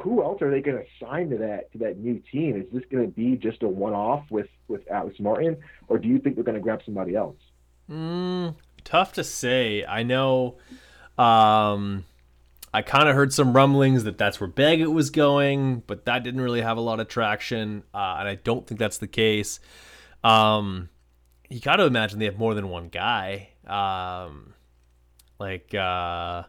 who 0.00 0.22
else 0.22 0.42
are 0.42 0.50
they 0.50 0.60
going 0.60 0.78
to 0.78 1.04
sign 1.04 1.30
to 1.30 1.38
that 1.38 1.72
to 1.72 1.78
that 1.78 1.98
new 1.98 2.22
team? 2.30 2.56
Is 2.56 2.66
this 2.72 2.84
going 2.90 3.04
to 3.04 3.10
be 3.10 3.36
just 3.36 3.62
a 3.62 3.68
one-off 3.68 4.24
with 4.30 4.48
with 4.68 4.88
Alex 4.90 5.18
Martin, 5.20 5.56
or 5.88 5.98
do 5.98 6.08
you 6.08 6.18
think 6.18 6.34
they're 6.34 6.44
going 6.44 6.56
to 6.56 6.60
grab 6.60 6.80
somebody 6.84 7.14
else? 7.14 7.36
Mm, 7.90 8.54
tough 8.84 9.12
to 9.14 9.24
say. 9.24 9.84
I 9.84 10.02
know. 10.02 10.56
Um, 11.16 12.04
I 12.72 12.82
kind 12.82 13.08
of 13.08 13.14
heard 13.14 13.32
some 13.32 13.54
rumblings 13.54 14.04
that 14.04 14.18
that's 14.18 14.40
where 14.40 14.48
Baggett 14.48 14.92
was 14.92 15.10
going, 15.10 15.82
but 15.86 16.04
that 16.04 16.22
didn't 16.22 16.42
really 16.42 16.60
have 16.60 16.76
a 16.76 16.82
lot 16.82 17.00
of 17.00 17.08
traction, 17.08 17.82
uh, 17.94 18.16
and 18.18 18.28
I 18.28 18.34
don't 18.34 18.66
think 18.66 18.78
that's 18.78 18.98
the 18.98 19.08
case. 19.08 19.58
Um, 20.22 20.90
you 21.48 21.60
got 21.60 21.76
to 21.76 21.84
imagine 21.84 22.18
they 22.18 22.26
have 22.26 22.38
more 22.38 22.54
than 22.54 22.68
one 22.68 22.88
guy. 22.88 23.50
Um, 23.66 24.52
like, 25.38 25.74
uh, 25.74 26.44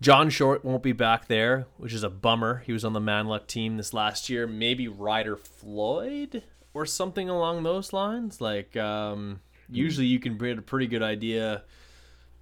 John 0.00 0.30
Short 0.30 0.64
won't 0.64 0.82
be 0.82 0.92
back 0.92 1.28
there, 1.28 1.66
which 1.76 1.92
is 1.92 2.02
a 2.02 2.10
bummer. 2.10 2.62
He 2.64 2.72
was 2.72 2.84
on 2.84 2.94
the 2.94 3.00
Manluk 3.00 3.46
team 3.46 3.76
this 3.76 3.92
last 3.92 4.30
year. 4.30 4.46
Maybe 4.46 4.88
Ryder 4.88 5.36
Floyd 5.36 6.42
or 6.72 6.86
something 6.86 7.28
along 7.28 7.62
those 7.62 7.92
lines. 7.92 8.40
Like, 8.40 8.76
um, 8.76 9.40
usually 9.68 10.06
you 10.06 10.18
can 10.18 10.38
get 10.38 10.58
a 10.58 10.62
pretty 10.62 10.86
good 10.86 11.02
idea 11.02 11.64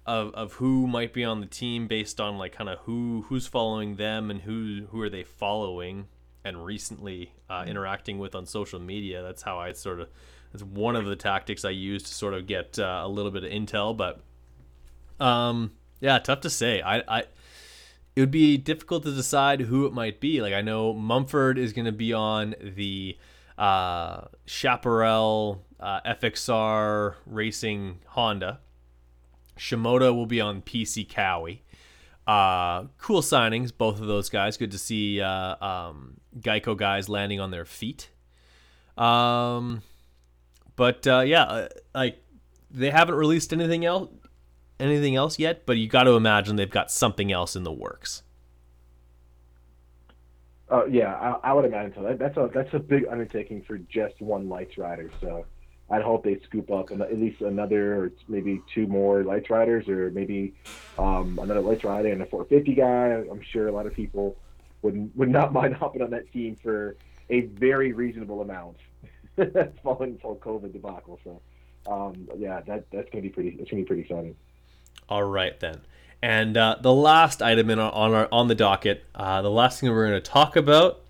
of, 0.05 0.33
of 0.33 0.53
who 0.53 0.87
might 0.87 1.13
be 1.13 1.23
on 1.23 1.41
the 1.41 1.45
team 1.45 1.87
based 1.87 2.19
on 2.19 2.37
like 2.37 2.53
kind 2.53 2.69
of 2.69 2.79
who 2.79 3.25
who's 3.27 3.45
following 3.45 3.95
them 3.97 4.31
and 4.31 4.41
who 4.41 4.87
who 4.89 5.01
are 5.01 5.09
they 5.09 5.23
following 5.23 6.07
and 6.43 6.65
recently 6.65 7.33
uh, 7.49 7.65
interacting 7.67 8.17
with 8.17 8.33
on 8.35 8.45
social 8.45 8.79
media. 8.79 9.21
That's 9.21 9.43
how 9.43 9.59
I 9.59 9.73
sort 9.73 9.99
of 9.99 10.09
that's 10.51 10.63
one 10.63 10.95
of 10.95 11.05
the 11.05 11.15
tactics 11.15 11.63
I 11.63 11.71
use 11.71 12.03
to 12.03 12.13
sort 12.13 12.33
of 12.33 12.47
get 12.47 12.79
uh, 12.79 13.01
a 13.03 13.07
little 13.07 13.31
bit 13.31 13.43
of 13.43 13.51
intel. 13.51 13.95
But 13.95 14.21
um, 15.19 15.71
yeah, 15.99 16.19
tough 16.19 16.41
to 16.41 16.49
say. 16.49 16.81
I, 16.81 17.03
I 17.07 17.23
it 18.15 18.21
would 18.21 18.31
be 18.31 18.57
difficult 18.57 19.03
to 19.03 19.11
decide 19.11 19.61
who 19.61 19.85
it 19.85 19.93
might 19.93 20.19
be. 20.19 20.41
Like 20.41 20.53
I 20.53 20.61
know 20.61 20.93
Mumford 20.93 21.57
is 21.57 21.73
going 21.73 21.85
to 21.85 21.91
be 21.91 22.13
on 22.13 22.55
the 22.61 23.17
uh, 23.57 24.21
Chaparral 24.45 25.63
uh, 25.79 26.01
FXR 26.01 27.15
Racing 27.25 27.99
Honda. 28.07 28.59
Shimoda 29.57 30.13
will 30.15 30.25
be 30.25 30.41
on 30.41 30.61
PC 30.61 31.07
Kawi. 31.07 31.59
Uh, 32.25 32.85
cool 32.97 33.21
signings, 33.21 33.71
both 33.75 33.99
of 33.99 34.07
those 34.07 34.29
guys. 34.29 34.55
Good 34.57 34.71
to 34.71 34.77
see 34.77 35.19
uh, 35.19 35.55
um, 35.65 36.19
Geico 36.39 36.77
guys 36.77 37.09
landing 37.09 37.39
on 37.39 37.51
their 37.51 37.65
feet. 37.65 38.09
Um, 38.97 39.81
but 40.75 41.07
uh, 41.07 41.21
yeah, 41.21 41.43
uh, 41.43 41.67
like 41.95 42.21
they 42.69 42.91
haven't 42.91 43.15
released 43.15 43.51
anything 43.51 43.83
else, 43.83 44.09
anything 44.79 45.15
else 45.15 45.39
yet. 45.39 45.65
But 45.65 45.77
you 45.77 45.87
got 45.87 46.03
to 46.03 46.11
imagine 46.11 46.55
they've 46.55 46.69
got 46.69 46.91
something 46.91 47.31
else 47.31 47.55
in 47.55 47.63
the 47.63 47.71
works. 47.71 48.23
Uh, 50.71 50.85
yeah, 50.85 51.15
I, 51.15 51.49
I 51.49 51.53
would 51.53 51.65
imagine 51.65 51.93
so. 51.95 52.03
That, 52.03 52.19
that's 52.19 52.37
a 52.37 52.49
that's 52.53 52.73
a 52.73 52.79
big 52.79 53.07
undertaking 53.09 53.63
for 53.63 53.77
just 53.77 54.21
one 54.21 54.49
lights 54.49 54.77
rider. 54.77 55.09
So 55.19 55.45
I'd 55.89 56.03
hope 56.03 56.23
they 56.23 56.39
scoop 56.45 56.69
up 56.71 56.91
at 56.91 57.19
least 57.19 57.41
another 57.41 57.95
or 57.95 58.11
maybe 58.27 58.61
two 58.73 58.85
more 58.85 59.23
lights 59.23 59.49
riders, 59.49 59.87
or 59.87 60.11
maybe 60.11 60.53
um, 60.99 61.39
another 61.41 61.61
lights 61.61 61.83
rider 61.83 62.09
and 62.09 62.21
a 62.21 62.25
450 62.27 62.75
guy. 62.75 63.31
I'm 63.31 63.41
sure 63.41 63.67
a 63.67 63.71
lot 63.71 63.87
of 63.87 63.93
people 63.93 64.37
would 64.83 65.11
would 65.15 65.29
not 65.29 65.53
mind 65.59 65.73
hopping 65.75 66.03
on 66.03 66.11
that 66.11 66.31
team 66.31 66.55
for 66.55 66.95
a 67.31 67.41
very 67.41 67.93
reasonable 67.93 68.41
amount 68.41 68.77
following 69.83 70.19
full 70.19 70.35
COVID 70.35 70.71
debacle. 70.71 71.19
So 71.23 71.41
um, 71.91 72.27
yeah, 72.37 72.61
that 72.67 72.85
that's 72.91 73.09
gonna 73.09 73.23
be 73.23 73.29
pretty. 73.29 73.57
It's 73.59 73.71
gonna 73.71 73.81
be 73.81 73.87
pretty 73.87 74.03
exciting. 74.03 74.35
All 75.09 75.23
right 75.23 75.59
then. 75.59 75.81
And 76.21 76.55
uh, 76.55 76.77
the 76.81 76.93
last 76.93 77.41
item 77.41 77.69
in 77.69 77.79
our, 77.79 77.91
on 77.91 78.13
our 78.13 78.27
on 78.31 78.47
the 78.47 78.55
docket, 78.55 79.03
uh, 79.15 79.41
the 79.41 79.49
last 79.49 79.79
thing 79.79 79.89
we're 79.89 80.07
going 80.07 80.21
to 80.21 80.29
talk 80.29 80.55
about. 80.55 81.01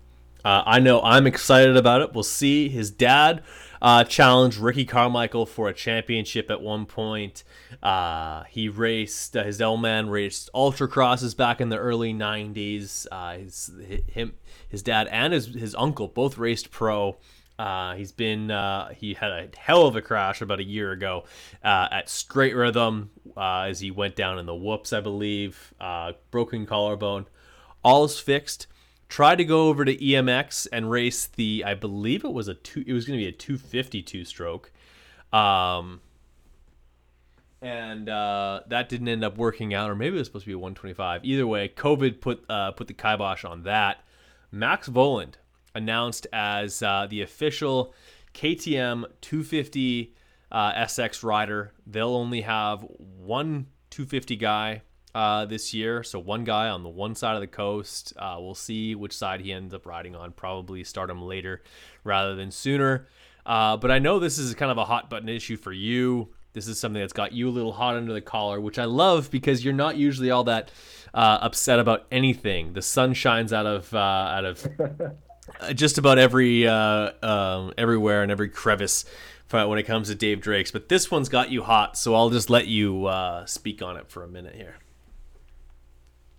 Uh, 0.42 0.62
I 0.64 0.78
know 0.78 1.02
I'm 1.02 1.26
excited 1.26 1.76
about 1.76 2.00
it. 2.00 2.14
We'll 2.14 2.22
see. 2.22 2.70
His 2.70 2.90
dad 2.90 3.42
uh, 3.82 4.04
challenged 4.04 4.56
Ricky 4.56 4.86
Carmichael 4.86 5.44
for 5.44 5.68
a 5.68 5.74
championship 5.74 6.50
at 6.50 6.62
one 6.62 6.86
point. 6.86 7.44
Uh, 7.82 8.44
he 8.44 8.68
raced 8.70 9.36
uh, 9.36 9.44
his 9.44 9.60
L 9.60 9.76
man 9.76 10.08
raced 10.08 10.48
ultra 10.54 10.88
crosses 10.88 11.34
back 11.34 11.60
in 11.60 11.68
the 11.68 11.76
early 11.76 12.14
'90s. 12.14 13.06
his 13.38 13.70
him 14.06 14.34
his 14.66 14.82
dad 14.82 15.08
and 15.08 15.32
his 15.32 15.46
his 15.46 15.74
uncle 15.74 16.08
both 16.08 16.38
raced 16.38 16.70
pro. 16.70 17.16
Uh, 17.60 17.94
he's 17.94 18.10
been 18.10 18.50
uh, 18.50 18.88
he 18.88 19.12
had 19.12 19.30
a 19.30 19.48
hell 19.54 19.86
of 19.86 19.94
a 19.94 20.00
crash 20.00 20.40
about 20.40 20.60
a 20.60 20.64
year 20.64 20.92
ago 20.92 21.24
uh, 21.62 21.88
at 21.90 22.08
Straight 22.08 22.56
Rhythm 22.56 23.10
uh, 23.36 23.66
as 23.68 23.80
he 23.80 23.90
went 23.90 24.16
down 24.16 24.38
in 24.38 24.46
the 24.46 24.54
whoops, 24.54 24.94
I 24.94 25.00
believe. 25.02 25.74
Uh, 25.78 26.12
broken 26.30 26.64
collarbone. 26.64 27.26
All 27.84 28.02
is 28.06 28.18
fixed. 28.18 28.66
Tried 29.10 29.36
to 29.36 29.44
go 29.44 29.68
over 29.68 29.84
to 29.84 29.94
EMX 29.94 30.68
and 30.72 30.90
race 30.90 31.26
the 31.26 31.62
I 31.66 31.74
believe 31.74 32.24
it 32.24 32.32
was 32.32 32.48
a 32.48 32.54
two. 32.54 32.82
It 32.86 32.94
was 32.94 33.04
going 33.04 33.18
to 33.18 33.22
be 33.22 33.28
a 33.28 33.32
252 33.32 34.24
stroke. 34.24 34.72
Um, 35.30 36.00
and 37.60 38.08
uh, 38.08 38.60
that 38.68 38.88
didn't 38.88 39.08
end 39.08 39.22
up 39.22 39.36
working 39.36 39.74
out, 39.74 39.90
or 39.90 39.94
maybe 39.94 40.16
it 40.16 40.18
was 40.18 40.28
supposed 40.28 40.46
to 40.46 40.48
be 40.48 40.54
a 40.54 40.58
125. 40.58 41.26
Either 41.26 41.46
way, 41.46 41.68
COVID 41.68 42.22
put 42.22 42.48
put 42.48 42.86
the 42.86 42.94
kibosh 42.94 43.44
on 43.44 43.64
that. 43.64 44.02
Max 44.50 44.88
Vohland 44.88 45.34
announced 45.74 46.26
as 46.32 46.82
uh, 46.82 47.06
the 47.08 47.22
official 47.22 47.94
KTM 48.34 49.04
250 49.20 50.14
uh, 50.52 50.72
SX 50.72 51.22
rider. 51.22 51.72
They'll 51.86 52.14
only 52.14 52.42
have 52.42 52.84
one 52.98 53.66
250 53.90 54.36
guy 54.36 54.82
uh, 55.14 55.44
this 55.46 55.74
year, 55.74 56.02
so 56.02 56.18
one 56.18 56.44
guy 56.44 56.68
on 56.68 56.82
the 56.82 56.88
one 56.88 57.14
side 57.14 57.34
of 57.34 57.40
the 57.40 57.46
coast. 57.46 58.12
Uh, 58.16 58.36
we'll 58.38 58.54
see 58.54 58.94
which 58.94 59.16
side 59.16 59.40
he 59.40 59.52
ends 59.52 59.74
up 59.74 59.86
riding 59.86 60.14
on. 60.14 60.32
Probably 60.32 60.84
start 60.84 61.10
him 61.10 61.22
later 61.22 61.62
rather 62.04 62.34
than 62.34 62.50
sooner. 62.50 63.06
Uh, 63.44 63.76
but 63.76 63.90
I 63.90 63.98
know 63.98 64.18
this 64.18 64.38
is 64.38 64.54
kind 64.54 64.70
of 64.70 64.78
a 64.78 64.84
hot 64.84 65.10
button 65.10 65.28
issue 65.28 65.56
for 65.56 65.72
you. 65.72 66.28
This 66.52 66.66
is 66.66 66.78
something 66.80 67.00
that's 67.00 67.12
got 67.12 67.32
you 67.32 67.48
a 67.48 67.50
little 67.50 67.72
hot 67.72 67.96
under 67.96 68.12
the 68.12 68.20
collar, 68.20 68.60
which 68.60 68.78
I 68.78 68.84
love 68.84 69.30
because 69.30 69.64
you're 69.64 69.72
not 69.72 69.96
usually 69.96 70.30
all 70.30 70.44
that 70.44 70.70
uh, 71.14 71.38
upset 71.40 71.78
about 71.78 72.06
anything. 72.10 72.72
The 72.72 72.82
sun 72.82 73.14
shines 73.14 73.52
out 73.52 73.66
of 73.66 73.94
out 73.94 74.44
of 74.44 74.66
Uh, 74.78 75.10
just 75.74 75.98
about 75.98 76.18
every 76.18 76.66
uh, 76.66 77.10
um, 77.22 77.72
everywhere 77.76 78.22
and 78.22 78.30
every 78.30 78.48
crevice 78.48 79.04
when 79.50 79.78
it 79.78 79.82
comes 79.84 80.08
to 80.08 80.14
Dave 80.14 80.40
Drakes. 80.40 80.70
But 80.70 80.88
this 80.88 81.10
one's 81.10 81.28
got 81.28 81.50
you 81.50 81.62
hot, 81.62 81.96
so 81.96 82.14
I'll 82.14 82.30
just 82.30 82.50
let 82.50 82.66
you 82.66 83.06
uh, 83.06 83.46
speak 83.46 83.82
on 83.82 83.96
it 83.96 84.08
for 84.08 84.22
a 84.22 84.28
minute 84.28 84.54
here. 84.54 84.76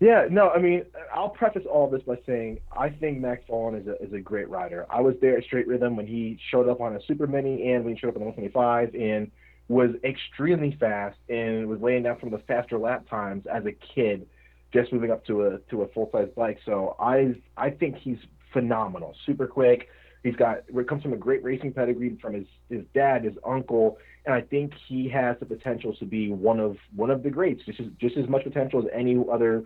Yeah, 0.00 0.26
no, 0.28 0.50
I 0.50 0.58
mean, 0.58 0.84
I'll 1.14 1.28
preface 1.28 1.62
all 1.70 1.88
this 1.88 2.02
by 2.02 2.18
saying 2.26 2.58
I 2.76 2.88
think 2.88 3.20
Max 3.20 3.44
Vohland 3.48 3.82
is 3.82 3.86
a, 3.86 4.02
is 4.02 4.12
a 4.12 4.18
great 4.18 4.48
rider. 4.48 4.84
I 4.90 5.00
was 5.00 5.14
there 5.20 5.38
at 5.38 5.44
Straight 5.44 5.68
Rhythm 5.68 5.94
when 5.94 6.08
he 6.08 6.40
showed 6.50 6.68
up 6.68 6.80
on 6.80 6.96
a 6.96 7.02
Super 7.06 7.28
Mini 7.28 7.72
and 7.72 7.84
when 7.84 7.94
he 7.94 8.00
showed 8.00 8.08
up 8.08 8.16
on 8.16 8.22
the 8.22 8.26
125 8.26 8.96
and 8.96 9.30
was 9.68 9.90
extremely 10.02 10.76
fast 10.80 11.16
and 11.28 11.68
was 11.68 11.80
laying 11.80 12.02
down 12.02 12.18
some 12.18 12.32
of 12.32 12.40
the 12.40 12.44
faster 12.46 12.78
lap 12.78 13.08
times 13.08 13.46
as 13.46 13.64
a 13.64 13.72
kid, 13.94 14.26
just 14.72 14.92
moving 14.92 15.12
up 15.12 15.24
to 15.26 15.46
a 15.46 15.58
to 15.70 15.82
a 15.82 15.88
full 15.88 16.10
size 16.10 16.28
bike. 16.36 16.58
So 16.66 16.96
I 16.98 17.36
I 17.56 17.70
think 17.70 17.96
he's 17.98 18.18
phenomenal, 18.52 19.14
super 19.26 19.46
quick. 19.46 19.88
He's 20.22 20.36
got 20.36 20.58
it 20.68 20.88
comes 20.88 21.02
from 21.02 21.12
a 21.12 21.16
great 21.16 21.42
racing 21.42 21.72
pedigree 21.72 22.16
from 22.20 22.34
his 22.34 22.46
his 22.70 22.84
dad, 22.94 23.24
his 23.24 23.34
uncle, 23.44 23.98
and 24.24 24.34
I 24.34 24.40
think 24.40 24.72
he 24.88 25.08
has 25.08 25.36
the 25.40 25.46
potential 25.46 25.94
to 25.96 26.04
be 26.04 26.30
one 26.30 26.60
of 26.60 26.76
one 26.94 27.10
of 27.10 27.22
the 27.22 27.30
greats, 27.30 27.62
just 27.66 27.80
as, 27.80 27.86
just 28.00 28.16
as 28.16 28.28
much 28.28 28.44
potential 28.44 28.80
as 28.80 28.86
any 28.94 29.16
other 29.32 29.64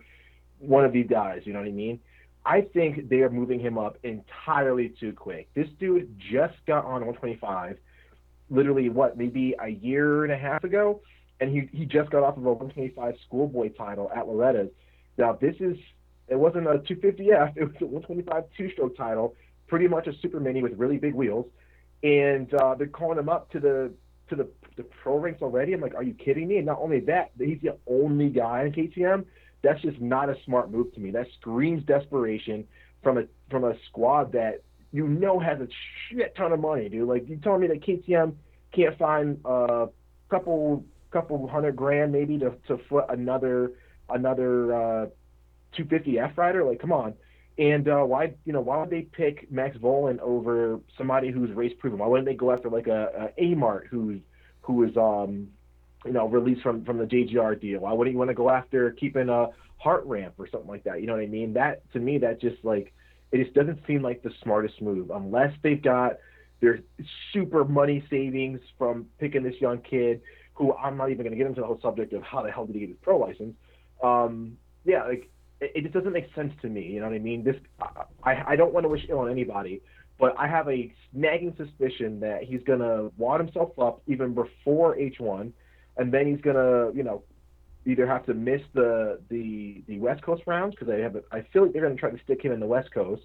one 0.59 0.83
of 0.83 0.93
these 0.93 1.07
guys. 1.07 1.41
You 1.45 1.53
know 1.53 1.59
what 1.59 1.67
I 1.67 1.71
mean? 1.71 1.99
I 2.45 2.61
think 2.61 3.09
they 3.09 3.17
are 3.17 3.29
moving 3.29 3.59
him 3.59 3.77
up 3.77 3.97
entirely 4.03 4.93
too 4.99 5.11
quick. 5.11 5.49
This 5.53 5.67
dude 5.79 6.17
just 6.31 6.55
got 6.65 6.85
on 6.85 7.05
125, 7.05 7.77
literally 8.49 8.89
what 8.89 9.17
maybe 9.17 9.53
a 9.61 9.67
year 9.67 10.23
and 10.23 10.31
a 10.31 10.37
half 10.37 10.63
ago, 10.63 11.01
and 11.39 11.51
he 11.51 11.69
he 11.77 11.85
just 11.85 12.09
got 12.09 12.23
off 12.23 12.37
of 12.37 12.45
a 12.45 12.53
125 12.53 13.15
schoolboy 13.27 13.69
title 13.73 14.09
at 14.15 14.27
Loretta's. 14.27 14.69
Now 15.17 15.37
this 15.39 15.55
is 15.59 15.77
it 16.27 16.35
wasn't 16.35 16.67
a 16.67 16.79
250F. 16.79 17.53
It 17.55 17.63
was 17.63 17.75
a 17.81 17.85
125 17.85 18.43
two-stroke 18.57 18.97
title, 18.97 19.35
pretty 19.67 19.87
much 19.87 20.07
a 20.07 20.13
super 20.21 20.39
mini 20.39 20.61
with 20.61 20.73
really 20.77 20.97
big 20.97 21.13
wheels, 21.13 21.45
and 22.03 22.53
uh, 22.53 22.75
they're 22.75 22.87
calling 22.87 23.17
him 23.17 23.29
up 23.29 23.51
to 23.51 23.59
the 23.59 23.91
to 24.29 24.35
the 24.35 24.47
the 24.75 24.83
pro 24.83 25.17
ranks 25.17 25.41
already. 25.41 25.73
I'm 25.73 25.81
like, 25.81 25.95
are 25.95 26.03
you 26.03 26.13
kidding 26.13 26.47
me? 26.47 26.57
And 26.57 26.65
not 26.65 26.79
only 26.79 26.99
that, 27.01 27.31
he's 27.39 27.59
the 27.61 27.77
only 27.87 28.29
guy 28.29 28.65
in 28.65 28.71
KTM. 28.71 29.25
That's 29.63 29.81
just 29.81 29.99
not 29.99 30.29
a 30.29 30.35
smart 30.45 30.71
move 30.71 30.93
to 30.93 30.99
me. 30.99 31.11
That 31.11 31.27
screams 31.39 31.83
desperation 31.85 32.65
from 33.01 33.17
a 33.17 33.23
from 33.49 33.63
a 33.63 33.73
squad 33.87 34.33
that 34.33 34.61
you 34.91 35.07
know 35.07 35.39
has 35.39 35.59
a 35.59 35.67
shit 36.09 36.35
ton 36.35 36.51
of 36.51 36.59
money, 36.59 36.89
dude. 36.89 37.07
Like 37.07 37.27
you 37.27 37.37
telling 37.37 37.61
me 37.61 37.67
that 37.67 37.81
KTM 37.81 38.35
can't 38.73 38.97
find 38.97 39.39
a 39.45 39.87
couple 40.29 40.83
couple 41.11 41.47
hundred 41.47 41.75
grand 41.75 42.11
maybe 42.11 42.37
to 42.39 42.53
to 42.67 42.77
foot 42.89 43.05
another 43.09 43.71
another 44.09 44.73
uh, 44.73 45.05
250F 45.77 46.37
rider? 46.37 46.63
Like, 46.63 46.79
come 46.79 46.91
on. 46.91 47.13
And 47.57 47.87
uh, 47.87 48.03
why, 48.03 48.33
you 48.45 48.53
know, 48.53 48.61
why 48.61 48.77
would 48.77 48.91
they 48.91 49.01
pick 49.01 49.51
Max 49.51 49.77
Vohland 49.77 50.19
over 50.19 50.79
somebody 50.97 51.31
who's 51.31 51.51
race 51.51 51.73
proven? 51.79 51.97
Why 51.97 52.07
wouldn't 52.07 52.27
they 52.27 52.35
go 52.35 52.51
after 52.51 52.69
like 52.69 52.87
a, 52.87 53.31
a 53.37 53.41
Amart 53.41 53.87
who's 53.87 54.19
who 54.61 54.83
is 54.83 54.95
um, 54.95 55.47
you 56.05 56.11
know, 56.11 56.27
released 56.27 56.61
from 56.61 56.85
from 56.85 56.97
the 56.99 57.05
JGR 57.05 57.59
deal? 57.59 57.81
Why 57.81 57.93
wouldn't 57.93 58.13
you 58.13 58.17
want 58.19 58.29
to 58.29 58.35
go 58.35 58.49
after 58.49 58.91
keeping 58.91 59.29
a 59.29 59.47
heart 59.77 60.05
ramp 60.05 60.35
or 60.37 60.47
something 60.49 60.69
like 60.69 60.83
that? 60.83 61.01
You 61.01 61.07
know 61.07 61.13
what 61.13 61.23
I 61.23 61.27
mean? 61.27 61.53
That 61.53 61.81
to 61.93 61.99
me, 61.99 62.19
that 62.19 62.39
just 62.39 62.63
like 62.63 62.93
it 63.31 63.43
just 63.43 63.55
doesn't 63.55 63.79
seem 63.87 64.03
like 64.03 64.21
the 64.21 64.31
smartest 64.43 64.81
move 64.81 65.09
unless 65.09 65.51
they've 65.63 65.81
got 65.81 66.17
their 66.59 66.79
super 67.33 67.65
money 67.65 68.03
savings 68.09 68.59
from 68.77 69.07
picking 69.19 69.43
this 69.43 69.55
young 69.59 69.79
kid 69.79 70.21
who 70.53 70.73
I'm 70.73 70.97
not 70.97 71.11
even 71.11 71.23
going 71.23 71.31
to 71.31 71.37
get 71.37 71.45
into 71.45 71.61
the 71.61 71.67
whole 71.67 71.79
subject 71.81 72.13
of 72.13 72.23
how 72.23 72.41
the 72.41 72.51
hell 72.51 72.65
did 72.65 72.73
he 72.73 72.79
get 72.79 72.89
his 72.89 72.97
pro 73.01 73.17
license. 73.17 73.55
Um, 74.01 74.57
yeah, 74.85 75.03
like 75.03 75.29
it, 75.59 75.81
just 75.81 75.93
doesn't 75.93 76.13
make 76.13 76.33
sense 76.35 76.53
to 76.61 76.69
me. 76.69 76.83
You 76.83 76.99
know 76.99 77.07
what 77.07 77.15
I 77.15 77.19
mean? 77.19 77.43
This 77.43 77.55
I 78.23 78.43
I 78.47 78.55
don't 78.55 78.73
want 78.73 78.83
to 78.85 78.89
wish 78.89 79.05
ill 79.09 79.19
on 79.19 79.31
anybody, 79.31 79.81
but 80.19 80.35
I 80.37 80.47
have 80.47 80.67
a 80.69 80.93
nagging 81.13 81.55
suspicion 81.57 82.19
that 82.21 82.43
he's 82.43 82.61
gonna 82.63 83.09
wad 83.17 83.39
himself 83.39 83.77
up 83.79 84.01
even 84.07 84.33
before 84.33 84.95
H1, 84.95 85.51
and 85.97 86.13
then 86.13 86.27
he's 86.27 86.41
gonna 86.41 86.91
you 86.93 87.03
know 87.03 87.23
either 87.87 88.05
have 88.05 88.25
to 88.25 88.33
miss 88.33 88.61
the 88.73 89.19
the 89.29 89.81
the 89.87 89.99
West 89.99 90.21
Coast 90.21 90.43
rounds 90.45 90.75
because 90.75 90.93
I 90.93 90.97
have 90.97 91.15
a, 91.15 91.23
I 91.31 91.41
feel 91.53 91.63
like 91.63 91.73
they're 91.73 91.81
going 91.81 91.95
to 91.95 91.99
try 91.99 92.11
to 92.11 92.23
stick 92.23 92.43
him 92.43 92.51
in 92.51 92.59
the 92.59 92.67
West 92.67 92.91
Coast, 92.93 93.23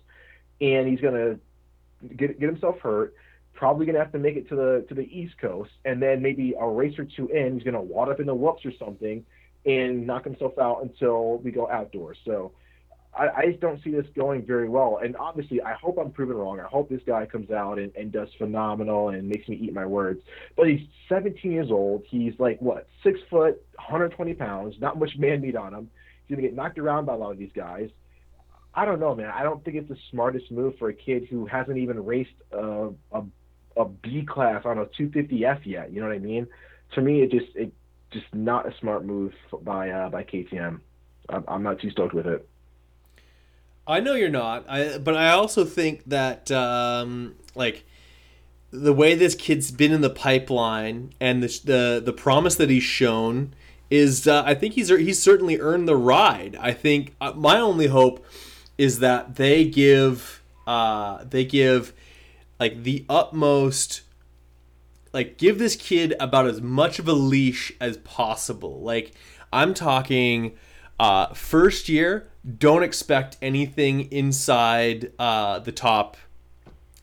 and 0.60 0.88
he's 0.88 1.00
going 1.00 1.14
to 1.14 2.16
get 2.16 2.38
get 2.38 2.48
himself 2.48 2.78
hurt. 2.80 3.14
Probably 3.54 3.84
going 3.84 3.94
to 3.94 4.00
have 4.00 4.12
to 4.12 4.18
make 4.18 4.36
it 4.36 4.48
to 4.48 4.56
the 4.56 4.86
to 4.88 4.94
the 4.94 5.02
East 5.02 5.34
Coast, 5.40 5.70
and 5.84 6.00
then 6.00 6.22
maybe 6.22 6.54
a 6.58 6.66
race 6.66 6.98
or 6.98 7.04
two 7.04 7.28
in, 7.28 7.54
he's 7.54 7.64
going 7.64 7.74
to 7.74 7.80
wad 7.80 8.08
up 8.08 8.20
in 8.20 8.26
the 8.26 8.34
whoops 8.34 8.64
or 8.64 8.72
something, 8.78 9.24
and 9.64 10.06
knock 10.06 10.24
himself 10.24 10.58
out 10.58 10.82
until 10.82 11.38
we 11.38 11.50
go 11.50 11.68
outdoors. 11.70 12.18
So 12.24 12.52
I, 13.14 13.28
I 13.28 13.46
just 13.46 13.60
don't 13.60 13.82
see 13.82 13.90
this 13.90 14.06
going 14.16 14.44
very 14.44 14.68
well. 14.68 15.00
And 15.02 15.16
obviously, 15.16 15.60
I 15.60 15.74
hope 15.74 15.98
I'm 15.98 16.10
proven 16.10 16.36
wrong. 16.36 16.60
I 16.60 16.66
hope 16.66 16.88
this 16.88 17.02
guy 17.06 17.26
comes 17.26 17.50
out 17.50 17.78
and, 17.78 17.94
and 17.94 18.10
does 18.10 18.28
phenomenal 18.38 19.10
and 19.10 19.28
makes 19.28 19.48
me 19.48 19.56
eat 19.56 19.74
my 19.74 19.86
words. 19.86 20.20
But 20.56 20.68
he's 20.68 20.80
17 21.08 21.50
years 21.50 21.70
old. 21.70 22.04
He's 22.08 22.32
like, 22.38 22.60
what, 22.60 22.88
six 23.02 23.20
foot, 23.28 23.62
120 23.76 24.34
pounds, 24.34 24.74
not 24.80 24.98
much 24.98 25.10
man 25.18 25.42
meat 25.42 25.56
on 25.56 25.74
him. 25.74 25.90
He's 26.26 26.36
going 26.36 26.42
to 26.42 26.48
get 26.48 26.56
knocked 26.56 26.78
around 26.78 27.04
by 27.04 27.14
a 27.14 27.16
lot 27.16 27.32
of 27.32 27.38
these 27.38 27.52
guys. 27.54 27.90
I 28.74 28.86
don't 28.86 29.00
know, 29.00 29.14
man. 29.14 29.30
I 29.34 29.42
don't 29.42 29.62
think 29.62 29.76
it's 29.76 29.88
the 29.88 29.98
smartest 30.10 30.50
move 30.50 30.74
for 30.78 30.88
a 30.88 30.94
kid 30.94 31.26
who 31.28 31.44
hasn't 31.44 31.76
even 31.76 32.02
raced 32.04 32.30
a, 32.52 32.88
a, 33.12 33.22
a 33.76 33.84
B 33.84 34.24
class 34.26 34.62
on 34.64 34.78
a 34.78 34.86
250F 34.86 35.60
yet. 35.66 35.92
You 35.92 36.00
know 36.00 36.06
what 36.06 36.16
I 36.16 36.20
mean? 36.20 36.46
To 36.94 37.02
me, 37.02 37.22
it 37.22 37.30
just 37.30 37.54
it 37.54 37.72
just 38.12 38.32
not 38.34 38.66
a 38.66 38.76
smart 38.78 39.04
move 39.04 39.32
by 39.62 39.90
uh, 39.90 40.08
by 40.08 40.24
KTM. 40.24 40.80
I'm, 41.28 41.62
not 41.62 41.80
too 41.80 41.90
stoked 41.90 42.14
with 42.14 42.26
it. 42.26 42.46
I 43.86 44.00
know 44.00 44.14
you're 44.14 44.28
not. 44.28 44.64
I 44.68 44.98
but 44.98 45.16
I 45.16 45.30
also 45.30 45.64
think 45.64 46.04
that 46.06 46.50
um, 46.50 47.36
like 47.54 47.84
the 48.70 48.92
way 48.92 49.14
this 49.14 49.34
kid's 49.34 49.70
been 49.70 49.92
in 49.92 50.00
the 50.00 50.10
pipeline 50.10 51.12
and 51.20 51.42
the 51.42 51.60
the, 51.64 52.02
the 52.04 52.12
promise 52.12 52.56
that 52.56 52.70
he's 52.70 52.82
shown 52.82 53.54
is 53.90 54.26
uh, 54.26 54.42
I 54.44 54.54
think 54.54 54.74
he's 54.74 54.88
he's 54.88 55.22
certainly 55.22 55.60
earned 55.60 55.86
the 55.86 55.96
ride. 55.96 56.56
I 56.60 56.72
think 56.72 57.14
uh, 57.20 57.32
my 57.32 57.58
only 57.58 57.88
hope 57.88 58.24
is 58.78 59.00
that 59.00 59.36
they 59.36 59.64
give 59.64 60.42
uh, 60.66 61.24
they 61.24 61.44
give 61.44 61.92
like 62.58 62.82
the 62.82 63.04
utmost 63.08 64.02
like 65.12 65.38
give 65.38 65.58
this 65.58 65.76
kid 65.76 66.14
about 66.18 66.46
as 66.46 66.60
much 66.60 66.98
of 66.98 67.08
a 67.08 67.12
leash 67.12 67.72
as 67.80 67.96
possible. 67.98 68.80
Like 68.80 69.12
I'm 69.52 69.74
talking 69.74 70.56
uh, 70.98 71.34
first 71.34 71.88
year, 71.88 72.28
don't 72.58 72.82
expect 72.82 73.36
anything 73.42 74.10
inside 74.12 75.12
uh, 75.18 75.58
the 75.58 75.72
top 75.72 76.16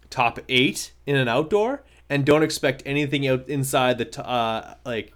top 0.09 0.39
eight 0.49 0.91
in 1.05 1.15
an 1.15 1.27
outdoor, 1.27 1.83
and 2.09 2.25
don't 2.25 2.43
expect 2.43 2.81
anything 2.85 3.27
out 3.27 3.47
inside 3.47 3.97
the 3.97 4.05
t- 4.05 4.21
uh, 4.23 4.75
like 4.85 5.13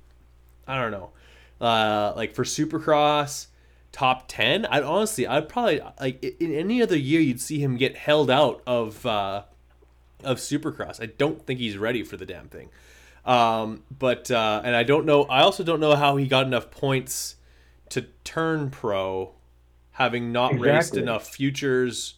I 0.67 0.81
don't 0.81 0.91
know, 0.91 1.11
uh, 1.59 2.13
like 2.15 2.33
for 2.35 2.43
Supercross 2.43 3.47
top 3.93 4.25
10 4.27 4.65
i'd 4.65 4.81
honestly 4.81 5.27
i'd 5.27 5.47
probably 5.47 5.79
like 6.01 6.23
in 6.39 6.51
any 6.51 6.81
other 6.81 6.97
year 6.97 7.21
you'd 7.21 7.39
see 7.39 7.59
him 7.59 7.77
get 7.77 7.95
held 7.95 8.27
out 8.31 8.59
of 8.65 9.05
uh 9.05 9.43
of 10.23 10.37
supercross 10.37 11.01
i 11.01 11.05
don't 11.05 11.45
think 11.45 11.59
he's 11.59 11.77
ready 11.77 12.03
for 12.03 12.17
the 12.17 12.25
damn 12.25 12.47
thing 12.47 12.69
um 13.25 13.83
but 13.97 14.29
uh 14.31 14.61
and 14.63 14.75
i 14.75 14.83
don't 14.83 15.05
know 15.05 15.23
i 15.23 15.41
also 15.41 15.63
don't 15.63 15.79
know 15.79 15.95
how 15.95 16.17
he 16.17 16.27
got 16.27 16.45
enough 16.45 16.69
points 16.71 17.35
to 17.89 18.01
turn 18.23 18.69
pro 18.69 19.33
having 19.91 20.31
not 20.31 20.53
exactly. 20.53 20.69
raced 20.69 20.97
enough 20.97 21.27
futures 21.27 22.15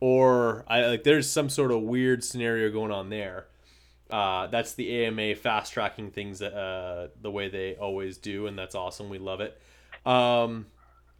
or 0.00 0.64
I 0.66 0.86
like 0.86 1.04
there's 1.04 1.30
some 1.30 1.48
sort 1.48 1.70
of 1.70 1.82
weird 1.82 2.24
scenario 2.24 2.70
going 2.70 2.90
on 2.90 3.10
there. 3.10 3.46
Uh, 4.10 4.48
that's 4.48 4.74
the 4.74 5.04
AMA 5.04 5.36
fast 5.36 5.72
tracking 5.72 6.10
things 6.10 6.42
uh, 6.42 7.08
the 7.20 7.30
way 7.30 7.48
they 7.48 7.76
always 7.76 8.16
do, 8.18 8.46
and 8.46 8.58
that's 8.58 8.74
awesome. 8.74 9.08
We 9.08 9.18
love 9.18 9.40
it. 9.40 9.60
Um, 10.04 10.66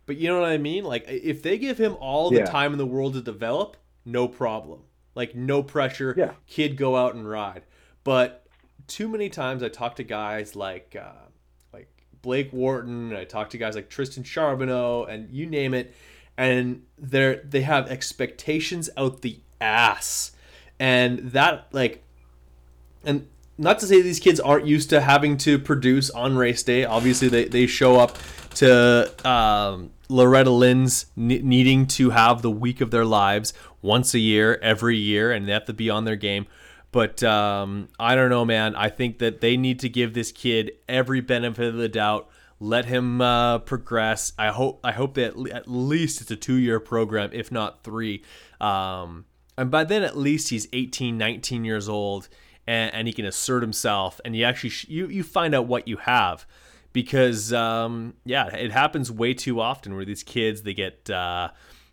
but 0.06 0.16
you 0.16 0.28
know 0.28 0.40
what 0.40 0.48
I 0.48 0.58
mean? 0.58 0.84
Like 0.84 1.04
if 1.06 1.42
they 1.42 1.58
give 1.58 1.78
him 1.78 1.96
all 2.00 2.30
the 2.30 2.38
yeah. 2.38 2.46
time 2.46 2.72
in 2.72 2.78
the 2.78 2.86
world 2.86 3.14
to 3.14 3.20
develop, 3.20 3.76
no 4.04 4.26
problem. 4.26 4.80
Like 5.20 5.34
no 5.34 5.62
pressure. 5.62 6.14
Yeah. 6.16 6.32
Kid, 6.46 6.76
go 6.76 6.96
out 6.96 7.14
and 7.14 7.28
ride. 7.28 7.62
But 8.04 8.46
too 8.86 9.08
many 9.08 9.28
times 9.28 9.62
I 9.62 9.68
talk 9.68 9.96
to 9.96 10.02
guys 10.02 10.56
like 10.56 10.96
uh, 10.98 11.28
Blake 12.22 12.52
Wharton. 12.52 13.14
I 13.14 13.24
talk 13.24 13.50
to 13.50 13.58
guys 13.58 13.74
like 13.74 13.88
Tristan 13.88 14.24
Charboneau 14.24 15.08
and 15.08 15.30
you 15.30 15.46
name 15.46 15.74
it, 15.74 15.94
and 16.36 16.82
they're 16.98 17.36
they 17.36 17.62
have 17.62 17.88
expectations 17.88 18.90
out 18.96 19.22
the 19.22 19.40
ass, 19.60 20.32
and 20.78 21.18
that 21.32 21.68
like, 21.72 22.02
and 23.04 23.26
not 23.58 23.78
to 23.80 23.86
say 23.86 24.02
these 24.02 24.20
kids 24.20 24.40
aren't 24.40 24.66
used 24.66 24.90
to 24.90 25.00
having 25.00 25.36
to 25.38 25.58
produce 25.58 26.10
on 26.10 26.36
race 26.36 26.62
day. 26.62 26.84
Obviously, 26.84 27.28
they 27.28 27.44
they 27.46 27.66
show 27.66 27.96
up 27.96 28.18
to 28.56 29.28
um, 29.28 29.90
Loretta 30.10 30.50
Lynn's 30.50 31.06
needing 31.16 31.86
to 31.86 32.10
have 32.10 32.42
the 32.42 32.50
week 32.50 32.80
of 32.80 32.90
their 32.90 33.04
lives 33.04 33.54
once 33.80 34.12
a 34.12 34.18
year, 34.18 34.58
every 34.60 34.96
year, 34.96 35.30
and 35.30 35.46
they 35.46 35.52
have 35.52 35.64
to 35.66 35.72
be 35.72 35.88
on 35.88 36.04
their 36.04 36.16
game. 36.16 36.46
But 36.92 37.22
um, 37.22 37.88
I 37.98 38.16
don't 38.16 38.30
know, 38.30 38.44
man. 38.44 38.74
I 38.74 38.88
think 38.88 39.18
that 39.20 39.40
they 39.40 39.56
need 39.56 39.78
to 39.80 39.88
give 39.88 40.12
this 40.12 40.32
kid 40.32 40.72
every 40.88 41.20
benefit 41.20 41.68
of 41.68 41.76
the 41.76 41.88
doubt. 41.88 42.28
Let 42.58 42.86
him 42.86 43.20
uh, 43.20 43.60
progress. 43.60 44.32
I 44.38 44.48
hope. 44.48 44.80
I 44.84 44.92
hope 44.92 45.14
that 45.14 45.34
at 45.52 45.68
least 45.68 46.20
it's 46.20 46.30
a 46.30 46.36
two-year 46.36 46.80
program, 46.80 47.30
if 47.32 47.50
not 47.52 47.84
three. 47.84 48.22
Um, 48.60 49.24
and 49.56 49.70
by 49.70 49.84
then, 49.84 50.02
at 50.02 50.16
least 50.16 50.48
he's 50.48 50.66
18, 50.72 51.16
19 51.16 51.64
years 51.64 51.88
old, 51.88 52.28
and, 52.66 52.92
and 52.92 53.06
he 53.06 53.12
can 53.12 53.24
assert 53.24 53.62
himself. 53.62 54.20
And 54.24 54.34
you 54.34 54.44
actually 54.44 54.72
you 54.88 55.06
you 55.06 55.22
find 55.22 55.54
out 55.54 55.66
what 55.66 55.86
you 55.86 55.98
have, 55.98 56.44
because 56.92 57.52
um, 57.52 58.14
yeah, 58.24 58.46
it 58.54 58.72
happens 58.72 59.10
way 59.10 59.34
too 59.34 59.60
often 59.60 59.94
where 59.94 60.04
these 60.04 60.22
kids 60.22 60.62
they 60.62 60.74
get 60.74 61.08
uh, 61.10 61.50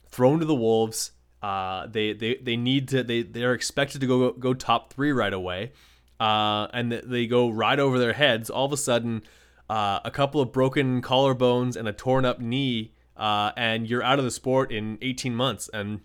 thrown 0.10 0.39
to 0.39 0.45
the 0.45 0.56
wolves 0.56 1.12
uh, 1.41 1.86
they, 1.88 2.14
they 2.14 2.36
they 2.36 2.58
need 2.58 2.88
to 2.89 3.04
they 3.04 3.22
they're 3.22 3.54
expected 3.54 4.02
to 4.02 4.08
go 4.08 4.32
go 4.32 4.54
top 4.54 4.91
three 4.91 5.12
right 5.12 5.34
away, 5.34 5.72
uh, 6.20 6.68
and 6.74 6.91
they 6.91 7.28
go 7.28 7.50
right 7.50 7.80
over 7.80 8.00
their 8.00 8.14
heads. 8.14 8.50
All 8.50 8.66
of 8.66 8.74
a 8.74 8.78
sudden, 8.78 9.22
uh, 9.70 10.00
a 10.04 10.12
couple 10.12 10.41
of 10.41 10.52
broken 10.52 11.02
collarbones 11.02 11.76
and 11.76 11.88
a 11.88 11.93
torn 11.93 12.26
up 12.26 12.39
knee, 12.39 12.93
uh, 13.16 13.52
and 13.56 13.88
you're 13.88 14.04
out 14.04 14.18
of 14.18 14.26
the 14.26 14.32
sport 14.32 14.72
in 14.72 14.98
18 15.02 15.36
months. 15.36 15.70
And 15.72 16.02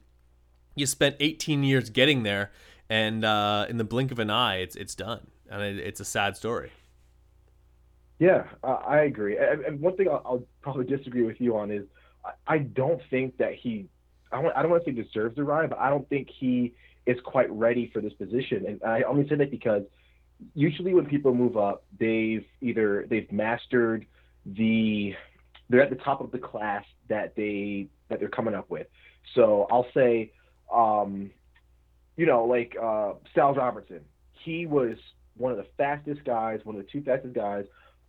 you 0.75 0.85
spent 0.85 1.17
18 1.19 1.65
years 1.65 1.89
getting 1.89 2.25
there, 2.25 2.51
and 2.91 3.25
uh, 3.25 3.67
in 3.71 3.79
the 3.79 3.85
blink 3.85 4.13
of 4.13 4.19
an 4.19 4.29
eye, 4.29 4.57
it's 4.57 4.77
it's 4.77 4.95
done, 4.95 5.29
and 5.51 5.63
it, 5.63 5.79
it's 5.79 6.01
a 6.01 6.05
sad 6.05 6.37
story. 6.37 6.73
Yeah, 8.23 8.45
I 8.63 9.01
agree. 9.01 9.37
And 9.37 9.81
one 9.81 9.97
thing 9.97 10.07
I'll, 10.09 10.47
probably 10.61 10.85
disagree 10.85 11.25
with 11.25 11.41
you 11.41 11.57
on 11.57 11.73
is 11.73 11.83
I 12.47 12.59
don't 12.59 13.03
think 13.11 13.37
that 13.39 13.55
he 13.55 13.89
I 14.31 14.41
don't 14.41 14.71
want 14.71 14.85
to 14.85 14.93
say 14.93 14.95
deserves 14.95 15.35
the 15.35 15.43
ride, 15.43 15.71
but 15.71 15.81
I 15.81 15.91
don't 15.91 16.09
think 16.09 16.29
he 16.31 16.73
is 17.05 17.19
quite 17.25 17.51
ready 17.51 17.91
for 17.93 18.01
this 18.01 18.13
position. 18.13 18.65
And 18.69 18.83
I 18.85 19.03
only 19.03 19.29
say 19.29 19.35
that 19.35 19.51
because 19.51 19.83
usually 20.55 20.95
when 20.95 21.07
people 21.07 21.35
move 21.35 21.57
up, 21.57 21.83
they've 21.99 22.45
either 22.61 23.07
they've 23.11 23.31
mastered 23.33 24.07
the 24.47 25.17
they're 25.69 25.83
at 25.83 25.91
the 25.91 25.97
top 25.97 26.21
of 26.21 26.31
the 26.31 26.39
class 26.39 26.85
that 27.09 27.35
they 27.35 27.89
that 28.09 28.21
they're 28.21 28.29
coming 28.29 28.55
up 28.55 28.71
with. 28.71 28.87
So 29.35 29.67
I'll 29.69 29.89
say, 29.93 30.31
um, 30.73 31.33
you 32.17 32.27
know, 32.27 32.45
like 32.45 32.77
uh, 32.81 33.15
Sal 33.35 33.53
Robertson, 33.55 34.03
he 34.45 34.65
was 34.67 34.97
one 35.37 35.51
of 35.51 35.59
the 35.59 35.67
fastest 35.77 36.25
guys, 36.25 36.61
one 36.63 36.77
of 36.77 36.83
the 36.85 36.89
two 36.89 37.03
fastest 37.03 37.35
guys 37.35 37.65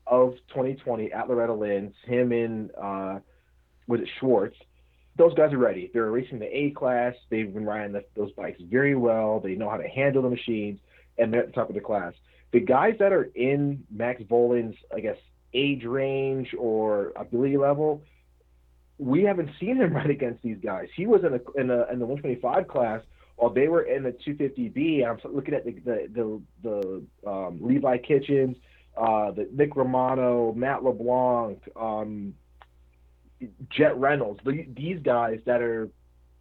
of 0.07 0.33
2020 0.49 1.11
at 1.11 1.29
Loretta 1.29 1.53
Lynn's. 1.53 1.93
Him 2.05 2.31
and 2.31 2.71
uh, 2.75 3.19
was 3.87 4.01
it 4.01 4.09
Schwartz? 4.19 4.57
those 5.17 5.33
guys 5.35 5.53
are 5.53 5.57
ready. 5.57 5.91
They're 5.93 6.09
racing 6.09 6.39
the 6.39 6.57
A 6.57 6.71
class. 6.71 7.13
They've 7.29 7.51
been 7.51 7.65
riding 7.65 7.93
the, 7.93 8.03
those 8.15 8.31
bikes 8.31 8.59
very 8.61 8.95
well. 8.95 9.39
They 9.39 9.55
know 9.55 9.69
how 9.69 9.77
to 9.77 9.87
handle 9.87 10.23
the 10.23 10.29
machines, 10.29 10.79
and 11.17 11.31
they're 11.31 11.41
at 11.41 11.47
the 11.47 11.53
top 11.53 11.69
of 11.69 11.75
the 11.75 11.81
class. 11.81 12.13
The 12.51 12.59
guys 12.59 12.95
that 12.99 13.13
are 13.13 13.29
in 13.35 13.83
Max 13.91 14.21
Vohland's, 14.23 14.77
I 14.93 14.99
guess, 14.99 15.17
age 15.53 15.83
range 15.83 16.55
or 16.57 17.13
ability 17.15 17.57
level, 17.57 18.01
we 18.97 19.23
haven't 19.23 19.49
seen 19.59 19.77
him 19.77 19.93
ride 19.95 20.09
against 20.09 20.41
these 20.41 20.57
guys. 20.63 20.87
He 20.95 21.05
was 21.05 21.23
in 21.23 21.31
the 21.31 21.43
in 21.59 21.67
the 21.67 21.87
in 21.91 21.99
the 21.99 22.05
125 22.05 22.67
class 22.67 23.01
while 23.35 23.51
they 23.51 23.67
were 23.67 23.83
in 23.83 24.03
the 24.03 24.11
250B. 24.11 25.05
I'm 25.07 25.19
looking 25.31 25.53
at 25.53 25.65
the 25.65 25.71
the 25.71 26.41
the, 26.63 27.03
the 27.23 27.29
um, 27.29 27.59
Levi 27.61 27.97
Kitchens, 27.97 28.57
uh, 28.97 29.31
the 29.31 29.49
Nick 29.51 29.75
Romano, 29.75 30.53
Matt 30.53 30.83
LeBlanc, 30.83 31.61
um, 31.75 32.33
Jett 33.69 33.97
Reynolds, 33.97 34.39
these 34.45 34.99
guys 34.99 35.39
that 35.45 35.61
are 35.61 35.89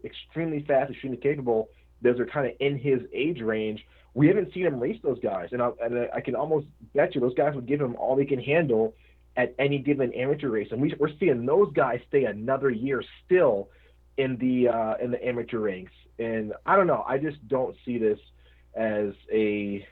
extremely 0.05 0.64
fast, 0.66 0.90
extremely 0.90 1.18
capable, 1.18 1.68
those 2.00 2.18
are 2.20 2.26
kind 2.26 2.46
of 2.46 2.53
in 2.61 2.78
his 2.78 3.00
age 3.12 3.40
range. 3.40 3.84
We 4.14 4.28
haven't 4.28 4.53
seen 4.53 4.66
him 4.66 4.78
race 4.78 4.98
those 5.03 5.20
guys, 5.20 5.48
and 5.53 5.62
I, 5.62 5.70
and 5.82 6.09
I 6.14 6.20
can 6.20 6.34
almost 6.34 6.66
bet 6.94 7.14
you 7.14 7.20
those 7.20 7.34
guys 7.34 7.55
would 7.55 7.66
give 7.66 7.80
him 7.80 7.96
all 7.96 8.14
they 8.14 8.26
can 8.26 8.40
handle 8.40 8.94
at 9.36 9.55
any 9.59 9.78
given 9.78 10.12
amateur 10.12 10.48
race, 10.50 10.68
and 10.70 10.80
we, 10.80 10.94
we're 10.98 11.16
seeing 11.18 11.46
those 11.46 11.72
guys 11.72 12.00
stay 12.09 12.24
another 12.24 12.68
year 12.68 13.03
still 13.24 13.70
in 14.18 14.36
the 14.36 14.68
uh, 14.68 14.94
in 15.03 15.11
the 15.11 15.26
amateur 15.26 15.59
ranks. 15.59 15.92
And 16.18 16.53
I 16.66 16.76
don't 16.76 16.86
know, 16.86 17.05
I 17.09 17.16
just 17.16 17.46
don't 17.48 17.74
see 17.84 17.96
this 17.96 18.18
as 18.74 19.14
a 19.32 19.86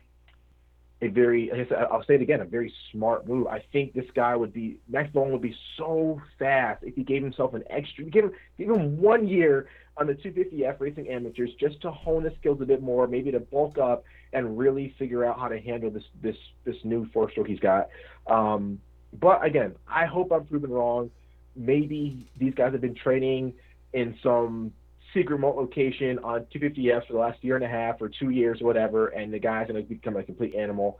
a 1.02 1.08
very, 1.08 1.50
I'll 1.90 2.04
say 2.04 2.14
it 2.16 2.22
again, 2.22 2.40
a 2.40 2.44
very 2.44 2.72
smart 2.92 3.26
move. 3.26 3.46
I 3.46 3.64
think 3.72 3.94
this 3.94 4.04
guy 4.14 4.36
would 4.36 4.52
be 4.52 4.78
Max 4.88 5.10
Vohland 5.12 5.32
would 5.32 5.42
be 5.42 5.56
so 5.78 6.20
fast 6.38 6.82
if 6.82 6.94
he 6.94 7.02
gave 7.02 7.22
himself 7.22 7.54
an 7.54 7.64
extra, 7.70 8.04
give 8.04 8.24
him, 8.24 8.32
give 8.58 8.68
him 8.68 9.00
one 9.00 9.26
year 9.26 9.68
on 9.96 10.06
the 10.06 10.14
250F 10.14 10.78
Racing 10.78 11.08
Amateurs 11.08 11.50
just 11.58 11.80
to 11.82 11.90
hone 11.90 12.24
his 12.24 12.34
skills 12.38 12.60
a 12.60 12.66
bit 12.66 12.82
more, 12.82 13.06
maybe 13.06 13.30
to 13.30 13.40
bulk 13.40 13.78
up 13.78 14.04
and 14.32 14.58
really 14.58 14.94
figure 14.98 15.24
out 15.24 15.38
how 15.38 15.48
to 15.48 15.58
handle 15.58 15.90
this 15.90 16.04
this 16.22 16.36
this 16.64 16.76
new 16.84 17.08
four 17.12 17.30
stroke 17.30 17.46
he's 17.46 17.60
got. 17.60 17.88
Um, 18.26 18.78
but 19.18 19.44
again, 19.44 19.74
I 19.88 20.06
hope 20.06 20.32
I'm 20.32 20.44
proven 20.44 20.70
wrong. 20.70 21.10
Maybe 21.56 22.30
these 22.38 22.54
guys 22.54 22.72
have 22.72 22.80
been 22.80 22.94
training 22.94 23.54
in 23.92 24.16
some 24.22 24.72
secret 25.14 25.34
remote 25.34 25.56
location 25.56 26.18
on 26.20 26.46
250Fs 26.54 27.06
for 27.06 27.12
the 27.12 27.18
last 27.18 27.42
year 27.42 27.56
and 27.56 27.64
a 27.64 27.68
half 27.68 28.00
or 28.00 28.08
two 28.08 28.30
years 28.30 28.60
or 28.60 28.66
whatever, 28.66 29.08
and 29.08 29.32
the 29.32 29.38
guy's 29.38 29.68
going 29.68 29.82
to 29.82 29.88
become 29.88 30.16
a 30.16 30.22
complete 30.22 30.54
animal. 30.54 30.98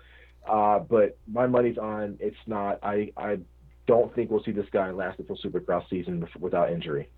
Uh, 0.48 0.78
but 0.78 1.18
my 1.30 1.46
money's 1.46 1.78
on 1.78 2.16
it's 2.20 2.36
not. 2.46 2.78
I, 2.82 3.12
I 3.16 3.38
don't 3.86 4.14
think 4.14 4.30
we'll 4.30 4.42
see 4.42 4.52
this 4.52 4.68
guy 4.70 4.90
last 4.90 5.18
the 5.18 5.24
full 5.24 5.36
Supercross 5.36 5.88
season 5.90 6.26
without 6.38 6.72
injury. 6.72 7.08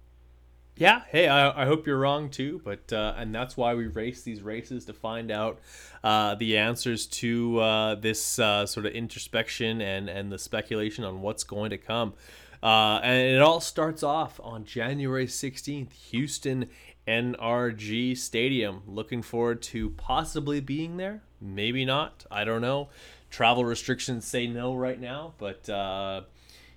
Yeah, 0.75 1.03
hey, 1.11 1.29
I, 1.29 1.63
I 1.63 1.67
hope 1.67 1.87
you're 1.87 1.99
wrong 1.99 2.31
too, 2.31 2.63
but 2.65 2.93
uh, 2.93 3.15
and 3.17 3.35
that's 3.35 3.59
why 3.59 3.75
we 3.75 3.89
race 3.89 4.23
these 4.23 4.41
races 4.41 4.87
to 4.87 4.95
find 4.95 5.31
out 5.31 5.61
uh, 6.03 6.35
the 6.35 6.57
answers 6.57 7.07
to 7.07 7.59
uh, 7.59 7.95
this 7.97 8.39
uh, 8.39 8.65
sort 8.65 8.87
of 8.87 8.93
introspection 8.93 9.83
and 9.83 10.09
and 10.09 10.33
the 10.33 10.39
speculation 10.39 11.05
on 11.05 11.21
what's 11.21 11.45
going 11.45 11.71
to 11.71 11.79
come. 11.79 12.15
Uh, 12.63 13.01
and 13.03 13.37
it 13.37 13.43
all 13.43 13.61
starts 13.61 14.03
off 14.03 14.39
on 14.43 14.65
January 14.65 15.27
16th, 15.27 15.93
Houston 16.11 16.69
NRG 17.09 18.17
Stadium. 18.17 18.83
Looking 18.87 19.23
forward 19.23 19.63
to 19.63 19.91
possibly 19.91 20.61
being 20.61 20.97
there. 20.97 21.23
Maybe 21.41 21.85
not. 21.85 22.25
I 22.31 22.45
don't 22.45 22.61
know. 22.61 22.89
Travel 23.31 23.65
restrictions 23.65 24.27
say 24.27 24.47
no 24.47 24.75
right 24.75 25.01
now, 25.01 25.35
but 25.39 25.69
uh, 25.69 26.23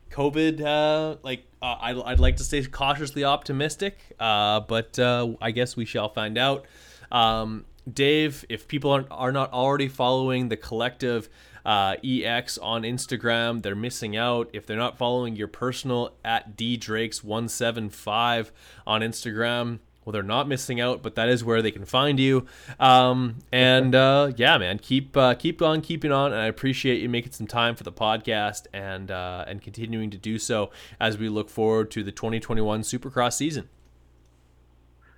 COVID, 0.09 0.61
uh, 0.61 1.17
like 1.21 1.45
uh, 1.61 1.75
I'd, 1.81 1.97
I'd 1.97 2.19
like 2.19 2.37
to 2.37 2.43
stay 2.43 2.63
cautiously 2.63 3.23
optimistic, 3.23 3.97
uh, 4.19 4.61
but 4.61 4.97
uh, 4.97 5.33
I 5.41 5.51
guess 5.51 5.75
we 5.75 5.85
shall 5.85 6.09
find 6.09 6.37
out. 6.37 6.65
Um, 7.11 7.65
Dave, 7.91 8.45
if 8.49 8.67
people 8.67 8.91
aren't, 8.91 9.07
are 9.11 9.31
not 9.31 9.53
already 9.53 9.87
following 9.87 10.49
the 10.49 10.57
collective 10.57 11.29
uh, 11.65 11.95
EX 12.03 12.57
on 12.59 12.83
Instagram. 12.83 13.63
They're 13.63 13.75
missing 13.75 14.15
out 14.15 14.49
if 14.53 14.65
they're 14.65 14.77
not 14.77 14.97
following 14.97 15.35
your 15.35 15.47
personal 15.47 16.13
at 16.23 16.55
ddrakes175 16.55 18.51
on 18.85 19.01
Instagram. 19.01 19.79
Well, 20.05 20.13
they're 20.13 20.21
not 20.21 20.47
missing 20.47 20.79
out, 20.79 21.01
but 21.01 21.15
that 21.15 21.29
is 21.29 21.43
where 21.43 21.63
they 21.63 21.71
can 21.71 21.83
find 21.83 22.19
you. 22.19 22.45
Um, 22.79 23.39
and 23.51 23.95
uh, 23.95 24.33
yeah, 24.35 24.59
man, 24.59 24.77
keep 24.77 25.17
uh, 25.17 25.33
keep 25.33 25.63
on 25.63 25.81
keeping 25.81 26.11
on. 26.11 26.31
And 26.31 26.39
I 26.39 26.45
appreciate 26.45 27.01
you 27.01 27.09
making 27.09 27.31
some 27.31 27.47
time 27.47 27.75
for 27.75 27.83
the 27.83 27.91
podcast 27.91 28.67
and 28.71 29.09
uh, 29.09 29.45
and 29.47 29.63
continuing 29.63 30.11
to 30.11 30.17
do 30.17 30.37
so 30.37 30.69
as 30.99 31.17
we 31.17 31.27
look 31.27 31.49
forward 31.49 31.89
to 31.91 32.03
the 32.03 32.11
2021 32.11 32.81
Supercross 32.81 33.33
season. 33.33 33.67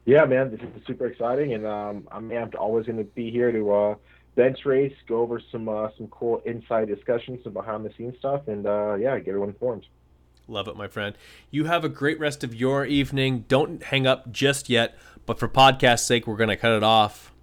Yeah, 0.06 0.24
man, 0.24 0.52
this 0.52 0.62
is 0.62 0.68
super 0.88 1.08
exciting, 1.08 1.54
and 1.54 1.68
um, 1.68 2.08
I'm, 2.10 2.32
I'm 2.32 2.50
always 2.58 2.86
going 2.86 2.98
to 2.98 3.04
be 3.04 3.30
here 3.30 3.52
to 3.52 3.74
uh, 3.74 3.96
bench 4.38 4.60
race, 4.64 4.94
go 5.08 5.20
over 5.20 5.42
some 5.52 5.68
uh, 5.68 5.90
some 5.98 6.08
cool 6.08 6.42
inside 6.46 6.88
discussions, 6.88 7.44
some 7.44 7.52
behind 7.52 7.84
the 7.84 7.92
scenes 7.98 8.16
stuff, 8.20 8.48
and 8.48 8.66
uh, 8.66 8.96
yeah, 8.96 9.18
get 9.20 9.30
everyone 9.30 9.50
informed. 9.50 9.86
Love 10.48 10.70
it, 10.70 10.78
my 10.78 10.88
friend. 10.88 11.18
You 11.52 11.66
have 11.66 11.84
a 11.84 11.90
great 11.90 12.18
rest 12.22 12.46
of 12.46 12.56
your 12.56 12.86
evening. 12.86 13.44
Don't 13.50 13.84
hang 13.84 14.08
up 14.08 14.32
just 14.32 14.70
yet, 14.70 14.98
but 15.26 15.38
for 15.38 15.50
podcast 15.50 16.06
sake, 16.06 16.26
we're 16.26 16.38
going 16.38 16.48
to 16.48 16.56
cut 16.56 16.72
it 16.72 16.84
off 16.84 17.34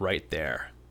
right 0.00 0.28
there. 0.30 0.72